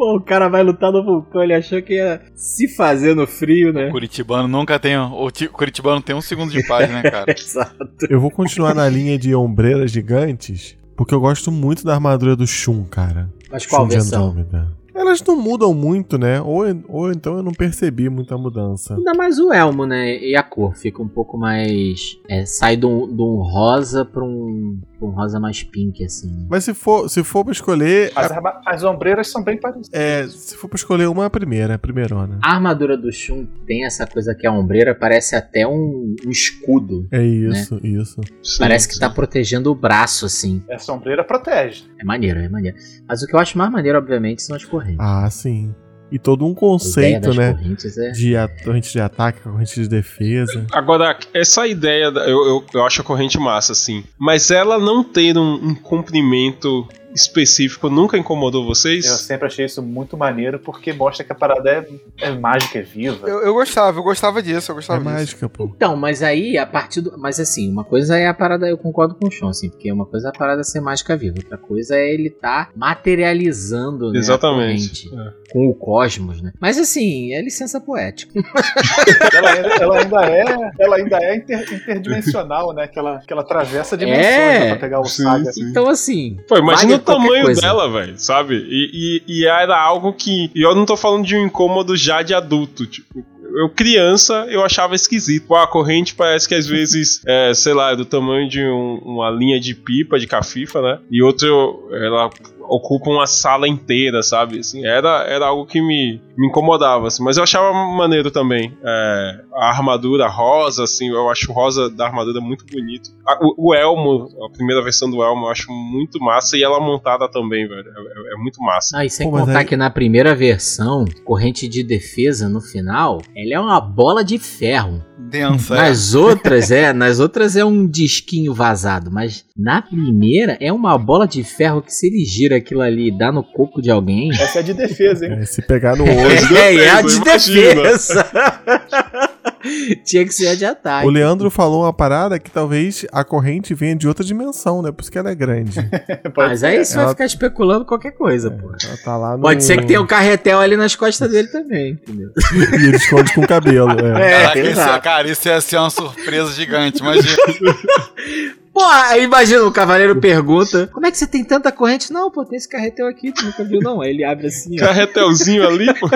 [0.00, 3.70] Pô, o cara vai lutar no vulcão, ele achou que ia se fazer no frio,
[3.70, 3.90] né?
[3.90, 4.96] Curitibano nunca tem.
[4.96, 7.26] O ti- Curitibano tem um segundo de paz, né, cara?
[7.38, 8.06] Exato.
[8.08, 12.46] Eu vou continuar na linha de ombreiras gigantes, porque eu gosto muito da armadura do
[12.46, 13.28] Shun, cara.
[13.52, 14.28] Mas qual Shun versão?
[14.28, 14.68] Andrômeda.
[14.94, 16.40] Elas não mudam muito, né?
[16.40, 18.94] Ou, ou então eu não percebi muita mudança.
[18.96, 20.16] Ainda mais o elmo, né?
[20.18, 22.16] E a cor fica um pouco mais.
[22.26, 26.28] é, sai de um, rosa pra um, um rosa mais pink, assim.
[26.30, 26.46] né?
[26.48, 28.12] Mas se for, se for pra escolher.
[28.14, 29.90] As, arma- as ombreiras são bem parecidas.
[29.92, 32.38] É, se for pra escolher uma, é a primeira, a primeirona.
[32.42, 37.06] A armadura do Shun tem essa coisa que a ombreira parece até um, um escudo.
[37.12, 38.20] É isso, isso.
[38.42, 39.00] Sim, Parece que sim.
[39.00, 40.62] tá protegendo o braço, assim.
[40.68, 41.84] Essa ombreira protege.
[41.98, 42.76] É maneiro, é maneiro.
[43.08, 44.98] Mas o que eu acho mais maneiro, obviamente, são as correntes.
[45.00, 45.74] Ah, sim.
[46.10, 47.58] E todo um a conceito, né?
[47.98, 48.10] é.
[48.10, 50.66] De a- corrente de ataque, corrente de defesa.
[50.72, 54.02] Agora, essa ideia, eu, eu, eu acho a corrente massa, assim.
[54.18, 59.04] Mas ela não ter um, um comprimento específico nunca incomodou vocês?
[59.04, 61.86] Eu sempre achei isso muito maneiro porque mostra que a parada é,
[62.26, 63.28] é mágica, é viva.
[63.28, 65.10] Eu, eu gostava, eu gostava disso, eu É gostava disso.
[65.14, 65.70] mágica, pô.
[65.76, 67.18] Então, mas aí, a partir do.
[67.18, 70.06] Mas assim, uma coisa é a parada, eu concordo com o Sean, assim, porque uma
[70.06, 74.20] coisa é a parada ser mágica viva, outra coisa é ele tá materializando, né, a
[74.20, 75.08] Exatamente.
[75.08, 75.52] corrente É.
[75.52, 76.52] com o cosmos, né?
[76.60, 78.32] Mas assim, é licença poética.
[79.32, 82.86] Ela ainda, ela ainda é, ela ainda é inter- interdimensional, né?
[82.86, 84.58] Que ela, que ela atravessa dimensões É.
[84.60, 85.52] né, pra pegar o Sim, saga.
[85.52, 85.62] sim.
[85.70, 86.36] Então, assim.
[86.48, 87.60] Pô, imagina tamanho coisa.
[87.60, 88.54] dela, velho, sabe?
[88.68, 90.50] E, e, e era algo que.
[90.54, 93.24] E eu não tô falando de um incômodo já de adulto, tipo.
[93.52, 95.48] Eu, criança, eu achava esquisito.
[95.48, 99.00] Pô, a corrente parece que às vezes, é, sei lá, é do tamanho de um-
[99.04, 100.98] uma linha de pipa, de cafifa, né?
[101.10, 102.30] E outro, ela
[102.70, 104.60] ocupa uma sala inteira, sabe?
[104.60, 107.22] Assim, era, era algo que me, me incomodava, assim.
[107.22, 108.72] Mas eu achava maneiro também.
[108.82, 113.10] É, a armadura rosa, assim, eu acho o rosa da armadura muito bonito.
[113.26, 116.56] A- o, o elmo, a primeira versão do elmo, eu acho muito massa.
[116.56, 117.84] E ela montada também, velho.
[117.88, 118.98] É, é- é muito massa.
[118.98, 122.60] Ah, e sem Pô, mas contar aí- que na primeira versão, corrente de defesa no
[122.60, 125.04] final, ela é uma bola de ferro.
[125.28, 125.74] Densa.
[125.74, 125.78] é.
[125.78, 131.26] Nas outras, é, nas outras é um disquinho vazado, mas na primeira é uma bola
[131.26, 134.30] de ferro que se ele gira aquilo ali e dá no coco de alguém.
[134.32, 135.38] Essa é de defesa, hein?
[135.40, 136.10] É, se pegar no olho.
[136.56, 138.26] É, é a de defesa.
[140.04, 141.06] Tinha que ser a de ataque.
[141.06, 144.90] O Leandro falou uma parada que talvez a corrente venha de outra dimensão, né?
[144.92, 145.78] Por isso que ela é grande.
[146.36, 148.68] Mas aí você vai Ela- ficar especulando qualquer coisa, pô.
[148.82, 149.42] Ela tá lá no...
[149.42, 152.30] Pode ser que tenha um carretel ali nas costas dele também, entendeu?
[152.72, 153.90] E ele esconde com o cabelo.
[153.92, 154.42] É.
[154.42, 155.02] Caraca, isso, exato.
[155.02, 157.36] cara, isso ia ser uma surpresa gigante, imagina.
[158.80, 162.10] Pô, aí imagina, o cavaleiro pergunta: Como é que você tem tanta corrente?
[162.10, 164.00] Não, pô, tem esse carretel aqui, tu nunca viu, não.
[164.00, 164.86] Aí ele abre assim, ó.
[164.86, 166.08] Carretelzinho ali, pô.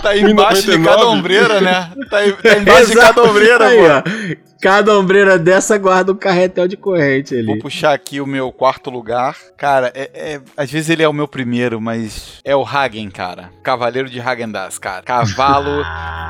[0.00, 0.84] Tá embaixo de 1099.
[0.88, 1.90] cada ombreira, né?
[2.08, 3.84] Tá, tá embaixo de cada ombreira, Aí, pô.
[3.84, 4.49] ó.
[4.60, 7.62] Cada ombreira dessa guarda um carretel de corrente Vou ali.
[7.62, 9.34] puxar aqui o meu quarto lugar.
[9.56, 13.50] Cara, é, é- às vezes ele é o meu primeiro, mas é o Hagen, cara.
[13.62, 15.02] Cavaleiro de Hagen-Dazs, cara.
[15.02, 15.82] Cavalo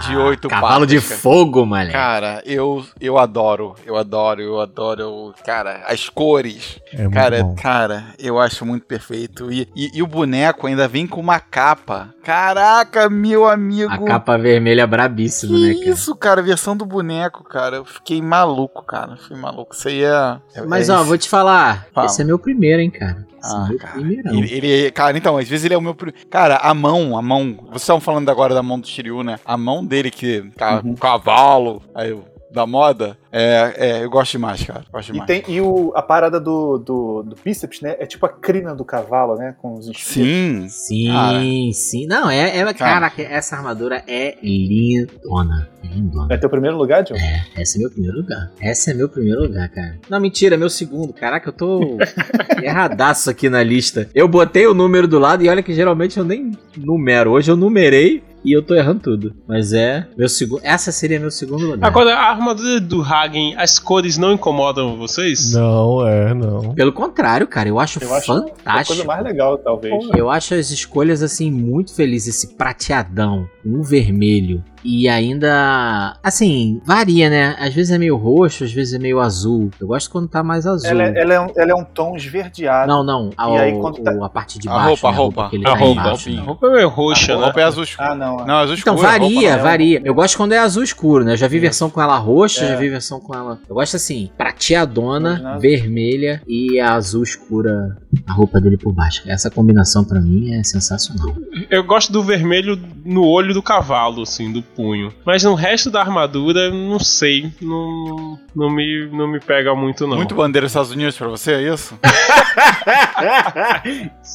[0.07, 0.89] de oito Cavalo patas.
[0.89, 1.21] de cara.
[1.21, 1.91] fogo, mané.
[1.93, 6.79] Cara, eu, eu adoro, eu adoro, eu adoro, eu- cara, as cores.
[6.93, 7.55] É muito Cara, bom.
[7.57, 9.51] cara, eu acho muito perfeito.
[9.53, 12.15] E, e, e o boneco ainda vem com uma capa.
[12.23, 13.93] Caraca, meu amigo.
[13.93, 15.91] A capa vermelha brabíssima, né, Que cara?
[15.91, 17.77] isso, cara, versão do boneco, cara.
[17.77, 19.17] Eu fiquei maluco, cara.
[19.17, 19.75] Fiquei maluco.
[19.75, 20.39] Isso aí é.
[20.67, 21.05] Mas é ó, isso.
[21.07, 22.07] vou te falar, Fala.
[22.07, 23.27] esse é meu primeiro, hein, cara.
[23.43, 24.01] Esse Ah, é meu cara.
[24.01, 25.97] Ele, ele- cara, então, às vezes ele é o meu.
[26.31, 27.57] Cara, a mão, a mão.
[27.69, 29.39] Vocês estavam falando agora da mão do Shiryu, né?
[29.45, 30.43] A mão dele, que.
[30.57, 30.95] ca- Uhum.
[30.95, 33.17] Cavalo, aí, eu- da moda.
[33.33, 34.85] É, é, eu gosto demais, cara.
[34.93, 35.27] Gosto E, demais.
[35.27, 37.95] tem, e o, a parada do, do, do bíceps, né?
[37.99, 39.55] É tipo a crina do cavalo, né?
[39.61, 39.87] Com os.
[39.97, 40.67] Sim.
[40.69, 41.39] Sim, Cara.
[41.73, 42.07] sim.
[42.07, 45.69] Não, é, é cara, essa armadura é lindona.
[45.85, 46.35] É lindona.
[46.35, 47.15] É teu primeiro lugar, John?
[47.57, 48.51] Esse é meu primeiro lugar.
[48.61, 49.99] Esse é meu primeiro lugar, cara.
[50.09, 51.13] Não, mentira, é meu segundo.
[51.13, 51.99] Caraca, eu tô
[52.63, 54.09] erradaço aqui na lista.
[54.15, 57.31] Eu botei o número do lado e olha que geralmente eu nem numero.
[57.31, 59.35] Hoje eu numerei e eu tô errando tudo.
[59.47, 60.61] Mas é meu segundo.
[60.65, 61.87] Essa seria meu segundo lugar.
[61.87, 65.53] Agora, a armadura do Hagen, as cores não incomodam vocês?
[65.53, 66.75] Não, é, não.
[66.75, 68.87] Pelo contrário, cara, eu acho Eu acho a fantástico.
[68.89, 70.09] coisa mais legal, talvez.
[70.17, 72.37] Eu acho as escolhas assim muito felizes.
[72.37, 77.57] Esse prateadão, um vermelho e ainda assim varia, né?
[77.59, 79.71] Às vezes é meio roxo, às vezes é meio azul.
[79.81, 80.89] Eu gosto quando tá mais azul.
[80.89, 82.89] Ela, é- ela é um, ela é um tom esverdeado.
[82.89, 83.31] Não, não.
[83.37, 84.89] A, E aí, o- quando tá- o- a parte de A baixo.
[84.89, 85.17] roupa, a né?
[85.19, 85.49] roupa.
[85.51, 86.41] que ele A tá roupa, embaixo, A né?
[86.43, 87.45] roupa é meio roxa, a né?
[87.45, 88.09] roupa é azul escuro.
[88.09, 88.30] Ah, não.
[88.39, 88.97] Não, azul Então escuro.
[88.97, 89.63] roupa varia, não é.
[89.63, 90.03] varia.
[90.05, 91.33] Eu gosto quando é azul escuro, né?
[91.33, 92.69] Eu já vi versão com ela roxa, É.
[92.69, 93.59] já vi versão com ela.
[93.69, 97.97] Eu gosto assim, prateadona, vermelha e a azul escura,
[98.27, 99.23] a roupa dele por baixo.
[99.27, 101.35] Essa combinação pra mim é sensacional.
[101.71, 105.13] Eu gosto do vermelho no olho do cavalo, assim, do punho.
[105.25, 107.51] Mas no resto da armadura, não sei.
[107.61, 110.17] Não, não, me, não me pega muito, não.
[110.17, 111.99] Muito bandeira dos Estados Unidos pra você, é isso?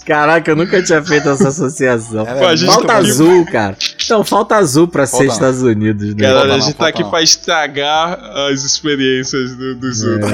[0.05, 2.25] Caraca, eu nunca tinha feito essa associação.
[2.25, 3.77] Falta tá aqui- azul, cara.
[4.09, 5.33] Não, falta azul pra ser Falta não.
[5.33, 6.21] Estados Unidos, né?
[6.23, 7.09] Caralho, Falta a não, gente tá falta aqui não.
[7.09, 8.19] pra estragar
[8.51, 10.31] as experiências do- dos outros.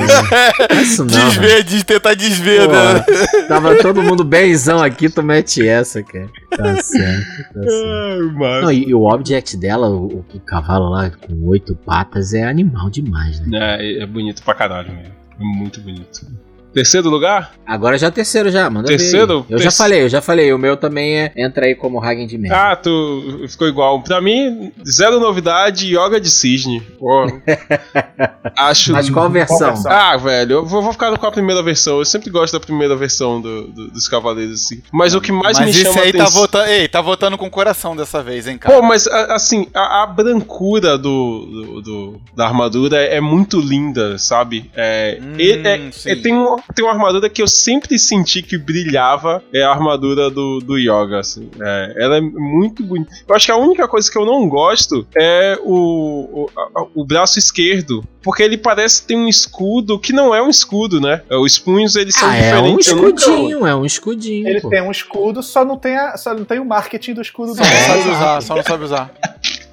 [0.82, 1.12] Isso não.
[1.32, 3.06] Desver, de tentar desver, Pô, né?
[3.48, 6.30] Tava todo mundo benzão aqui, tu mete essa, cara.
[6.50, 8.44] Tá certo, tá certo.
[8.44, 8.62] Ai.
[8.62, 12.90] Não, e, e o object dela, o, o cavalo lá com oito patas, é animal
[12.90, 13.78] demais, né?
[13.80, 15.14] É, é bonito pra caralho mesmo.
[15.40, 16.26] É muito bonito.
[16.74, 17.52] Terceiro lugar?
[17.66, 18.84] Agora já é terceiro já, aí.
[18.84, 19.46] Terceiro?
[19.50, 20.54] Eu já Terce- falei, eu já falei.
[20.54, 22.72] O meu também é, entra aí como Hagen de merda.
[22.72, 24.02] Ah, tu ficou igual.
[24.02, 26.82] Pra mim, zero novidade, yoga de cisne.
[27.00, 27.26] Pô,
[28.58, 28.92] acho.
[28.94, 29.58] Mas qual versão?
[29.74, 29.92] versão?
[29.92, 32.00] Ah, velho, eu vou, vou ficar com a primeira versão.
[32.00, 34.82] Eu sempre gosto da primeira versão do- do- dos Cavaleiros, assim.
[34.92, 36.42] Mas o que mais Mas me esse chama aí tá atenção...
[36.42, 36.70] votando.
[36.70, 38.76] Ei, tá votando com o coração dessa vez, hein, cara?
[38.76, 44.18] Pô, mas a- assim, a, a brancura do, do- do- da armadura é muito linda,
[44.18, 44.70] sabe?
[44.76, 46.10] É, Hum, é- sim.
[46.12, 50.30] é- tem, um- tem uma armadura que eu sempre senti que brilhava, é a armadura
[50.30, 51.50] do, do Yoga, assim.
[51.60, 53.12] É, ela é muito bonita.
[53.28, 57.38] Eu acho que a única coisa que eu não gosto é o, o, o braço
[57.40, 61.22] esquerdo, porque ele parece ter um escudo que não é um escudo, né?
[61.30, 63.24] Os punhos, eles são Ah, é um diferentes.
[63.24, 64.48] escudinho, é um escudinho.
[64.48, 64.70] Ele pô.
[64.70, 67.64] tem um escudo, só não tem, a, só não tem o marketing do escudo Só
[67.64, 67.82] não dele.
[67.86, 69.12] sabe usar, só não sabe usar.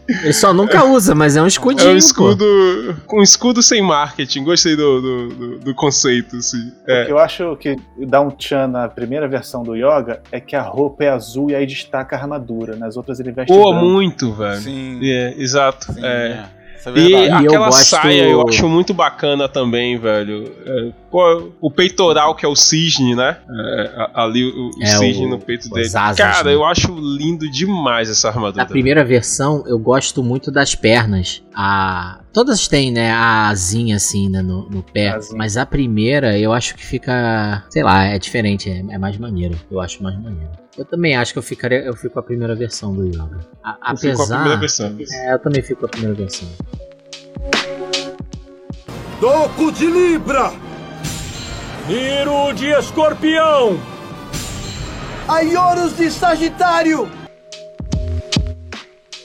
[0.08, 1.86] Ele só nunca usa, mas é um escudinho.
[1.88, 1.98] É um pô.
[1.98, 2.96] escudo.
[3.06, 4.42] Com um escudo sem marketing.
[4.44, 6.72] Gostei do, do, do- do conceito, assim.
[6.86, 7.04] O É.
[7.04, 7.76] que eu acho que
[8.06, 11.54] dá um tchan na primeira versão do Yoga é que a roupa é azul e
[11.54, 12.74] aí destaca a armadura.
[12.76, 13.86] Nas outras ele veste Pô, branco.
[13.86, 14.60] muito, velho.
[14.60, 15.00] Sim.
[15.02, 15.92] É, exato.
[15.92, 16.08] sim, é.
[16.54, 16.58] é.
[16.86, 17.08] É E.
[17.10, 20.50] E eu aquela gosto- saia eu acho muito bacana também, velho.
[20.64, 23.38] É, pô, o peitoral que é o cisne, né?
[23.50, 25.86] É, ali o, o É, cisne o- no peito dele.
[25.86, 26.54] asas, Cara, né?
[26.54, 28.62] eu acho lindo demais essa armadura.
[28.64, 31.42] Na primeira versão, eu gosto muito das pernas.
[31.54, 32.20] A...
[32.32, 35.08] Todas têm, né, a asinha assim, né, no, no pé.
[35.10, 35.36] Asinha.
[35.36, 37.64] Mas a primeira, eu acho que fica...
[37.70, 39.58] Sei lá, é diferente, é, é mais maneiro.
[39.70, 40.50] Eu acho mais maneiro.
[40.76, 43.40] Eu também acho que eu, ficaria, eu fico com a primeira versão do Yoga.
[43.64, 44.36] A- Eu fico com a apesar...
[44.36, 44.96] primeira versão.
[45.12, 46.48] É, eu também fico com a primeira versão.
[49.20, 50.52] Toco de Libra!
[51.88, 53.80] Miro de Escorpião!
[55.26, 57.08] Aioros de Sagitário!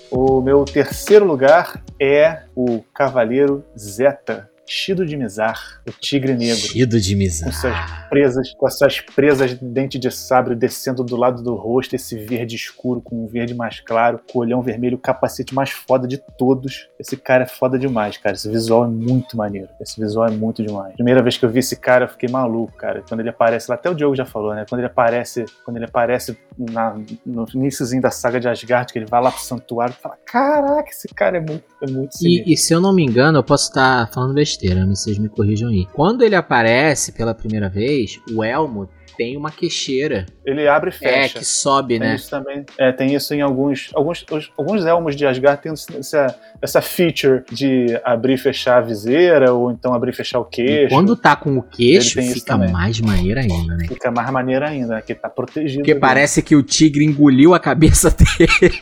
[0.10, 6.56] O meu terceiro lugar é o Cavaleiro Zeta, Shido de Mizar, o Tigre Negro.
[6.56, 8.10] Chido de Com suas mizar.
[8.10, 12.18] presas, com as suas presas de dente de sabre descendo do lado do rosto, esse
[12.18, 16.08] verde escuro com um verde mais claro, com o olhão vermelho, o capacete mais foda
[16.08, 16.90] de todos.
[17.00, 18.36] Esse cara é foda demais, cara.
[18.36, 19.70] Esse visual é muito maneiro.
[19.80, 20.94] Esse visual é muito demais.
[20.96, 23.04] Primeira vez que eu vi esse cara, eu fiquei maluco, cara.
[23.08, 24.66] Quando ele aparece lá, até o Diogo já falou, né?
[24.68, 29.06] Quando ele aparece, quando ele aparece na- no iníciozinho da saga de Asgard, que ele
[29.06, 32.10] vai lá pro santuário, tu fala: Caraca, esse cara é muito, é muito.
[32.22, 35.30] E, e se eu não me engano, eu posso estar falando besteira, mas vocês me
[35.30, 35.86] corrijam aí.
[35.94, 38.88] Quando ele aparece pela primeira vez, o Elmo
[39.18, 40.26] tem uma queixeira.
[40.46, 41.40] Ele abre e É, fecha.
[41.40, 42.16] que sobe, Tem né?
[42.16, 42.66] isso também.
[42.78, 43.90] É, tem isso em alguns.
[43.94, 48.82] Alguns, os- alguns elmos de Asgard tem essa, essa feature de abrir e fechar a
[48.82, 50.90] viseira, ou então abrir e fechar o E queixo.
[50.94, 53.86] quando tá com o queixo, fica mais maneiro ainda, né?
[53.88, 55.02] Fica mais maneiro ainda, né?
[55.02, 55.80] Que tá protegido.
[55.80, 56.00] Porque ali.
[56.02, 58.82] parece que o tigre engoliu a cabeça dele.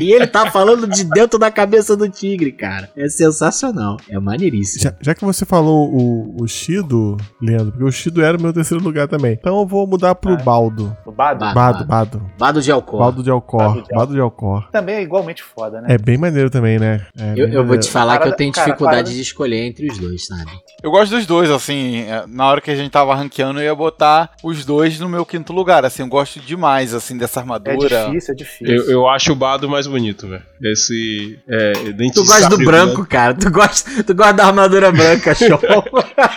[0.00, 2.90] e ele tá falando de dentro da cabeça do tigre, cara.
[2.96, 3.96] É sensacional.
[4.08, 4.82] É maneiríssimo.
[4.82, 8.52] Já, já que você falou o, o Shido, Leandro, porque o Shido era o meu
[8.52, 9.32] terceiro lugar também.
[9.38, 10.36] Então eu vou mudar pro Ah.
[10.36, 10.96] Baldo.
[11.06, 11.54] O Bado Bado.
[11.54, 12.30] Bado, Bado.
[12.38, 12.98] Bado de Alcor.
[12.98, 13.84] Baldo de Alcor.
[13.92, 14.68] Bado de Alcor.
[14.70, 15.88] também é igualmente foda, né?
[15.94, 17.06] É bem maneiro também, né?
[17.18, 17.82] É Eu, eu vou maneiro.
[17.82, 20.50] te falar que eu tenho cara, dificuldade parada- de escolher entre os dois, sabe?
[20.82, 22.00] Eu gosto dos dois, assim.
[22.08, 25.24] é, Na hora que a gente tava ranqueando, eu ia botar os dois no meu
[25.24, 25.84] quinto lugar.
[25.84, 28.06] Assim, eu gosto demais, assim, dessa É armadura.
[28.06, 28.66] difícil, é difícil.
[28.76, 30.42] Eu, eu acho o Bado mais bonito, velho.
[30.62, 31.38] Esse.
[31.48, 33.34] É, dente Tu gosta do branco, cara.
[33.34, 35.58] Tu gosta, tu gosta da armadura branca, show.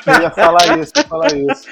[0.07, 1.63] Eu ia falar isso, eu ia falar isso.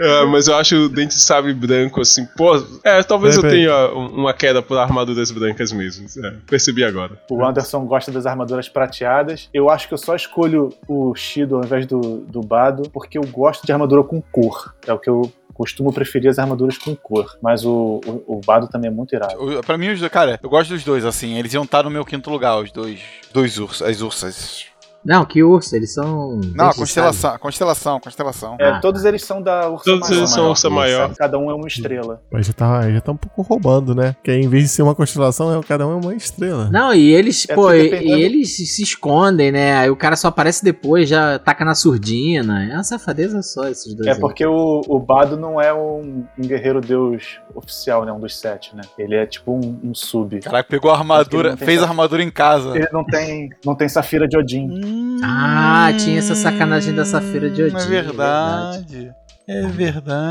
[0.00, 2.56] É, mas eu acho o dente de sabre branco assim, pô.
[2.82, 6.06] É, talvez eu tenha um- uma queda por armaduras brancas mesmo.
[6.24, 7.18] É, percebi agora.
[7.30, 9.48] O Anderson gosta das armaduras prateadas.
[9.52, 13.26] Eu acho que eu só escolho o Shido ao invés do, do Bado, porque eu
[13.26, 14.74] gosto de armadura com cor.
[14.86, 17.36] É o que eu costumo preferir as armaduras com cor.
[17.40, 19.62] Mas o, o, o Bado também é muito irado.
[19.64, 21.38] Pra mim, os dois, cara, eu gosto dos dois, assim.
[21.38, 23.00] Eles iam estar no meu quinto lugar, os dois.
[23.32, 24.66] Dois ursos, as ursas.
[25.04, 26.40] Não, que urso, eles são.
[26.54, 28.56] Não, a constelação, constelação, constelação.
[28.58, 30.18] É, Ah, todos eles são da Ursa Todos Maior.
[30.20, 31.14] eles são Ursa Maior.
[31.14, 32.22] Cada um é uma estrela.
[32.32, 34.12] Mas já tá, já tá um pouco roubando, né?
[34.14, 36.70] Porque em vez de ser uma constelação, é- cada um é uma estrela.
[36.70, 39.76] Não, e eles, É pô, e, dependendo- e eles se escondem, né?
[39.76, 42.64] Aí o cara só aparece depois, já taca na surdina.
[42.64, 44.06] É uma safadeza só esses dois.
[44.08, 44.20] É aí.
[44.20, 48.12] porque o, o Bado não é um, um guerreiro deus oficial, né?
[48.12, 48.82] Um dos sete, né?
[48.98, 50.40] Ele é tipo um, um sub.
[50.40, 52.74] Caraca, pegou a armadura, fez a armadura em casa.
[52.76, 54.93] Ele não tem, não tem Safira de Odin.
[55.22, 57.76] Ah, tinha essa sacanagem da Safira de Odin.
[57.76, 58.78] É verdade.
[58.78, 59.23] É verdade.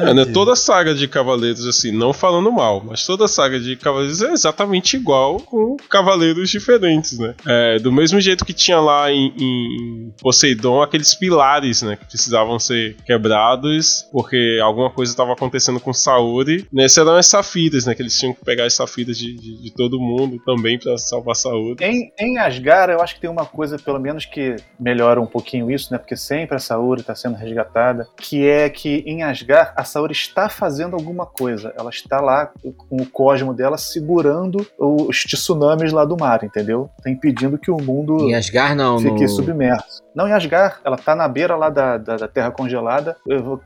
[0.08, 4.22] É, né, toda saga de Cavaleiros, assim, não falando mal, mas toda saga de Cavaleiros
[4.22, 7.36] é exatamente igual com Cavaleiros diferentes, né?
[7.48, 11.96] É, do mesmo jeito que tinha lá em, em Poseidon aqueles pilares, né?
[11.96, 16.68] Que precisavam ser quebrados porque alguma coisa estava acontecendo com Saori.
[16.72, 17.94] Nesse eram as safiras, né?
[17.94, 21.36] Que eles tinham que pegar as safiras de, de, de todo mundo também pra salvar
[21.36, 21.76] Saori.
[21.82, 25.70] Em, em Asgard, eu acho que tem uma coisa, pelo menos, que melhora um pouquinho
[25.70, 26.00] isso, né?
[26.00, 30.50] Porque sempre a Saori está sendo resgatada, que é que em Asgard a Saori está
[30.50, 31.74] fazendo alguma coisa.
[31.78, 36.90] Ela está lá com o cosmo dela segurando os tsunamis lá do mar, entendeu?
[37.04, 39.30] Tá impedindo que o mundo Em Asgard não, fique no...
[39.30, 40.04] submerso.
[40.16, 43.18] Não em Asgard, ela tá na beira lá da, da, da Terra congelada,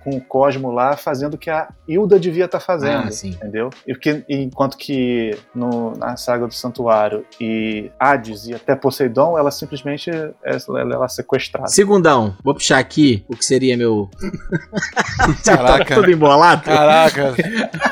[0.03, 3.30] com o cosmo lá, fazendo o que a Hilda devia estar fazendo Ah, sim.
[3.31, 3.69] entendeu?
[3.85, 9.51] E que, enquanto que no, na saga do Santuário e Hades e até Poseidon, ela
[9.51, 11.68] simplesmente é, ela, ela é sequestrada.
[11.68, 14.09] Segundão, vou puxar aqui o que seria meu.
[15.43, 15.95] Tá Caraca.
[15.95, 16.61] tudo embolado?
[16.63, 17.33] Caraca.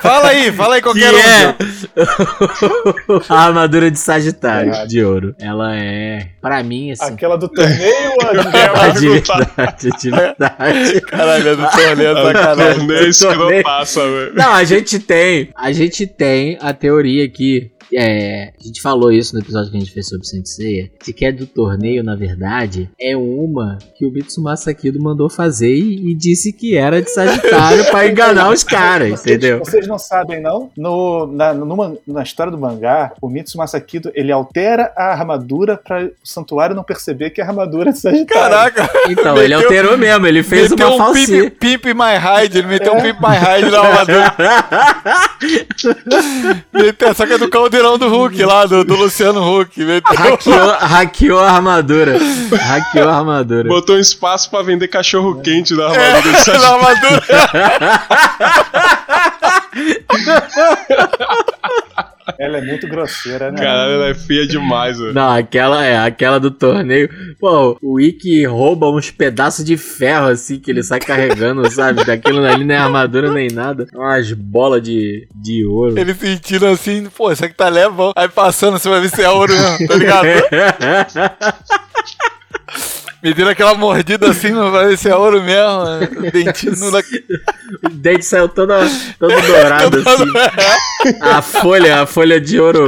[0.01, 1.17] fala aí, fala aí Que qualquer um.
[1.17, 1.55] é
[3.29, 4.89] a armadura de Sagitário Verdade.
[4.89, 5.35] de ouro.
[5.39, 7.13] Ela é, pra mim, assim.
[7.13, 8.11] Aquela do torneio,
[8.75, 11.01] a É de verdade, de verdade.
[11.01, 12.77] Caralho, é do torneio, A sacanagem.
[12.87, 14.33] torneio escrotaça, velho.
[14.35, 17.71] Não, a gente tem, a gente tem a teoria aqui.
[17.97, 21.25] É, a gente falou isso no episódio que a gente fez sobre Senseiya, de que
[21.25, 26.15] é do torneio, na verdade, é uma que o Mitsumasa Kido mandou fazer e, e
[26.15, 29.59] disse que era de Sagitário pra enganar os caras, entendeu?
[29.59, 30.69] Vocês não sabem, não?
[30.77, 36.05] No, na, numa- na história do mangá, o Mitsumasa Kido, ele altera a armadura para
[36.05, 38.25] o santuário não perceber que a armadura é de Sagitário.
[38.27, 41.43] Caraca, Então, ele alterou mesmo, ele fez uma um falsinha.
[41.51, 44.35] pimp, pimp my hide, ele meteu um pimp my hide na armadura.
[46.73, 49.77] meteu, só que é do caldeirão do Hulk lá, do, do Luciano Huck.
[49.77, 50.13] Meteu.
[50.17, 52.17] hackeou, hackeou a armadura.
[52.51, 53.69] Hackeou a armadura.
[53.69, 57.23] Botou um espaço pra vender cachorro quente na armadura de na armadura.
[62.39, 63.57] Ela é muito grosseira, né?
[63.57, 65.13] Caralho, ela é feia demais, velho.
[65.13, 67.09] Não, aquela é aquela do torneio.
[67.39, 72.03] Pô, o Ikki rouba uns pedaços de ferro assim que ele sai carregando, sabe?
[72.03, 73.87] Daquilo ali nem armadura nem nada.
[73.93, 75.97] Umas bolas de, de ouro.
[75.97, 78.11] Ele sentindo assim, pô, isso aqui tá levão.
[78.15, 80.25] Aí passando, você vai ver se é ouro mesmo, tá ligado?
[83.25, 86.27] Me dando aquela mordida assim, não vai ver se é ouro mesmo.
[86.27, 86.99] O dentinho dá.
[87.83, 88.71] o dente saiu todo,
[89.17, 90.31] todo dourado assim.
[91.21, 92.87] A folha, a folha de ouro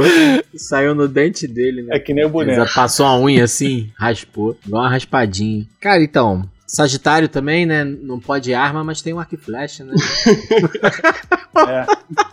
[0.54, 1.96] saiu no dente dele, né?
[1.96, 2.60] É que nem o boneco.
[2.60, 4.56] Ele passou a unha assim, raspou.
[4.64, 5.64] Igual uma raspadinha.
[5.80, 6.48] Cara, então.
[6.68, 7.82] Sagitário também, né?
[7.84, 9.94] Não pode arma, mas tem um arco e flecha, né?
[11.58, 11.84] É,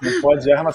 [0.03, 0.71] não pode arma,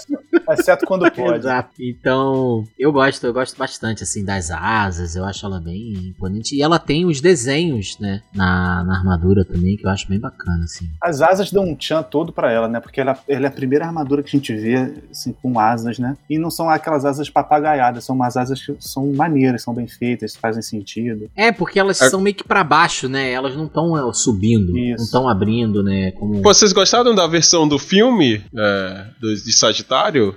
[0.50, 1.38] exceto quando pode.
[1.38, 1.70] Exato.
[1.78, 5.14] Então, eu gosto, eu gosto bastante, assim, das asas.
[5.14, 6.56] Eu acho ela bem imponente.
[6.56, 8.22] E ela tem os desenhos, né?
[8.34, 10.88] Na, na armadura também, que eu acho bem bacana, assim.
[11.00, 12.80] As asas dão um tchan todo pra ela, né?
[12.80, 16.16] Porque ela, ela é a primeira armadura que a gente vê, assim, com asas, né?
[16.28, 20.34] E não são aquelas asas papagaiadas, são umas asas que são maneiras, são bem feitas,
[20.34, 21.30] fazem sentido.
[21.36, 22.08] É, porque elas É.
[22.10, 23.30] são meio que pra baixo, né?
[23.30, 24.96] Elas não estão subindo, Isso.
[24.98, 26.10] não estão abrindo, né?
[26.12, 26.42] Como...
[26.42, 30.34] Vocês gostaram da versão do filme é, do- de Sagitário?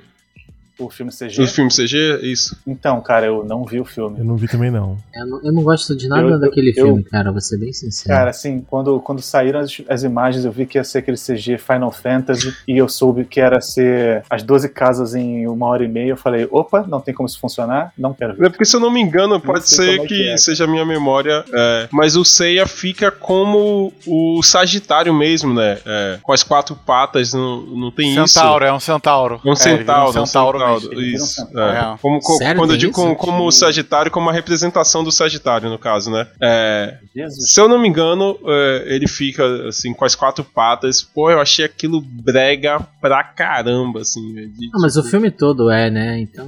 [0.85, 1.35] O filme CG.
[1.41, 2.19] Do filme CG?
[2.23, 2.57] Isso.
[2.67, 4.19] Então, cara, eu não vi o filme.
[4.19, 4.97] Eu não vi também, não.
[5.13, 7.71] Eu, não, eu não gosto de nada Eu- daquele eu- filme, cara, vou ser bem
[7.73, 8.15] sincero.
[8.17, 11.57] Cara, assim, quando, quando saíram as, as imagens, eu vi que ia ser aquele CG
[11.57, 15.87] Final Fantasy e eu soube que era ser as 12 casas em uma hora e
[15.87, 16.11] meia.
[16.11, 18.45] Eu falei, opa, não tem como isso funcionar, não quero ver.
[18.47, 20.37] É porque, se eu não me engano, pode ser é que, que é.
[20.37, 25.77] seja a minha memória, é, mas o Seiya fica como o Sagitário mesmo, né?
[25.85, 28.27] É, com as quatro patas, não, não tem isso.
[28.27, 29.41] Centauro, é um centauro.
[29.43, 30.71] É um É, centauro, ele vira um centauro, mesmo.
[30.72, 31.41] Ele isso.
[31.41, 31.97] é.
[32.01, 33.17] Como, co- Sério, quando eu digo como, isso?
[33.19, 36.27] como o Sagitário, como a representação do Sagitário, no caso, né?
[36.41, 36.97] É,
[37.29, 41.01] se eu não me engano, é, ele fica assim com as quatro patas.
[41.01, 44.33] Pô, eu achei aquilo brega pra caramba, assim.
[44.33, 46.19] velho, de- Ah, mas o tipo, filme todo é, né?
[46.19, 46.45] Então,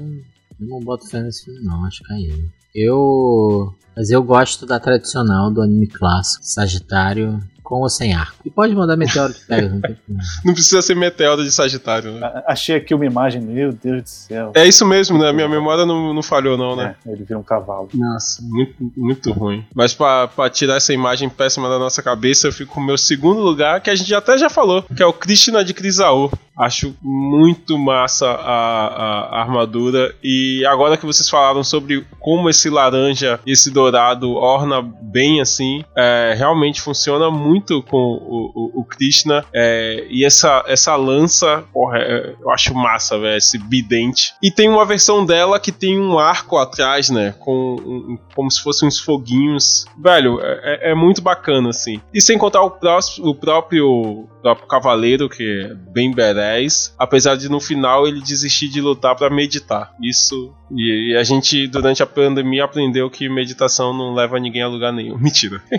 [0.60, 2.50] eu não boto fé nesse filme, não, acho que é ele.
[2.74, 3.74] Eu.
[3.96, 8.36] Mas eu gosto da tradicional do anime clássico, Sagitário, com ou sem arco.
[8.46, 9.70] E pode mandar meteoro que pega,
[10.46, 12.26] não precisa ser meteoro de Sagitário, né?
[12.26, 14.52] A- Achei aqui uma imagem, meu Deus do céu.
[14.56, 15.32] É isso mesmo, né?
[15.34, 16.96] Minha memória não, não falhou, não, né?
[17.06, 17.90] É, ele vira um cavalo.
[17.94, 19.66] Nossa, muito, muito ruim.
[19.74, 22.98] Mas pra, pra tirar essa imagem péssima da nossa cabeça, eu fico com o meu
[22.98, 26.32] segundo lugar, que a gente até já falou, que é o Krishna de Crisaô.
[26.58, 30.16] Acho muito massa a, a- armadura.
[30.24, 36.34] E agora que vocês falaram sobre como esse laranja esse dourado orna bem assim, é,
[36.38, 39.44] realmente funciona muito com o, o, o Krishna.
[39.54, 44.34] É, e essa, essa lança, porra, é- eu acho massa, velho, esse bidente.
[44.42, 47.34] E tem uma versão dela que tem um arco atrás, né?
[47.40, 49.86] Com um- como se fossem uns foguinhos.
[49.98, 52.00] Velho, é, é- é muito bacana, assim.
[52.14, 56.12] E sem contar o, prós- o próprio, próprio cavaleiro, que é bem
[56.46, 56.94] berés.
[56.98, 59.92] Apesar de no final ele desistir de lutar pra meditar.
[60.02, 60.54] Isso.
[60.72, 64.94] E, e a gente, durante a pandemia, aprendeu que meditação não leva ninguém a lugar
[64.94, 65.18] nenhum.
[65.26, 65.62] Mentira.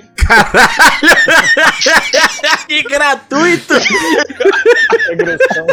[2.66, 3.74] que gratuito!
[5.08, 5.66] Regressão.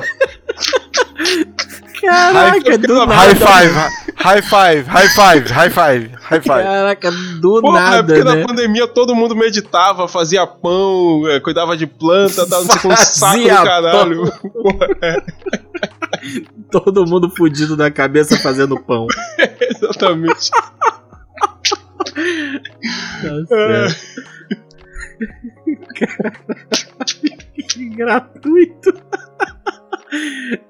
[2.01, 3.35] Caraca, do High nada.
[3.35, 3.73] five,
[4.15, 6.63] high five, high five, high five, high five.
[6.63, 8.35] Caraca, do Pô, é nada, porque né?
[8.35, 12.95] na pandemia todo mundo meditava, fazia pão, é, cuidava de planta, tava não sei, um
[12.95, 14.23] saco do Fazia caralho.
[16.71, 19.07] Todo mundo fudido da cabeça fazendo pão.
[19.59, 20.49] Exatamente.
[23.21, 24.23] Tá certo.
[27.69, 28.93] que gratuito.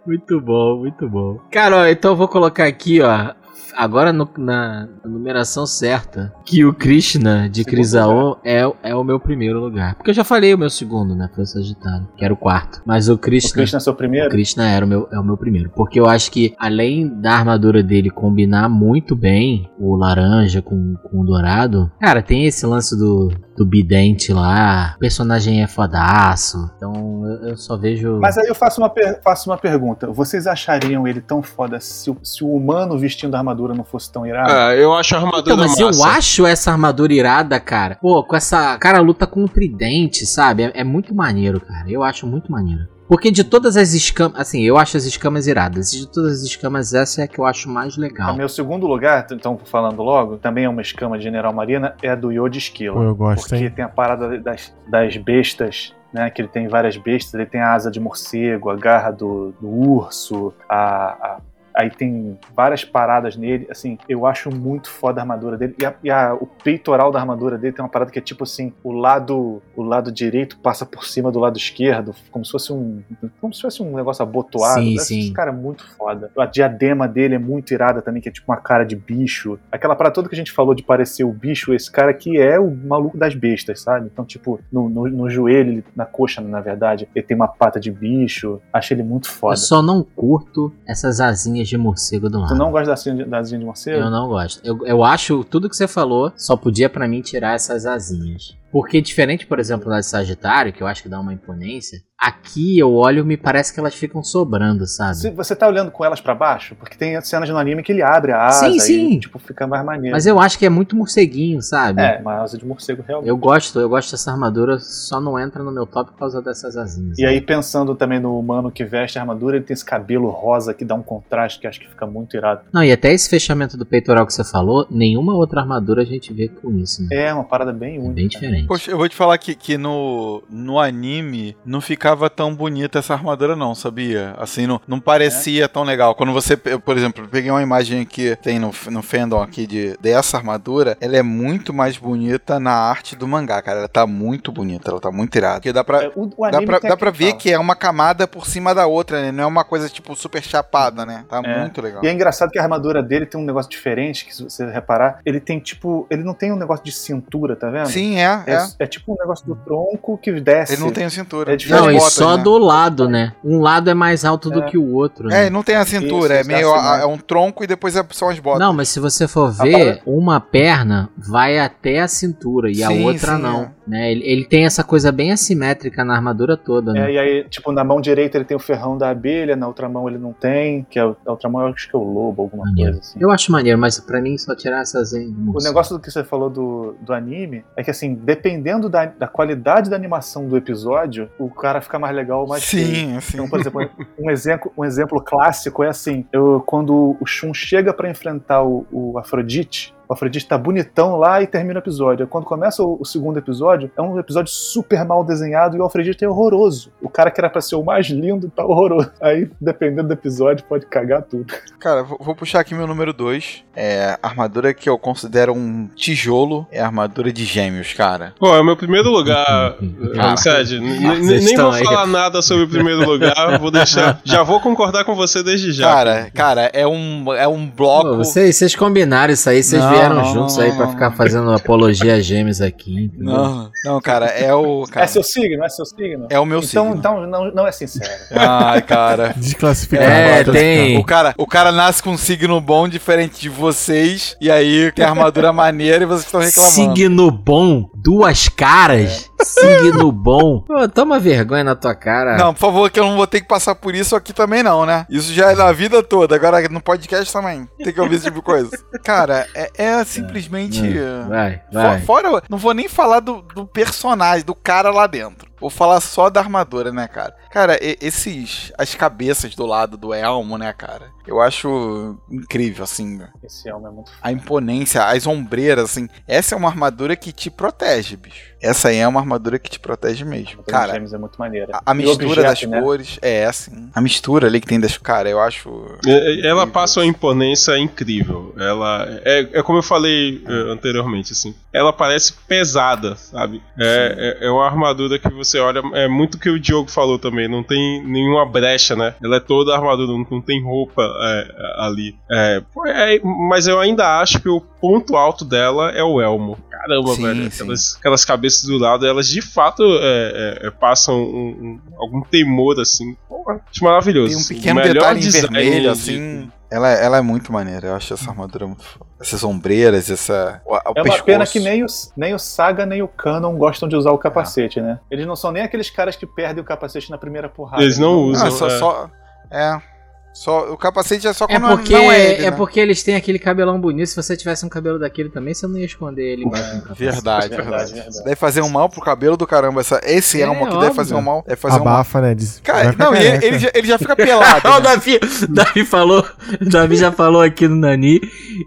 [0.05, 1.39] Muito bom, muito bom.
[1.51, 3.33] Cara, ó, então eu vou colocar aqui, ó.
[3.75, 9.19] Agora no- na, numeração certa, que o Krishna de Crisaon é, o- é o meu
[9.19, 9.95] primeiro lugar.
[9.95, 11.29] Porque eu já falei o meu segundo, né?
[11.33, 12.81] Foi o Sagitário, que era o quarto.
[12.85, 13.51] Mas o O Krishna.
[13.53, 14.27] Krishna é seu primeiro?
[14.27, 15.69] O Krishna era o meu, é o meu primeiro.
[15.75, 21.21] Porque eu acho que, além da armadura dele combinar muito bem o laranja com, com
[21.21, 24.93] o dourado, cara, tem esse lance do, do bidente lá.
[24.95, 26.69] O personagem é fodaço.
[26.77, 28.19] Então eu, eu só vejo.
[28.19, 28.91] Mas aí eu faço uma,
[29.23, 30.11] faço uma pergunta.
[30.11, 34.25] Vocês achariam ele tão foda se se o humano vestindo a armadura não fosse tão
[34.25, 34.51] irado?
[34.51, 35.81] Ah, eu acho a armadura Então, mas massa.
[35.83, 37.97] eu acho essa armadura irada, cara.
[38.01, 38.77] Pô, com essa.
[38.79, 40.63] Cara, luta com um tridente, sabe?
[40.63, 41.89] É, é muito maneiro, cara.
[41.89, 42.91] Eu acho muito maneiro.
[43.07, 44.39] Porque de todas as escamas.
[44.39, 45.91] Assim, eu acho as escamas iradas.
[45.91, 48.35] De todas as escamas, essa é a que eu acho mais O legal.
[48.35, 52.15] meu segundo lugar, então falando logo, também é uma escama de General Marina, é a
[52.15, 53.03] do Yoda Esquilo.
[53.03, 53.69] Eu gosto, Porque hein?
[53.69, 56.29] tem a parada das, das bestas, né?
[56.29, 59.67] Que ele tem várias bestas, ele tem a asa de morcego, a garra do, do
[59.67, 61.37] urso, a, a-
[61.75, 65.75] Aí tem várias paradas nele, assim, eu acho muito foda a armadura dele.
[65.79, 68.43] E, a- e a- o peitoral da armadura dele tem uma parada que é tipo
[68.43, 72.71] assim, o lado o lado direito passa por cima do lado esquerdo, como se fosse
[72.71, 73.01] um
[73.41, 74.81] como se fosse um negócio abotoado.
[74.81, 75.33] Sim, Esse sim.
[75.33, 76.31] cara é muito foda.
[76.37, 79.57] A diadema dele é muito irada também, que é tipo uma cara de bicho.
[79.71, 82.59] Aquela parada toda que a gente falou de parecer o bicho, esse cara aqui é
[82.59, 84.09] o maluco das bestas, sabe?
[84.11, 87.91] Então, tipo, no, no, no joelho, na coxa, na verdade, ele tem uma pata de
[87.91, 88.61] bicho.
[88.71, 89.53] Achei ele muito foda.
[89.53, 92.55] Eu só não curto essas asinhas de morcego do Tu lado.
[92.55, 93.15] não gosta da asinha
[93.55, 93.97] de, de morcego?
[93.99, 94.61] Eu não gosto.
[94.63, 98.55] Eu, eu acho tudo que você falou só podia pra mim tirar essas asinhas.
[98.73, 102.79] Porque diferente, por exemplo, da de Sagitário, que eu acho que dá uma imponência, aqui
[102.79, 105.17] eu olho e me parece que elas ficam sobrando, sabe?
[105.17, 108.01] Se você tá olhando com elas pra baixo, porque tem cenas no anime que ele
[108.01, 109.11] abre a asa Sim, sim.
[109.11, 110.15] e tipo, fica mais maneiro.
[110.15, 112.01] Mas eu acho que é muito morceguinho, sabe?
[112.01, 113.29] É, uma asa de morcego realmente.
[113.29, 116.75] Eu gosto, eu gosto dessa armadura, só não entra no meu top por causa dessas
[116.75, 117.19] asinhas.
[117.19, 120.73] E aí, pensando também no humano que veste a armadura, ele tem esse cabelo rosa
[120.73, 122.61] que dá um contraste que acho que fica muito irado.
[122.73, 126.33] Não, e até esse fechamento do peitoral que você falou, nenhuma outra armadura a gente
[126.33, 127.09] vê com isso, né?
[127.11, 128.13] É uma parada bem única.
[128.13, 128.62] Bem diferente.
[128.67, 133.13] Poxa, eu vou te falar que, que no, no anime não ficava tão bonita essa
[133.13, 134.33] armadura, não, sabia?
[134.37, 136.15] Assim, não, não parecia tão legal.
[136.15, 139.97] Quando você, eu, por exemplo, peguei uma imagem que tem no, no fandom aqui de,
[139.99, 143.79] dessa armadura, ela é muito mais bonita na arte do mangá, cara.
[143.79, 145.55] Ela tá muito bonita, ela tá muito irada.
[145.55, 147.37] Porque dá pra, É, o, o dá pra, dá pra ver fala.
[147.39, 149.31] que é uma camada por cima da outra, né?
[149.31, 151.25] Não é uma coisa, tipo, super chapada, né?
[151.29, 151.59] Tá É.
[151.59, 152.03] muito legal.
[152.03, 155.19] E é engraçado que a armadura dele tem um negócio diferente, que se você reparar,
[155.25, 156.07] ele tem tipo.
[156.09, 157.87] Ele não tem um negócio de cintura, tá vendo?
[157.87, 158.52] Sim, é, é.
[158.79, 160.73] É, é tipo um negócio do tronco que desce.
[160.73, 161.53] Ele não tem a cintura.
[161.53, 161.57] É.
[161.69, 162.43] Não, e botas, só né?
[162.43, 163.33] do lado, né?
[163.43, 164.65] Um lado é mais alto do É.
[164.69, 165.49] que o outro, É, né?
[165.49, 166.73] não tem a cintura, Isso, é meio.
[166.73, 167.03] assim, né?
[167.03, 168.59] É um tronco e depois é- são as botas.
[168.59, 172.87] Não, mas se você for A ver, uma perna vai até a cintura e a
[172.87, 173.63] Sim, outra sim, não.
[173.63, 173.71] é.
[173.85, 174.11] Né?
[174.13, 177.09] Ele, ele tem essa coisa bem assimétrica na armadura toda, né?
[177.09, 179.89] É, e aí, tipo, na mão direita ele tem o ferrão da abelha, na outra
[179.89, 182.43] mão ele não tem, que é na outra mão eu acho que é o lobo,
[182.43, 182.93] alguma Maneiro.
[182.93, 183.19] coisa assim.
[183.21, 186.23] Eu acho maneiro, mas pra mim só tirar essas em O negócio do que você
[186.23, 191.29] falou do, do anime é que, assim, dependendo da, da qualidade da animação do episódio,
[191.39, 192.63] o cara fica mais legal ou mais.
[192.63, 193.37] Sim, sim.
[193.37, 193.89] Então, por exemplo,
[194.19, 198.85] um exemplo, um exemplo clássico é assim: eu, quando o Shun chega pra enfrentar o,
[198.91, 202.27] o Afrodite, o Afrodite tá bonitão lá e termina o episódio.
[202.27, 206.23] Quando começa o, o segundo episódio, é um episódio super mal desenhado e o Afrodite
[206.23, 206.91] é horroroso.
[207.01, 209.11] O cara que era pra ser o mais lindo tá horroroso.
[209.21, 211.53] Aí, dependendo do episódio, pode cagar tudo.
[211.79, 213.63] Cara, vou, vou puxar aqui meu número 2.
[213.75, 216.67] É a armadura que eu considero um tijolo.
[216.71, 218.33] É a armadura de gêmeos, cara.
[218.39, 219.75] Pô, é o meu primeiro lugar,
[220.15, 220.75] Cara, Sed.
[220.79, 224.21] n- n- vocês Nem vou falar nada sobre o primeiro lugar, vou deixar.
[224.23, 225.91] Já vou concordar com você desde já.
[225.91, 228.09] Cara, cara, é um, é um bloco.
[228.09, 230.85] Pô, vocês, vocês combinaram isso aí, vocês Não, vieram não, juntos não, aí não, pra
[230.85, 230.93] não.
[230.93, 233.05] ficar fazendo apologia a gêmeos aqui.
[233.05, 233.33] entendeu?
[233.33, 234.85] Não, não, cara, é o.
[234.89, 235.63] Cara, É seu signo?
[235.63, 236.27] É seu signo?
[236.29, 236.95] é o meu então, signo.
[236.99, 238.09] então não, não é sincero.
[238.31, 239.33] Ai, cara.
[239.35, 240.09] Desclassificado.
[240.11, 240.97] É, tem.
[240.97, 245.05] O cara, o cara nasce com um signo bom diferente de vocês, e aí tem
[245.05, 246.73] armadura maneira e vocês estão reclamando.
[246.73, 249.29] Signo bom, duas caras.
[249.43, 250.61] Signo bom.
[250.61, 252.37] Pô, toma vergonha na tua cara.
[252.37, 254.85] Não, por favor, que eu não vou ter que passar por isso aqui também, não,
[254.85, 255.05] né?
[255.09, 257.67] Isso já é na vida toda, agora no podcast também.
[257.83, 258.69] Tem que ouvir esse tipo de coisa.
[259.03, 260.81] Cara, é, é simplesmente.
[261.27, 262.01] Vai, Fo- vai.
[262.01, 265.51] Fora, não vou nem falar do, do personagem, do cara lá dentro.
[265.63, 267.33] Vou falar só da armadura, né, cara?
[267.49, 268.73] Cara, esses.
[268.77, 271.09] As cabeças do lado do elmo, né, cara?
[271.25, 273.21] Eu acho incrível, assim.
[273.41, 276.09] Esse elmo é muito A imponência, as ombreiras, assim.
[276.27, 278.51] Essa é uma armadura que te protege, bicho.
[278.61, 280.57] Essa aí é uma armadura que te protege mesmo.
[280.57, 280.71] foda.
[280.71, 281.67] Cara, Gêmeos é muito maneira.
[281.73, 282.81] a, a mistura objeto, das né?
[282.81, 283.19] cores.
[283.21, 283.89] É, assim.
[283.93, 284.97] A mistura ali que tem das.
[284.97, 285.97] Cara, eu acho.
[286.05, 288.53] É, Ela passa uma imponência incrível.
[288.57, 291.55] Ela é, é como eu falei eh, anteriormente, assim.
[291.71, 293.61] Ela parece pesada, sabe?
[293.77, 296.89] É, é, é uma armadura que você você olha, é muito o que o Diogo
[296.91, 299.13] falou também, não tem nenhuma brecha, né?
[299.23, 301.47] Ela é toda armadura, não, não tem roupa é,
[301.77, 302.15] ali.
[302.29, 303.19] É, pô, é,
[303.49, 306.57] mas eu ainda acho que o ponto alto dela é o elmo.
[306.69, 307.51] Caramba, Sim, velho.
[307.51, 307.61] sim.
[307.63, 312.21] Aquelas, aquelas cabeças do lado, elas de fato é, é, é, passam um- um- algum
[312.21, 313.15] temor, assim.
[313.29, 314.35] Porra, acho maravilhoso.
[314.35, 316.51] Tem um pequeno melhor detalhe em vermelho, de- assim.
[316.73, 319.05] Ela, ela é muito maneira, eu acho essa armadura muito foda.
[319.21, 320.59] Essas ombreiras, essa.
[320.65, 321.23] O, o É uma pescoço.
[321.23, 321.87] pena que nem o,
[322.17, 324.99] nem o Saga nem o Canon gostam de usar o capacete, né?
[325.11, 327.83] Eles não são nem aqueles caras que perdem o capacete na primeira porrada.
[327.83, 328.47] Eles não usam.
[328.47, 328.79] Ah, só, é.
[328.79, 329.09] só.
[329.51, 329.92] É.
[330.33, 332.51] Só, o capacete é só É quando porque, não é é, ele, né?
[332.51, 334.07] porque eles têm aquele cabelão bonito.
[334.07, 336.99] Se você tivesse um cabelo daquele também, você não ia esconder ele embaixo do capacete.
[337.11, 337.93] Verdade, Verdade, verdade.
[337.93, 338.23] verdade.
[338.23, 339.81] Deve fazer um mal pro cabelo do caramba.
[339.81, 340.79] Essa, esse É, elmo que óbvio.
[340.81, 341.43] deve fazer um mal.
[341.47, 341.93] Deve fazer um mal.
[341.93, 342.33] Abafa, né?
[342.33, 343.45] Diz, Cara, não, ele, careca.
[343.45, 344.61] ele já, ele já fica pelado.
[344.67, 344.81] Ó, o né?
[344.81, 345.19] Davi,
[345.49, 346.25] Davi falou,
[346.61, 348.19] o Davi já falou aqui no Nani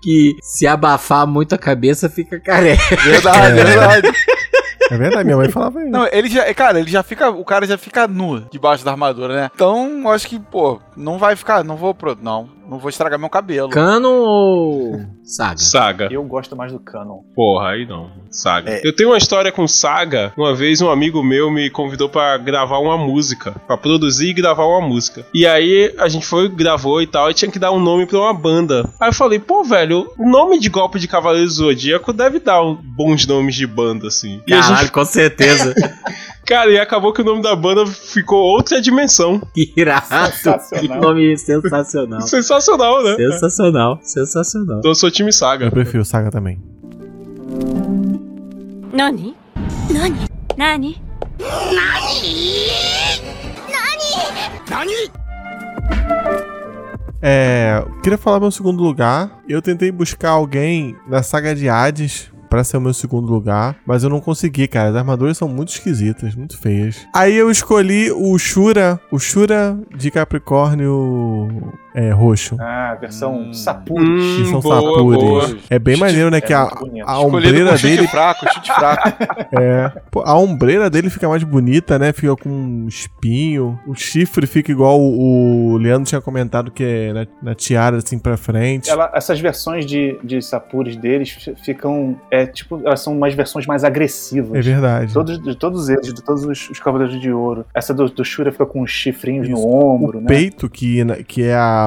[0.02, 2.94] que se abafar muito a cabeça fica careca.
[2.96, 3.64] Verdade, É.
[3.64, 4.12] verdade.
[4.90, 5.90] É verdade, minha mãe falava isso.
[5.90, 9.34] Não, ele já, cara, ele já fica, o cara já fica nu debaixo da armadura,
[9.34, 9.50] né?
[9.54, 13.28] Então, acho que, pô, não vai ficar, não vou pro, não, não vou estragar meu
[13.28, 13.70] cabelo.
[13.70, 15.58] Cano ou Saga?
[15.58, 16.08] Saga.
[16.10, 17.20] Eu gosto mais do Canon.
[17.34, 18.10] Porra, aí não.
[18.30, 18.70] Saga.
[18.70, 18.80] É.
[18.84, 20.32] Eu tenho uma história com Saga.
[20.36, 24.66] Uma vez um amigo meu me convidou pra gravar uma música, Pra produzir e gravar
[24.66, 25.26] uma música.
[25.34, 28.18] E aí a gente foi, gravou e tal, e tinha que dar um nome pra
[28.18, 28.88] uma banda.
[29.00, 33.26] Aí eu falei, pô, velho, o nome de golpe de Cavaleiro Zodíaco deve dar bons
[33.26, 34.40] nomes de banda, assim.
[34.46, 35.74] E Caralho, gente, com certeza.
[36.46, 39.40] Cara, e acabou que o nome da banda ficou Outra Dimensão.
[39.52, 40.06] Que irado.
[40.06, 40.80] Sensacional.
[40.80, 42.20] Que nome sensacional.
[42.20, 43.16] sensacional, né?
[43.16, 44.78] Sensacional, sensacional.
[44.78, 45.66] Então eu sou time Saga.
[45.66, 46.62] Eu prefiro Saga também.
[48.92, 49.34] Nani?
[49.90, 50.20] Nani?
[50.56, 51.02] Nani?
[51.74, 52.16] Nani?
[54.70, 55.10] Nani?
[57.20, 59.40] É, queria falar meu segundo lugar.
[59.48, 64.02] Eu tentei buscar alguém na saga de Hades pra ser o meu segundo lugar, mas
[64.02, 64.88] eu não consegui, cara.
[64.88, 67.06] As armaduras são muito esquisitas, muito feias.
[67.14, 72.56] Aí eu escolhi o Shura, o Shura de Capricórnio é, roxo.
[72.60, 73.52] Ah, a versão Hum.
[73.54, 74.04] Sapuri.
[74.04, 75.18] Hum, Que são boa, sapures.
[75.20, 75.58] boa.
[75.70, 76.38] É bem maneiro, né?
[76.38, 76.68] é que a,
[77.04, 79.08] a ombreira com chute dele fraco, chute fraco.
[79.58, 79.90] É.
[80.10, 82.12] Pô, a ombreira dele fica mais bonita, né?
[82.12, 83.78] Fica com um espinho.
[83.86, 88.18] O chifre fica igual o, o Leandro tinha comentado, que é na, na tiara, assim,
[88.18, 88.90] pra frente.
[88.90, 92.16] Ela- essas versões de, de Sapuris deles fi- ficam.
[92.30, 94.58] É, tipo, elas são umas versões mais agressivas.
[94.58, 95.12] É verdade.
[95.12, 97.64] Todos, de todos eles, de todos os, os Cavaleiros de Ouro.
[97.74, 99.66] Essa do, do Shura fica com os chifrinhos no Isso.
[99.68, 100.26] ombro, o né?
[100.28, 101.85] peito, que, na- que é a,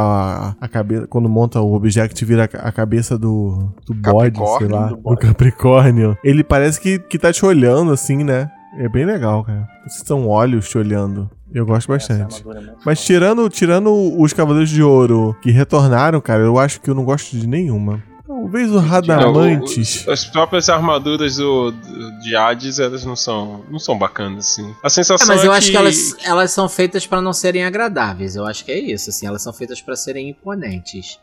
[0.59, 1.07] a cabeça.
[1.07, 4.87] Quando monta o Object, vira a, a cabeça do, do bode, sei Capricórnio, lá.
[4.87, 5.17] do Do.
[5.17, 6.17] Capricórnio.
[6.23, 8.49] Ele parece que, que tá te olhando, assim, né?
[8.77, 9.67] É bem legal, cara.
[9.87, 11.29] São olhos te olhando.
[11.53, 12.45] Eu gosto Essa bastante.
[12.47, 16.93] é Mas tirando, tirando os Cavaleiros de Ouro que retornaram, cara, eu acho que eu
[16.95, 18.03] não gosto de nenhuma.
[18.29, 20.05] Talvez o Radamantes.
[20.05, 24.49] Não, o- As próprias armaduras do, do- de Hades, elas não são, não são bacanas,
[24.51, 24.71] assim.
[24.83, 25.57] A É, sensação mas é eu que...
[25.57, 28.35] acho que elas, elas são feitas pra não serem agradáveis.
[28.35, 29.25] Eu acho que é isso, assim.
[29.25, 31.19] Elas são feitas pra serem imponentes.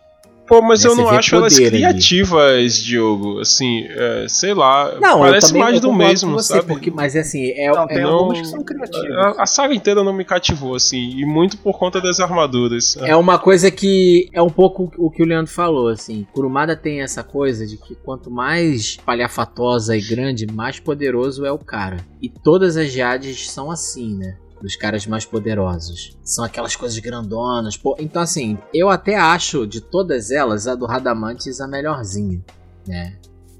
[0.46, 1.66] Pô, mas né, eu não acho elas ali.
[1.66, 3.40] criativas, Diogo.
[3.40, 4.94] Assim, é, sei lá.
[5.00, 6.68] Não, parece mais eu do mesmo, você, sabe?
[6.68, 9.16] Porque, mas assim, é, Não, é- tem não- algumas que são criativas.
[9.16, 12.96] A, a saga inteira não me cativou, assim, e muito por conta das armaduras.
[13.02, 16.26] É uma coisa que é um pouco o que o Leandro falou, assim.
[16.32, 21.58] Kurumada tem essa coisa de que quanto mais palhafatosa e grande, mais poderoso é o
[21.58, 21.96] cara.
[22.22, 24.36] E todas as Jades são assim, né?
[24.60, 26.16] Dos caras mais poderosos.
[26.24, 27.76] São aquelas coisas grandonas.
[27.76, 32.42] Pô, então, assim, eu até acho de todas elas a do Radamantes a melhorzinha,
[32.86, 33.18] né?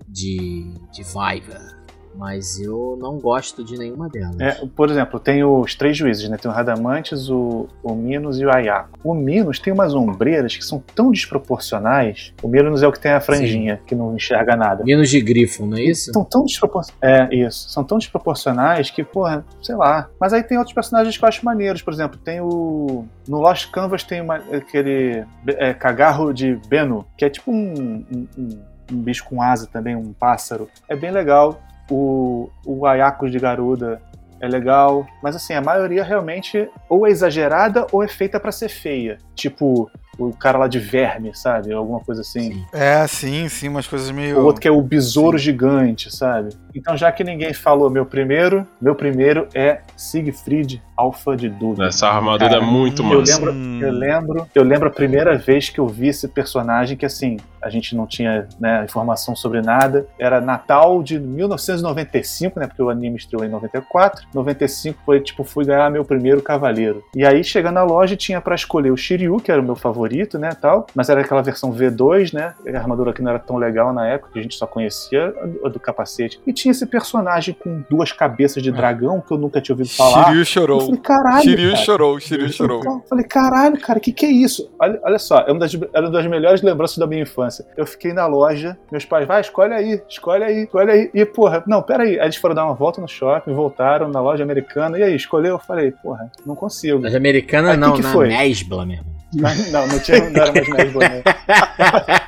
[0.09, 1.76] De, de Viva.
[2.17, 4.39] Mas eu não gosto de nenhuma delas.
[4.41, 6.37] É, por exemplo, tem os três juízes, né?
[6.37, 8.99] Tem o Radamantes, o, o Minos e o Ayako.
[9.05, 12.33] O Minos tem umas ombreiras que são tão desproporcionais.
[12.43, 14.85] O Minos é o que tem a franjinha, que não enxerga nada.
[14.85, 16.13] Menos de grifo, não é isso?
[16.13, 17.03] São tão desproporcionais.
[17.31, 17.69] É, isso.
[17.71, 20.09] São tão desproporcionais que, porra, sei lá.
[20.21, 21.83] Mas aí tem outros personagens que eu acho maneiros.
[21.83, 23.05] Por exemplo, tem o.
[23.29, 28.27] No Lost Canvas tem uma- aquele é, cagarro de Beno, que é tipo um, um,
[28.39, 28.59] um-
[28.93, 30.69] um bicho com asa também, um pássaro.
[30.89, 31.61] É bem legal.
[31.91, 34.01] O, o Ayako de Garuda
[34.41, 35.07] é legal.
[35.23, 39.19] Mas assim, a maioria realmente ou é exagerada ou é feita pra ser feia.
[39.35, 39.91] Tipo.
[40.19, 41.75] O cara lá de verme, sabe?
[41.75, 42.55] Alguma coisa assim.
[42.55, 42.67] Sim.
[42.73, 44.39] É, sim, sim, umas coisas meio.
[44.39, 46.57] O outro que é o besouro gigante, sabe?
[46.77, 51.87] Então, já que ninguém falou meu primeiro, meu primeiro é Siegfried Alpha de Dúvida.
[51.87, 53.45] Essa armadura Cara, é muito eu massa.
[53.45, 57.39] lembro, eu lembro, eu lembro a primeira vez que eu vi esse personagem que assim,
[57.67, 60.07] a gente não tinha né, informação sobre nada.
[60.19, 62.67] Era Natal de 1995, né?
[62.67, 64.27] Porque o anime estreou em 94.
[64.33, 67.05] 95 foi tipo, fui ganhar meu primeiro cavaleiro.
[67.15, 70.39] E aí, chegando na loja, tinha pra escolher o Shiryu, que era o meu favorito,
[70.39, 70.51] né?
[70.51, 72.55] Tal, mas era aquela versão V2, né?
[72.73, 75.47] A armadura que não era tão legal na época, que a gente só conhecia a
[75.47, 76.41] do, a do capacete.
[76.47, 80.25] E tinha esse personagem com duas cabeças de dragão que eu nunca tinha ouvido falar.
[80.25, 80.81] Shiryu Eu chorou.
[80.81, 81.43] falei, caralho.
[81.43, 81.85] Shiryu cara.
[81.85, 82.83] chorou, Shiryu chorou.
[82.85, 84.71] Eu falei, caralho, cara, o que, que é isso?
[84.79, 87.65] Olha, olha só, é uma, das, é uma das melhores lembranças da minha infância.
[87.77, 91.11] Eu fiquei na loja, meus pais, vai, escolhe aí, escolhe aí, escolhe aí.
[91.15, 92.19] E, porra, não, pera aí.
[92.19, 95.53] Aí eles foram dar uma volta no shopping, voltaram na loja americana, e aí, escolheu?
[95.53, 97.01] Eu falei, porra, não consigo.
[97.01, 98.29] Mas americana Aí, não, que que na foi?
[98.29, 99.17] Mesbla mesmo.
[99.33, 101.23] Não, não, tinha, não era mais Mesbla, né?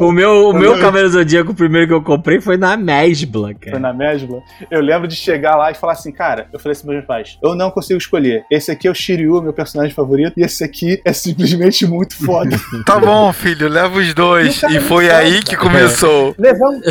[0.00, 3.48] O, o meu, o meu Cavaleiro Zodíaco, o primeiro que eu comprei, foi na Mesbla,
[3.48, 3.78] Foi cara.
[3.78, 4.40] na Mesbla.
[4.70, 7.38] Eu lembro de chegar lá e falar assim, cara, eu falei assim pros meus pais,
[7.42, 8.44] eu não consigo escolher.
[8.50, 12.56] Esse aqui é o Shiryu, meu personagem favorito, e esse aqui é simplesmente muito foda.
[12.84, 14.60] Tá bom, filho, leva os dois.
[14.62, 16.34] Nunca E foi aí que começou.
[16.38, 16.82] Levamos.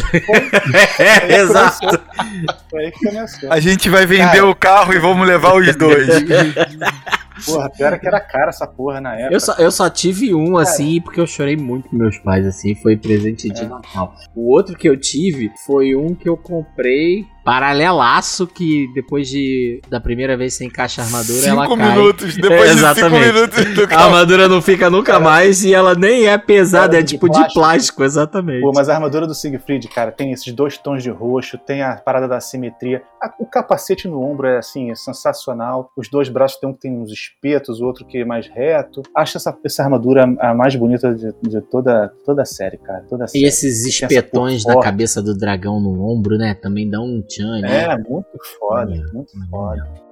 [0.98, 2.00] É, exato.
[2.70, 3.52] Foi aí que começou.
[3.52, 4.48] A gente vai vender Cara.
[4.48, 6.08] o carro e vamos levar os dois.
[7.46, 9.34] Porra, pior é que era cara essa porra na época.
[9.34, 12.76] Eu só, eu só tive um assim, porque eu chorei muito com meus pais, assim,
[12.76, 14.16] foi presente de Natal.
[14.36, 20.00] O outro que eu tive foi um que eu comprei paralelaço, que depois de da
[20.00, 21.90] primeira vez você encaixa a armadura, ela Cinco cai.
[21.98, 23.26] minutos, depois de cinco Exatamente.
[23.34, 27.02] minutos do A armadura não fica nunca mais e ela nem é pesada, Era é
[27.04, 27.54] de tipo de plástico.
[27.60, 28.62] plástico, exatamente.
[28.62, 31.96] Pô, mas a armadura do Siegfried, cara, tem esses dois tons de roxo, tem a
[31.96, 33.04] parada da simetria.
[33.22, 35.92] A- o capacete no ombro é assim, é sensacional.
[35.96, 39.02] Os dois braços tem um que tem uns espetos, o outro que é mais reto.
[39.16, 43.04] Acho essa, essa armadura a mais bonita de, de toda, toda a série, cara.
[43.10, 43.44] Toda a série.
[43.44, 44.84] E esses espetões forte.
[44.84, 46.54] cabeça do dragão no ombro, né?
[46.54, 47.84] Também dão um tchan, né?
[47.84, 50.12] É, muito foda, muito foda.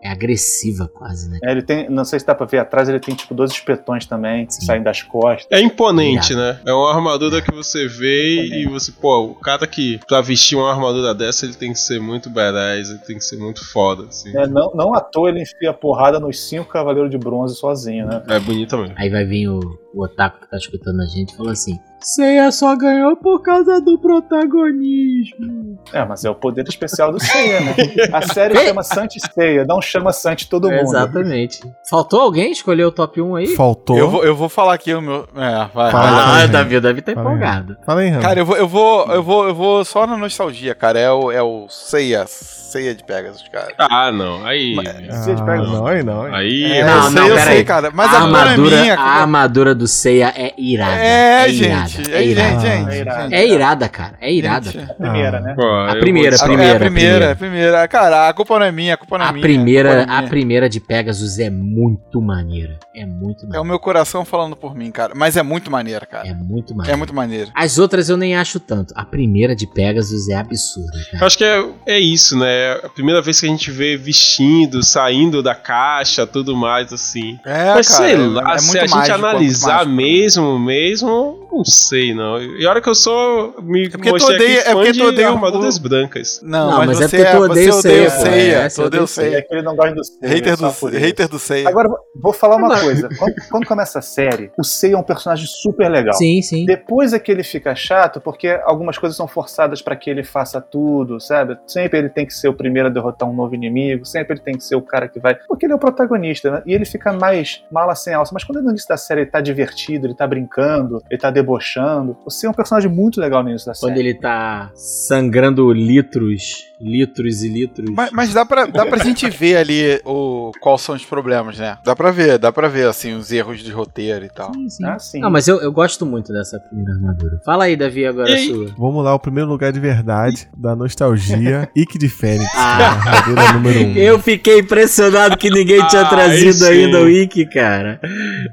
[0.00, 1.40] É agressiva quase, né?
[1.42, 4.06] É, ele tem, não sei se dá pra ver atrás, ele tem tipo dois espetões
[4.06, 4.64] também, que Sim.
[4.64, 5.48] saem das costas.
[5.50, 6.60] É imponente, né?
[6.64, 10.70] É uma armadura que você vê e você, pô, o cara que pra vestir uma
[10.70, 14.30] armadura dessa, ele tem que ser muito badass, ele tem que ser muito foda, assim.
[14.36, 18.22] É, não, não à toa ele enfia porrada nos cinco cavaleiros de bronze sozinho, né?
[18.28, 18.94] É bonita mesmo.
[18.96, 19.58] Aí vai vir o,
[19.94, 23.98] o otaku que tá escutando a gente fala assim: Seiya só ganhou por causa do
[23.98, 25.78] protagonismo.
[25.92, 27.74] É, mas é o poder especial do Seiya, né?
[28.12, 30.80] A série chama Santi Seiya, não chama Santi todo mundo.
[30.82, 31.60] Exatamente.
[31.88, 33.46] Faltou alguém escolher o top 1 aí?
[33.48, 33.96] Faltou.
[33.98, 35.26] Eu vou, eu vou falar aqui o meu.
[35.36, 35.90] É, vai.
[35.90, 36.08] Fala.
[36.08, 37.34] Ah, aí, o Davi, o Davi tá Fala aí.
[37.36, 37.76] empolgado.
[37.84, 38.18] Fala aí.
[38.20, 40.98] Cara, eu vou, eu vou, eu vou, eu vou só na nostalgia, cara.
[40.98, 43.72] É o, é o Ceia, Ceia de Pegasus, cara.
[43.78, 44.44] Ah, não.
[44.44, 44.74] Aí.
[45.10, 46.22] Você de pega- não, aí não.
[46.24, 46.34] aí.
[46.34, 46.72] Aí.
[46.72, 47.64] É, Não, eu não, sei, eu sei, aí.
[47.64, 47.90] cara.
[47.92, 48.94] Mas a a, não é armadura, minha.
[48.94, 51.00] a culpa- armadura do Seiya é irada.
[51.00, 52.10] É, irada, gente.
[52.12, 52.60] É É, irada.
[52.60, 53.00] gente, É gente.
[53.00, 53.34] irada.
[53.36, 54.14] É irada, cara.
[54.20, 54.70] É irada.
[54.70, 55.54] Gente, A primeira, né?
[55.54, 57.32] Pô, A eu primeira, vou- a a- primeira, é a primeira, primeira.
[57.32, 57.88] a primeira.
[57.88, 59.42] Cara, a culpa não é minha, a culpa não é A minha.
[59.42, 60.22] primeira, é a minha.
[60.28, 62.78] primeira de Pegasus é muito maneira.
[62.94, 63.64] É muito É o maneira.
[63.64, 65.12] meu coração falando por mim, cara.
[65.14, 66.26] Mas é muito maneiro, cara.
[66.28, 66.96] É muito É maneira.
[66.96, 67.50] muito maneiro.
[67.54, 68.92] As outras eu nem acho tanto.
[68.96, 71.26] A primeira de Pegasus é absurda, Eu cara.
[71.26, 72.72] acho que é, é isso, né?
[72.82, 77.38] A primeira vez que a gente vê vestindo, saindo da caixa, tudo mais, assim.
[77.44, 78.04] É, Mas cara.
[78.08, 79.90] sei é- lá, é se muito a gente mágico, é analisar mágico.
[79.90, 82.40] mesmo, mesmo, não sei, não.
[82.40, 83.54] E olha que eu sou.
[83.62, 86.40] Me porque tu odeia- aqui é porque tu de odeia o- armaduras brancas.
[86.42, 88.56] Não, Não, mas, mas é você porque tu odeia o Seiya.
[88.58, 89.38] É, Tu você odeia o Seiya.
[89.38, 90.28] É que ele não gosta do Seiya.
[90.34, 90.86] Hater do, isso.
[90.86, 91.68] hater do Seiya.
[91.68, 93.08] Agora, vou falar uma Agora- coisa.
[93.18, 96.14] Quando, quando começa a série, o Seiya é um personagem super legal.
[96.14, 96.64] Sim, sim.
[96.66, 100.60] Depois é que ele fica chato, porque algumas coisas são forçadas pra que ele faça
[100.60, 101.56] tudo, sabe?
[101.66, 104.54] Sempre ele tem que ser o primeiro a derrotar um novo inimigo, sempre ele tem
[104.56, 105.34] que ser o cara que vai.
[105.48, 106.62] Porque ele é o protagonista, né?
[106.66, 108.30] E ele fica mais mala sem alça.
[108.34, 112.16] Mas quando no início da série ele tá divertido, ele tá brincando, ele tá debochando,
[112.24, 113.92] você é um personagem muito legal no início da série.
[113.92, 117.90] Quando ele tá sangrando litros, litros e litros.
[117.90, 121.78] Mas, mas dá, pra, dá pra gente ver ali o, quais são os problemas, né?
[121.84, 124.52] Dá pra ver, dá pra ver, assim, os erros de roteiro e tal.
[124.54, 124.84] Sim, sim.
[124.84, 125.20] Ah, sim.
[125.20, 127.40] Não, mas eu, eu gosto muito dessa primeira armadura.
[127.44, 128.66] Fala aí, Davi, agora a sua.
[128.76, 132.50] Vamos lá, o primeiro lugar de verdade, da nostalgia, Ike de Fênix.
[132.54, 132.92] Ah.
[132.92, 133.94] armadura número um.
[133.94, 138.00] Eu fiquei impressionado que ninguém tinha Ah, trazido ainda o Wiki, cara.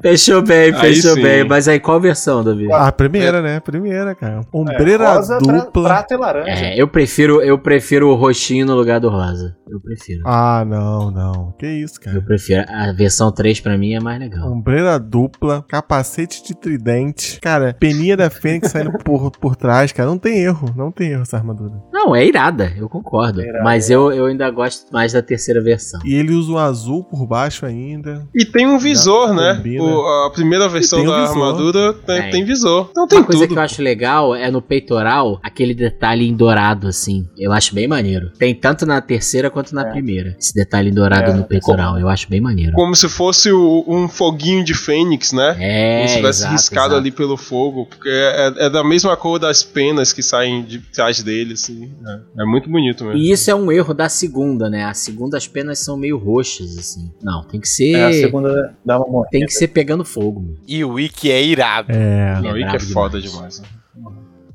[0.02, 1.44] Fechou bem, fechou bem.
[1.48, 2.68] Mas aí, qual versão, Davi?
[2.76, 3.60] Ah, a primeira, né?
[3.60, 4.42] Primeira, cara.
[4.54, 5.84] Ombreira É, rosa, pra- dupla.
[5.84, 6.50] prata e laranja.
[6.66, 9.56] É, eu prefiro, eu prefiro o roxinho no lugar do rosa.
[9.70, 10.22] Eu prefiro.
[10.26, 11.54] Ah, não, não.
[11.58, 12.18] Que isso, cara.
[12.18, 12.64] Eu prefiro.
[12.70, 14.52] A versão 3 pra mim é mais legal.
[14.52, 17.40] Ombreira dupla, capacete de tridente.
[17.42, 20.08] Cara, peninha da Fênix saindo por, por trás, cara.
[20.10, 21.74] Não tem erro, não tem erro essa armadura.
[21.92, 23.42] Não, é irada, eu concordo.
[23.42, 26.00] É irada, mas eu, eu ainda gosto mais da terceira versão.
[26.06, 28.28] E ele usa um azul por baixo ainda.
[28.36, 29.62] E tem um visor, né?
[29.80, 31.44] O- a primeira versão um da visor.
[31.44, 32.32] armadura tem, Tem.
[32.32, 32.65] tem visor.
[32.92, 33.54] Então tem Uma coisa tudo.
[33.54, 37.28] que eu acho legal é no peitoral, aquele detalhe em dourado, assim.
[37.38, 38.32] Eu acho bem maneiro.
[38.38, 40.36] Tem tanto na terceira quanto na primeira.
[40.40, 42.72] Esse detalhe em dourado É, no peitoral, eu acho bem maneiro.
[42.74, 45.56] Como se fosse o- um foguinho de fênix, né?
[45.60, 47.00] É, Como se tivesse exato, riscado exato.
[47.02, 47.86] ali pelo fogo.
[47.86, 51.92] Porque é, é da mesma cor das penas que saem de trás dele, assim.
[52.38, 53.20] É, é muito bonito mesmo.
[53.20, 54.84] E isso é um erro da segunda, né?
[54.86, 57.12] A segunda as penas são meio roxas, assim.
[57.22, 57.94] Não, tem que ser.
[57.96, 59.30] É, a segunda dá uma morrida.
[59.32, 60.42] Tem que ser pegando fogo.
[60.42, 60.58] mano.
[60.68, 61.92] E o Wiki é irado.
[61.92, 62.40] É.
[62.58, 63.56] Ikki é brabo foda demais.
[63.56, 63.60] demais.
[63.60, 63.68] né?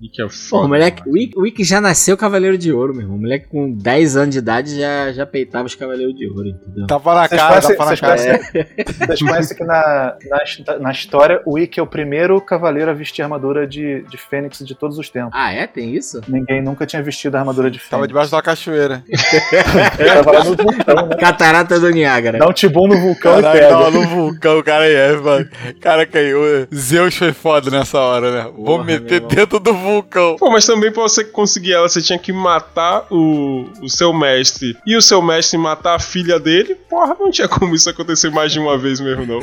[0.00, 0.64] O Ikki é foda.
[0.64, 3.16] o moleque, o Ikki- o Ikki já nasceu Cavaleiro de Ouro, meu irmão.
[3.18, 6.86] O moleque com 10 anos de idade já, já peitava os Cavaleiros de Ouro, entendeu?
[6.86, 8.16] Tava na Vocês cara, tava na vocês, cara.
[8.16, 8.66] conhecem,
[9.06, 13.20] vocês conhecem que na, na, na história o Ikki é o primeiro cavaleiro a vestir
[13.22, 15.32] armadura de, de Fênix de todos os tempos.
[15.34, 15.66] Ah, é?
[15.66, 16.20] Tem isso?
[16.26, 18.08] Ninguém nunca tinha vestido a armadura de Tava Fênix.
[18.08, 19.04] debaixo da cachoeira.
[20.14, 21.16] Tava lá no vulcão, né?
[21.20, 22.38] Catarata do Niágara.
[22.38, 23.68] Dá um tibum no vulcão e Caraca, pega.
[23.76, 25.46] tava no vulcão, o cara aí, é, mano.
[25.80, 26.40] Cara caiu.
[26.74, 28.50] Zeus foi foda nessa hora, né?
[28.56, 29.89] Vou meter dentro do vulcão.
[30.38, 34.76] Pô, mas também pra você conseguir ela, você tinha que matar o, o seu mestre
[34.86, 36.74] e o seu mestre matar a filha dele.
[36.88, 39.40] Porra, não tinha como isso acontecer mais de uma vez mesmo, não.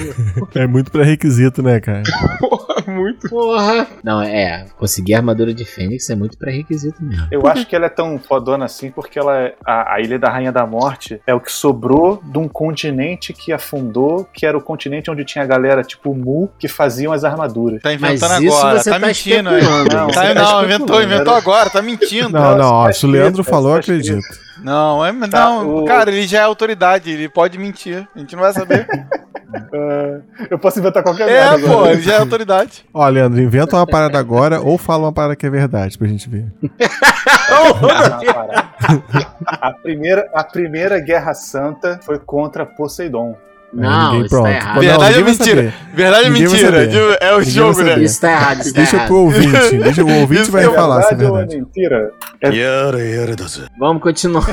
[0.55, 2.03] É muito pré-requisito, né, cara?
[2.39, 3.29] Porra, muito.
[3.29, 3.87] Porra!
[4.03, 4.65] Não, é.
[4.77, 7.27] Conseguir a armadura de Fênix é muito pré-requisito mesmo.
[7.31, 10.29] Eu acho que ela é tão fodona assim porque ela é, a, a Ilha da
[10.29, 14.61] Rainha da Morte é o que sobrou de um continente que afundou, que era o
[14.61, 17.81] continente onde tinha a galera tipo Mu que faziam as armaduras.
[17.81, 19.51] Tá Mas inventando isso agora, você tá, tá mentindo.
[19.51, 22.29] Não, Tá, você tá não, inventou, inventou agora, tá mentindo.
[22.29, 24.17] Não, não, ó, tá se o Leandro escrito, falou, eu tá escrito.
[24.19, 24.47] acredito.
[24.63, 28.07] Não, é, não, Tá, o- cara, ele já é autoridade, ele pode mentir.
[28.15, 28.87] A gente não vai saber.
[29.53, 30.19] Ah,
[30.49, 31.93] eu posso inventar qualquer é, merda pô, agora.
[31.93, 32.85] ele já é autoridade.
[32.93, 36.27] Ó, Leandro, inventa uma parada agora ou fala uma parada que é verdade pra gente
[36.29, 36.45] ver.
[37.49, 38.69] Não, para.
[39.45, 43.37] a, primeira, a primeira Guerra Santa foi contra Poseidon.
[43.73, 44.79] Não, ninguém- isso tá errado.
[44.79, 45.73] Verdade ou vai mentira?
[45.93, 46.87] Verdade ou Ninguém vai mentira?
[46.87, 48.03] De- É o Ninguém jogo, vai né?
[48.03, 49.07] Isso tá errado, isso tá Deixa errado.
[49.07, 52.11] pro ouvinte, deixa o ouvinte Isso vai é falar se é verdade ou é mentira?
[53.77, 54.47] Vamos continuar.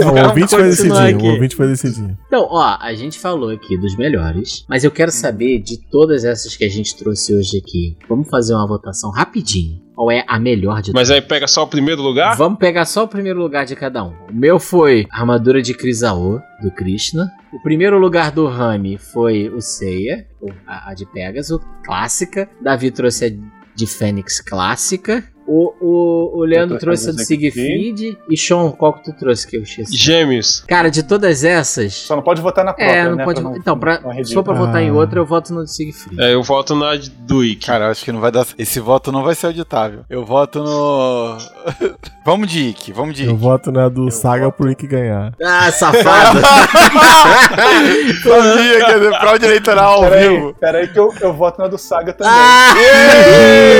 [0.00, 1.26] Não, o ouvinte vai Vamos continuar decidir, aqui.
[1.26, 2.16] o ouvinte vai decidir.
[2.26, 6.56] Então, ó, a gente falou aqui dos melhores, mas eu quero saber de todas essas
[6.56, 7.96] que a gente trouxe hoje aqui.
[8.08, 9.85] Vamos fazer uma votação rapidinho.
[9.96, 12.36] Qual é a melhor de Mas aí pega só o primeiro lugar?
[12.36, 14.12] Vamos pegar só o primeiro lugar de cada um.
[14.28, 17.26] O meu foi a armadura de Krisaô, do Krishna.
[17.50, 20.26] O primeiro lugar do Rami foi o Seiya,
[20.66, 22.46] a, a de Pegasus, clássica.
[22.60, 25.24] Davi trouxe a de Fênix, clássica.
[25.46, 28.18] O, o, o Leandro Eu trouxe a do Siegfried.
[28.28, 29.96] E Sean, qual que tu trouxe que eu esqueci?
[29.96, 30.64] Gêmeos.
[30.66, 31.94] Cara, de todas essas...
[31.94, 33.24] Só não pode votar na própria, É, não né?
[33.24, 33.40] pode.
[33.40, 34.92] pra então, pra, não se for pra votar em Ah.
[34.94, 36.20] outra, eu voto no do Siegfried.
[36.20, 37.66] É, eu voto na do Ikki.
[37.66, 38.46] Cara, eu acho que não vai dar.
[38.58, 40.00] Esse voto não vai ser auditável.
[40.10, 41.36] Eu voto no.
[42.24, 43.40] vamos de Ike, vamos de Eu Ike.
[43.40, 45.32] voto na do Saga pro Rick ganhar.
[45.42, 46.40] Ah, safado!
[48.22, 50.46] Sabia que ia ter fraude eleitoral ao Pera vivo.
[50.48, 52.32] aí, pera aí que eu, eu voto na do Saga também.
[52.34, 52.74] Ah!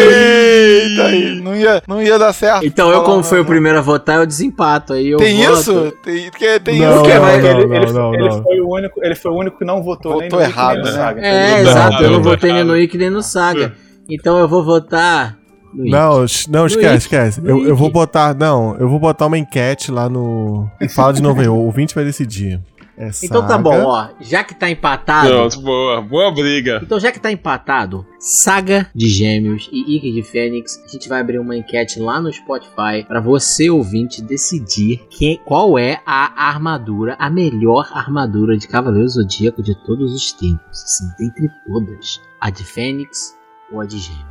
[0.09, 2.65] Eita, aí, não ia, não ia dar certo.
[2.65, 3.47] Então eu, como fui o não.
[3.49, 4.93] primeiro a votar, eu desempato.
[4.93, 5.53] Aí eu Tem voto.
[5.61, 5.93] isso?
[6.03, 7.03] Tem, que- tem Não, isso?
[7.09, 8.43] Não, não, ele, não, ele, não, ele não.
[8.43, 10.79] foi o único, ele foi o único que não votou, nem Votou no nem errado,
[10.79, 10.91] no né?
[10.93, 11.21] Saga.
[11.21, 12.03] É, Não, exato.
[12.03, 12.69] Eu não não, votei nem errado.
[12.69, 13.73] no Ikki nem no Saga.
[14.09, 15.37] Então eu vou votar.
[15.75, 17.41] Não, não, esquece, esquece.
[17.45, 18.35] Eu, eu vou botar.
[18.35, 20.67] Não, eu vou botar uma enquete lá no.
[20.95, 22.59] Fala de novo aí, o ouvinte vai decidir.
[22.97, 24.09] É Então tá bom, ó.
[24.21, 25.29] Já que tá empatado.
[25.29, 26.01] Pronto, boa.
[26.01, 26.81] Boa briga.
[26.83, 31.21] Então, já que tá empatado, Saga de Gêmeos e Ikki de Fênix, a gente vai
[31.21, 37.17] abrir uma enquete lá no Spotify pra você, ouvinte, decidir quem, qual é a armadura,
[37.19, 40.83] a melhor armadura de Cavaleiro Zodíaco de todos os tempos.
[40.85, 42.21] Assim, dentre todas.
[42.41, 43.37] A de Fênix
[43.71, 44.27] ou a de Gêmeos.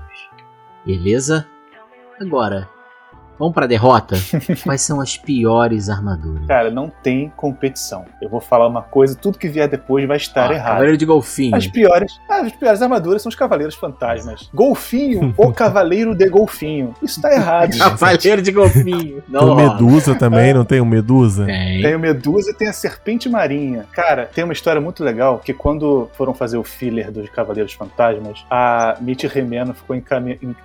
[0.86, 1.46] Beleza?
[2.20, 2.70] Agora,
[3.38, 4.16] vamos pra derrota?
[4.64, 6.46] Quais são as piores armaduras?
[6.48, 8.06] Cara, não tem competição.
[8.22, 10.68] Eu vou falar uma coisa, tudo que vier depois vai estar Ó, errado.
[10.68, 11.56] Cavaleiro de Golfinho.
[11.56, 14.50] As piores, ah, as piores armaduras são os cavaleiros fantasmas.
[14.54, 16.94] Golfinho ou cavaleiro de golfinho.
[17.02, 17.74] Isso tá errado.
[17.76, 17.80] gente.
[17.80, 19.22] Cavaleiro de Golfinho.
[19.22, 21.46] Tem o Medusa também, não tem o Medusa?
[21.46, 21.82] Tem.
[21.82, 23.86] Tem o Medusa e tem a Serpente Marinha.
[23.92, 28.46] Cara, tem uma história muito legal que quando foram fazer o filler dos Cavaleiros Fantasmas,
[28.50, 29.96] a Mitty Remeno ficou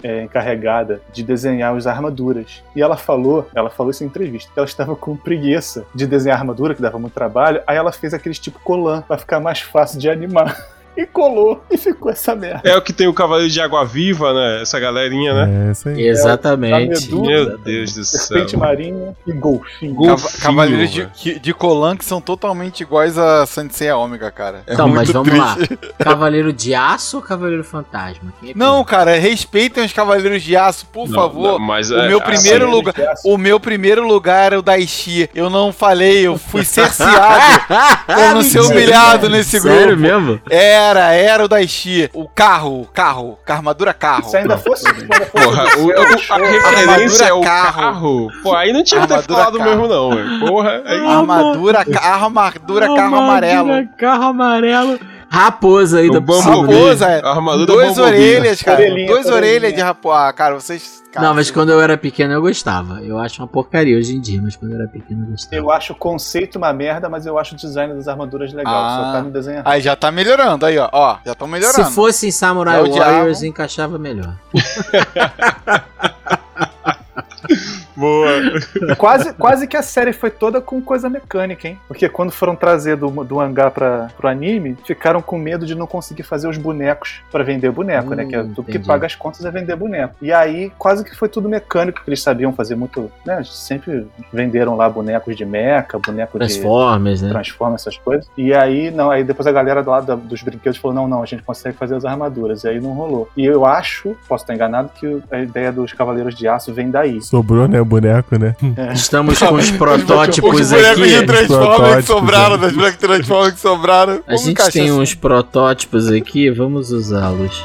[0.03, 2.60] é, encarregada de desenhar as armaduras.
[2.75, 6.39] E ela falou, ela falou isso em entrevista, que ela estava com preguiça de desenhar
[6.39, 9.99] armadura, que dava muito trabalho, aí ela fez aqueles tipo colan, pra ficar mais fácil
[9.99, 10.57] de animar.
[10.97, 12.63] E colou, e ficou essa merda.
[12.65, 14.63] É o que tem o Cavaleiro de Água Viva, né?
[14.63, 15.69] Essa galerinha, né?
[15.69, 16.07] É, isso aí.
[16.09, 16.89] Exatamente.
[17.09, 18.21] Medusa, Meu Deus do céu.
[18.21, 19.95] Serpente Marinha e Golfinho.
[19.95, 24.63] Golfinho, Cava- Cavaleiros de, de Colan que são totalmente iguais a Sensei Ômega, cara.
[24.67, 25.79] É Então, mas muito vamos triste.
[25.83, 25.89] lá.
[26.05, 28.33] Cavaleiro de Aço ou Cavaleiro Fantasma?
[28.41, 31.53] Quem é Não, cara, respeitem os Cavaleiros de Aço, por Não, favor.
[31.53, 32.95] não, mas o é- meu assim, primeiro lugar.
[33.25, 35.31] O meu primeiro lugar era o Daishi.
[35.35, 37.65] Eu não falei, eu fui cerceado
[38.07, 40.03] pra não ser humilhado nesse Sério grupo.
[40.03, 40.41] mesmo?
[40.51, 42.09] É, Era, era o Daishi.
[42.15, 44.25] O carro, carro, armadura carro.
[44.31, 44.83] Se ainda fosse.
[44.83, 47.81] se ainda fosse Porra, o, o- a referência é o carro.
[47.83, 48.29] carro.
[48.43, 49.71] Pô, aí não tinha que ter Armadura falado carro.
[49.71, 50.41] mesmo, não, velho.
[50.41, 51.07] Porra, aí.
[51.07, 53.89] Armadura, ca- armadura, carro amarelo.
[53.99, 54.99] Carro amarelo.
[55.33, 56.45] Raposa ainda O por bambu.
[56.57, 56.75] cima, né?
[56.75, 57.25] Raposa, é.
[57.25, 58.01] Armadura Bumblebee.
[58.01, 58.81] orelhas, cara.
[58.81, 59.35] Orelhinha, orelhinha.
[59.35, 60.27] orelhas de raposa.
[60.29, 61.05] Ah, cara, vocês.
[61.13, 63.01] cara, Não, mas quando eu era pequeno eu gostava.
[63.01, 65.55] Eu acho uma porcaria hoje em dia, mas quando eu era pequeno eu gostava.
[65.55, 68.75] Eu acho o conceito uma merda, mas eu acho o design das armaduras legal.
[68.75, 69.05] Ah.
[69.07, 69.63] Só tá no desenho.
[69.65, 70.89] Aí já tá melhorando, aí, ó.
[70.93, 71.85] Ó, já estão melhorando.
[71.85, 72.89] Se fosse em Samurai É.
[72.89, 74.35] Warriors, encaixava melhor.
[78.01, 78.97] Boa.
[78.97, 81.79] Quase, quase que a série foi toda com coisa mecânica, hein?
[81.87, 85.87] Porque quando foram trazer do, do mangá pra, pro anime, ficaram com medo de não
[85.87, 88.25] conseguir fazer os bonecos pra vender boneco, né?
[88.25, 90.15] Que é Hum, tudo que paga as contas é vender boneco.
[90.21, 93.11] E aí, quase que foi tudo mecânico, que eles sabiam fazer muito.
[93.25, 93.43] Né?
[93.45, 96.47] Sempre venderam lá bonecos de mecha, boneco de.
[96.47, 97.29] Transformers, né?
[97.31, 98.29] Transforma essas coisas.
[98.37, 101.27] E aí, não, aí depois a galera do lado dos brinquedos falou: não, não, a
[101.27, 102.65] gente consegue fazer as armaduras.
[102.65, 103.29] E aí não rolou.
[103.37, 107.21] E eu acho, posso estar enganado, que a ideia dos Cavaleiros de Aço vem daí.
[107.21, 108.55] Sobrou, né, boneco, né?
[108.95, 111.27] Estamos com os protótipos Os bonecos de aqui.
[111.27, 112.59] Transformers que sobraram, é.
[112.59, 114.13] das bonecos de Transformers que sobraram.
[114.13, 114.93] A Vamos gente tem assim.
[114.93, 117.63] uns protótipos aqui, vamos usá-los.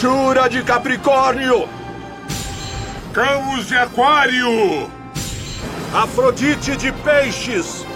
[0.00, 1.66] Jura de Capricórnio!
[3.12, 4.90] Camus de Aquário!
[5.94, 7.86] Afrodite de Peixes!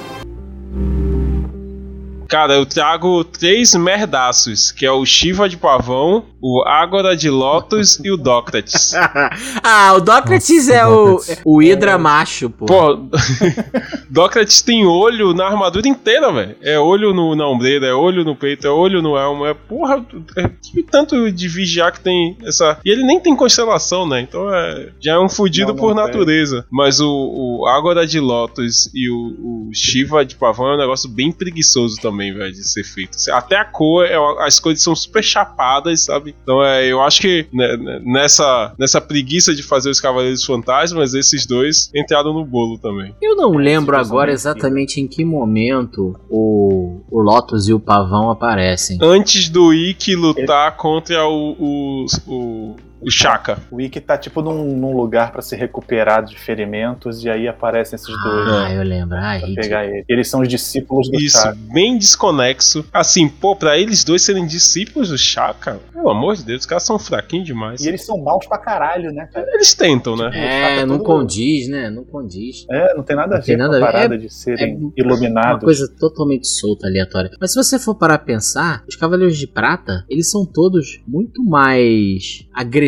[2.29, 8.01] Cara, eu trago três merdaços, que é o Shiva de Pavão, o Ágora de Lotus
[8.05, 8.93] e o Docrates.
[9.63, 11.43] ah, o Dócrates é o, Dócrates.
[11.45, 12.67] o Hydra macho, pô.
[12.67, 13.09] Pô,
[14.09, 16.57] Docrates tem olho na armadura inteira, velho.
[16.63, 19.47] É olho no, na ombreira, é olho no peito, é olho no elmo.
[19.47, 20.05] É porra,
[20.37, 22.79] é, que tanto de vigiar que tem essa.
[22.85, 24.21] E ele nem tem constelação, né?
[24.21, 26.05] Então é, já é um fudido Não, não por tem.
[26.05, 26.67] natureza.
[26.71, 31.09] Mas o, o Ágora de Lotus e o, o Shiva de Pavão é um negócio
[31.09, 33.17] bem preguiçoso também, velho, de ser feito.
[33.31, 36.28] Até a cor, é, as cores são super chapadas, sabe?
[36.43, 41.15] Então é, eu acho que né, né, nessa, nessa preguiça de fazer os Cavaleiros Fantasmas,
[41.15, 43.15] esses dois entraram no bolo também.
[43.21, 48.31] Eu não lembro Sim, agora exatamente em que momento o, o Lotus e o Pavão
[48.31, 48.99] aparecem.
[49.01, 53.59] antes do Ikki lutar contra o, o, o, o Shaka.
[53.71, 57.97] O Ikki tá tipo num, num lugar pra se recuperar de ferimentos e aí aparecem
[57.97, 58.49] esses dois.
[58.49, 59.17] Ah, eu lembro.
[59.17, 60.05] Ah, Pra pegar ele.
[60.09, 61.57] Eles são os discípulos do Isso, Chakra.
[61.73, 62.85] bem desconexo.
[62.93, 66.83] Assim, pô, pra eles dois serem discípulos do Shaka, pelo amor de Deus, os caras
[66.85, 67.81] são fraquinhos demais.
[67.83, 69.47] E eles são maus pra caralho, né, cara?
[69.53, 70.31] Eles tentam, né?
[70.35, 71.91] É, não todo- condiz, né?
[71.91, 72.67] Não condiz.
[72.71, 73.93] É, não tem nada a Não tem ver nada com a ver.
[73.93, 75.65] parada É- de serem Uma iluminados.
[75.65, 77.31] coisa totalmente solta, aleatória.
[77.41, 81.43] Mas se você for parar a pensar, os Cavaleiros de Prata, eles são todos muito
[81.45, 82.88] mais agressivos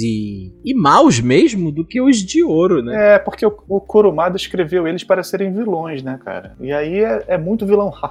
[0.00, 3.14] e, e maus mesmo do que os de ouro, né?
[3.14, 6.54] É, porque o, o Kurumada escreveu eles para serem vilões, né, cara?
[6.60, 7.92] E aí é, é muito vilão.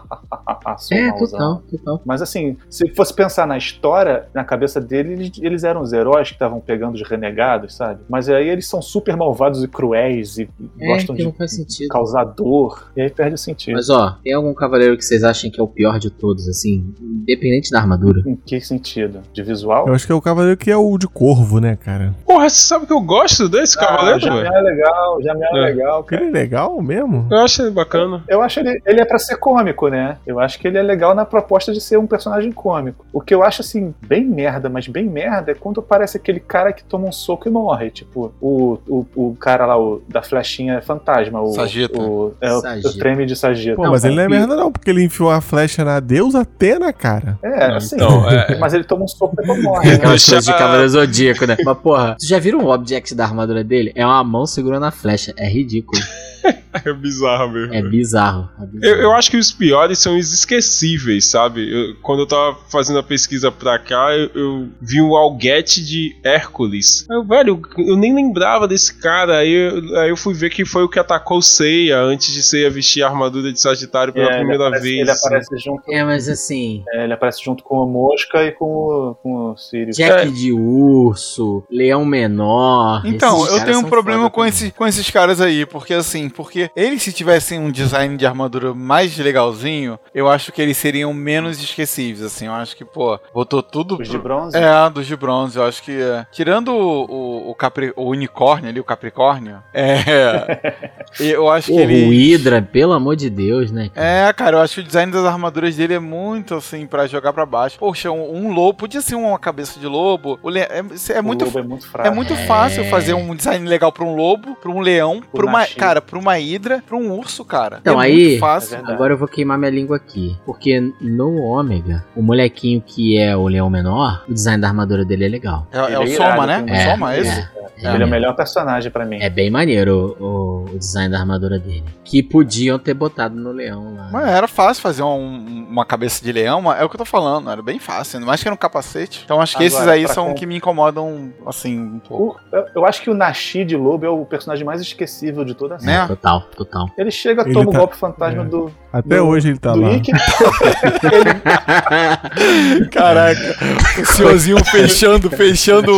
[0.91, 2.01] É, total, total.
[2.05, 6.29] Mas assim, se fosse pensar na história, na cabeça deles, eles, eles eram os heróis
[6.29, 8.01] que estavam pegando os renegados, sabe?
[8.09, 12.91] Mas aí eles são super malvados e cruéis e É, gostam de causar dor.
[12.95, 13.75] E aí perde o sentido.
[13.75, 16.93] Mas ó, tem algum cavaleiro que vocês acham que é o pior de todos, assim,
[17.01, 18.21] independente da armadura?
[18.25, 19.21] Em que sentido?
[19.33, 19.87] De visual?
[19.87, 22.13] Eu acho que é o cavaleiro que é o de corvo, né, cara?
[22.25, 24.53] Porra, você sabe que eu gosto desse Ah, cavaleiro, já velho?
[24.53, 25.61] é legal, já é, É.
[25.61, 26.21] legal, cara.
[26.21, 27.27] Ele é legal mesmo?
[27.29, 28.23] Eu acho ele bacana.
[28.27, 30.17] Eu acho ele, ele é pra ser cômico, né?
[30.25, 33.05] Eu acho que ele é legal na proposta de ser um personagem cômico.
[33.11, 36.71] O que eu acho, assim, bem merda, mas bem merda, é quando parece aquele cara
[36.71, 37.89] que toma um soco e morre.
[37.89, 41.41] Tipo, o, o, o cara lá, o, da flechinha fantasma.
[41.41, 41.99] O, Sagita.
[41.99, 42.89] O, é, o, Sagita.
[42.89, 43.75] o treme de Sagita.
[43.75, 46.93] Pô, mas ele não é merda não, porque ele enfiou a flecha na deusa Atena,
[46.93, 47.37] cara.
[47.43, 47.95] É, assim.
[47.95, 48.57] Então, é.
[48.57, 49.89] Mas ele toma um soco e depois morre.
[49.91, 49.97] né?
[49.97, 51.57] Coisas de Cavaleiro Zodíaco, né?
[51.63, 53.91] Mas porra, vocês já viram o object da armadura dele?
[53.95, 55.33] É uma mão segurando a flecha.
[55.37, 56.01] É ridículo.
[56.83, 57.71] É bizarro mesmo.
[57.73, 58.49] É bizarro.
[58.59, 58.95] É bizarro.
[58.95, 61.69] Eu, eu acho que os piores são os esquecíveis, sabe?
[61.71, 66.15] Eu- quando eu tava fazendo a pesquisa pra cá, eu, eu vi o Alguete de
[66.23, 67.05] Hércules.
[67.11, 69.37] Eu, velho, eu nem lembrava desse cara.
[69.39, 72.69] Aí eu, aí eu fui ver que foi o que atacou Seiya antes de Seiya
[72.71, 74.99] vestir a armadura de Sagitário pela É, ele primeira aparece- vez.
[75.01, 78.65] Ele aparece junto, É, mas assim, é, ele aparece junto com o Mosca e com
[78.65, 79.95] o, com o Sirius.
[79.97, 80.31] Jack É.
[80.31, 83.01] de urso, leão menor.
[83.05, 87.01] Então, eu tenho um problema com, esse, com esses caras aí, porque assim, porque eles
[87.01, 92.21] se tivessem um design de armadura mais legalzinho, eu acho que eles seriam menos esquecíveis,
[92.23, 93.97] assim, eu acho que, pô, botou tudo...
[94.01, 94.57] Os de bronze?
[94.57, 98.69] É, dos de bronze, eu acho que, é, tirando o, o, o, Capri, o unicórnio
[98.69, 99.61] ali, o Capricórnio.
[99.73, 100.73] É.
[101.19, 102.07] eu acho que Porra, ele.
[102.07, 103.89] O Hydra, pelo amor de Deus, né?
[103.93, 104.07] cara?
[104.07, 107.33] É, cara, eu acho que o design das armaduras dele é muito assim pra jogar
[107.33, 107.77] pra baixo.
[107.79, 110.39] Poxa, um, um lobo, podia ser uma cabeça de lobo.
[110.41, 112.07] O le- é, é muito, o lobo é muito fraco.
[112.07, 115.59] é muito fácil fazer um design legal pra um lobo, pra um leão, pra uma,
[115.59, 115.75] Nashi.
[115.75, 117.77] cara, pra uma hidra, pra um urso, cara.
[117.81, 118.77] Então, é aí- muito fácil.
[118.77, 118.91] É.
[118.91, 120.37] Agora eu vou queimar minha língua aqui.
[120.45, 125.25] Porque no Ômega, o molequinho que é o leão menor, o design da armadura dele
[125.25, 125.67] é legal.
[125.71, 126.63] É, é o é Soma, né?
[126.63, 127.39] tem O um- Soma, é é, esse?
[127.83, 129.17] é Ele é o melhor personagem pra mim.
[129.21, 131.83] É bem maneiro o, o design da armadura dele.
[132.03, 134.09] Que podiam ter botado no leão lá.
[134.11, 137.05] Mas era fácil fazer um- uma cabeça de leão, mas é o que eu tô
[137.05, 139.21] falando, era bem fácil, ainda mais que era um capacete.
[139.23, 142.39] Então acho que esses Agora, aí pra são com- que me incomodam, assim, um pouco.
[142.51, 145.53] O- eu, eu acho que o Nashi de Lobo é o personagem mais esquecível de
[145.55, 145.91] toda a série.
[145.91, 146.07] Né?
[146.07, 146.85] Total, total.
[146.97, 148.45] Ele chega, Ele toma o tá- golpe fantasma é.
[148.45, 149.91] do, Até do- hoje ele tá lá.
[149.93, 150.11] Ikki.
[152.91, 153.55] Caraca,
[154.01, 155.91] o senhorzinho fechando, fechando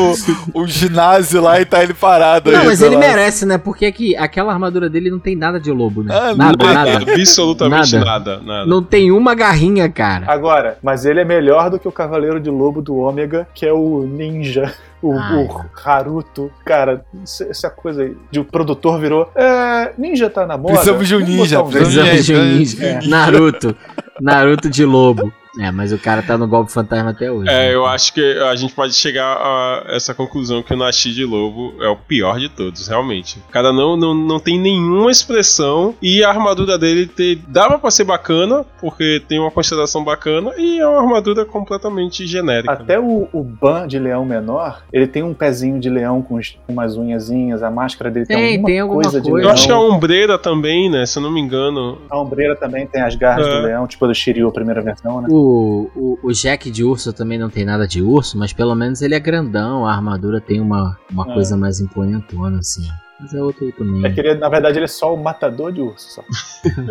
[0.53, 2.65] o, o ginásio lá e tá ele parado Não, aí.
[2.67, 3.01] mas sei ele lá.
[3.01, 3.57] merece, né?
[3.57, 6.13] Porque aqui, aquela armadura dele não tem nada de lobo, né?
[6.15, 7.11] Ah, nada, não, nada.
[7.13, 8.05] Absolutamente Nada.
[8.05, 8.41] nada.
[8.43, 8.65] nada.
[8.65, 10.25] Não tem uma garrinha, cara.
[10.27, 13.73] Agora, mas ele é melhor do que o Cavaleiro de Lobo do Ômega, que é
[13.73, 14.52] o Ninja.
[15.01, 15.45] O, Ai.
[15.45, 19.29] o Haruto, cara, isso- essa coisa aí de o produtor virou.
[19.35, 20.73] É, ninja tá na moda.
[20.73, 22.23] Precisamos de um ninja, um precisamos ninja.
[22.23, 23.09] De um ninja.
[23.09, 23.75] Naruto.
[24.21, 25.31] Naruto de lobo.
[25.59, 27.45] É, mas o cara tá no golpe fantasma até hoje.
[27.45, 27.69] né?
[27.69, 31.23] É, eu acho que a gente pode chegar a essa conclusão que o Nashi de
[31.25, 33.37] Lobo é o pior de todos, realmente.
[33.47, 37.91] O cara não, não, não tem nenhuma expressão e a armadura dele te, dava pra
[37.91, 42.73] ser bacana, porque tem uma constelação bacana, e é uma armadura completamente genérica.
[42.73, 46.97] Até o, o Ban de leão menor, ele tem um pezinho de leão com umas
[46.97, 49.43] unhazinhas, a máscara dele tem, Tem, alguma, tem alguma coisa de coisa.
[49.43, 49.53] Eu leão.
[49.53, 51.05] acho que a ombreira também, né?
[51.05, 51.99] Se eu não me engano.
[52.09, 53.49] A ombreira também tem as garras É.
[53.61, 55.27] do leão, tipo a do Shiryu, a primeira versão, né?
[55.29, 59.01] O, o, o Jack de urso também não tem nada de urso, mas pelo menos
[59.01, 61.33] ele é grandão, a armadura tem uma, uma É.
[61.33, 62.81] coisa mais imponentona, assim.
[63.19, 64.05] Mas é outro também.
[64.05, 66.15] É que ele, na verdade, ele é só o matador de urso.
[66.15, 66.23] Só.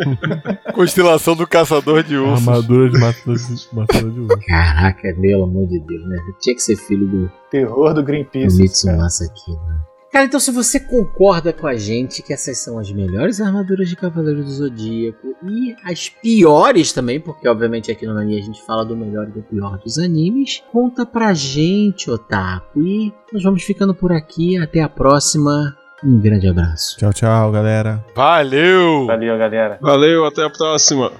[0.72, 2.48] Constelação do caçador de ursos.
[2.48, 4.38] Armadura de matador de, matador de urso.
[4.46, 6.16] Caraca, pelo amor de Deus, né?
[6.40, 8.56] Tinha que ser filho do, Terror do do Greenpeace.
[8.56, 8.62] cara.
[8.62, 9.80] Mitsumasa aqui, né?
[10.12, 13.96] Cara, então se você concorda com a gente que essas são as melhores armaduras de
[13.96, 18.84] Cavaleiro do Zodíaco e as piores também, porque obviamente aqui no Nani a gente fala
[18.84, 22.82] do melhor e do pior dos animes, conta pra gente, Otaku.
[22.82, 24.58] E nós vamos ficando por aqui.
[24.58, 25.74] Até a próxima.
[26.04, 26.98] Um grande abraço.
[26.98, 28.04] Tchau, tchau, galera.
[28.14, 29.06] Valeu!
[29.06, 29.78] Valeu, galera.
[29.80, 31.10] Valeu, até a próxima.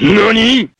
[0.00, 0.70] NANI?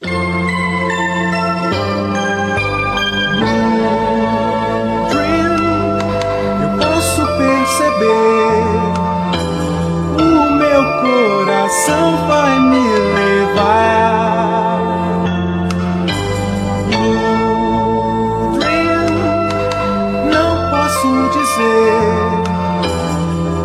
[10.19, 12.87] O meu coração vai me
[13.19, 14.81] levar.
[18.59, 19.07] Dream,
[20.31, 22.03] não posso dizer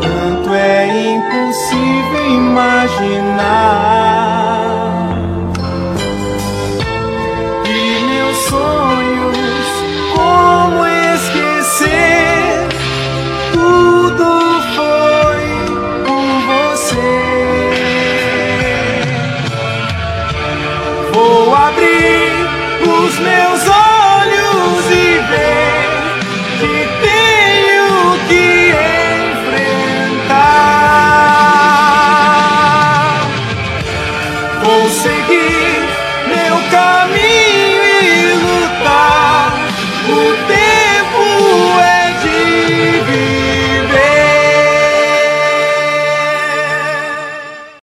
[0.02, 3.68] quanto é impossível imaginar.
[7.64, 8.87] que meu sonho.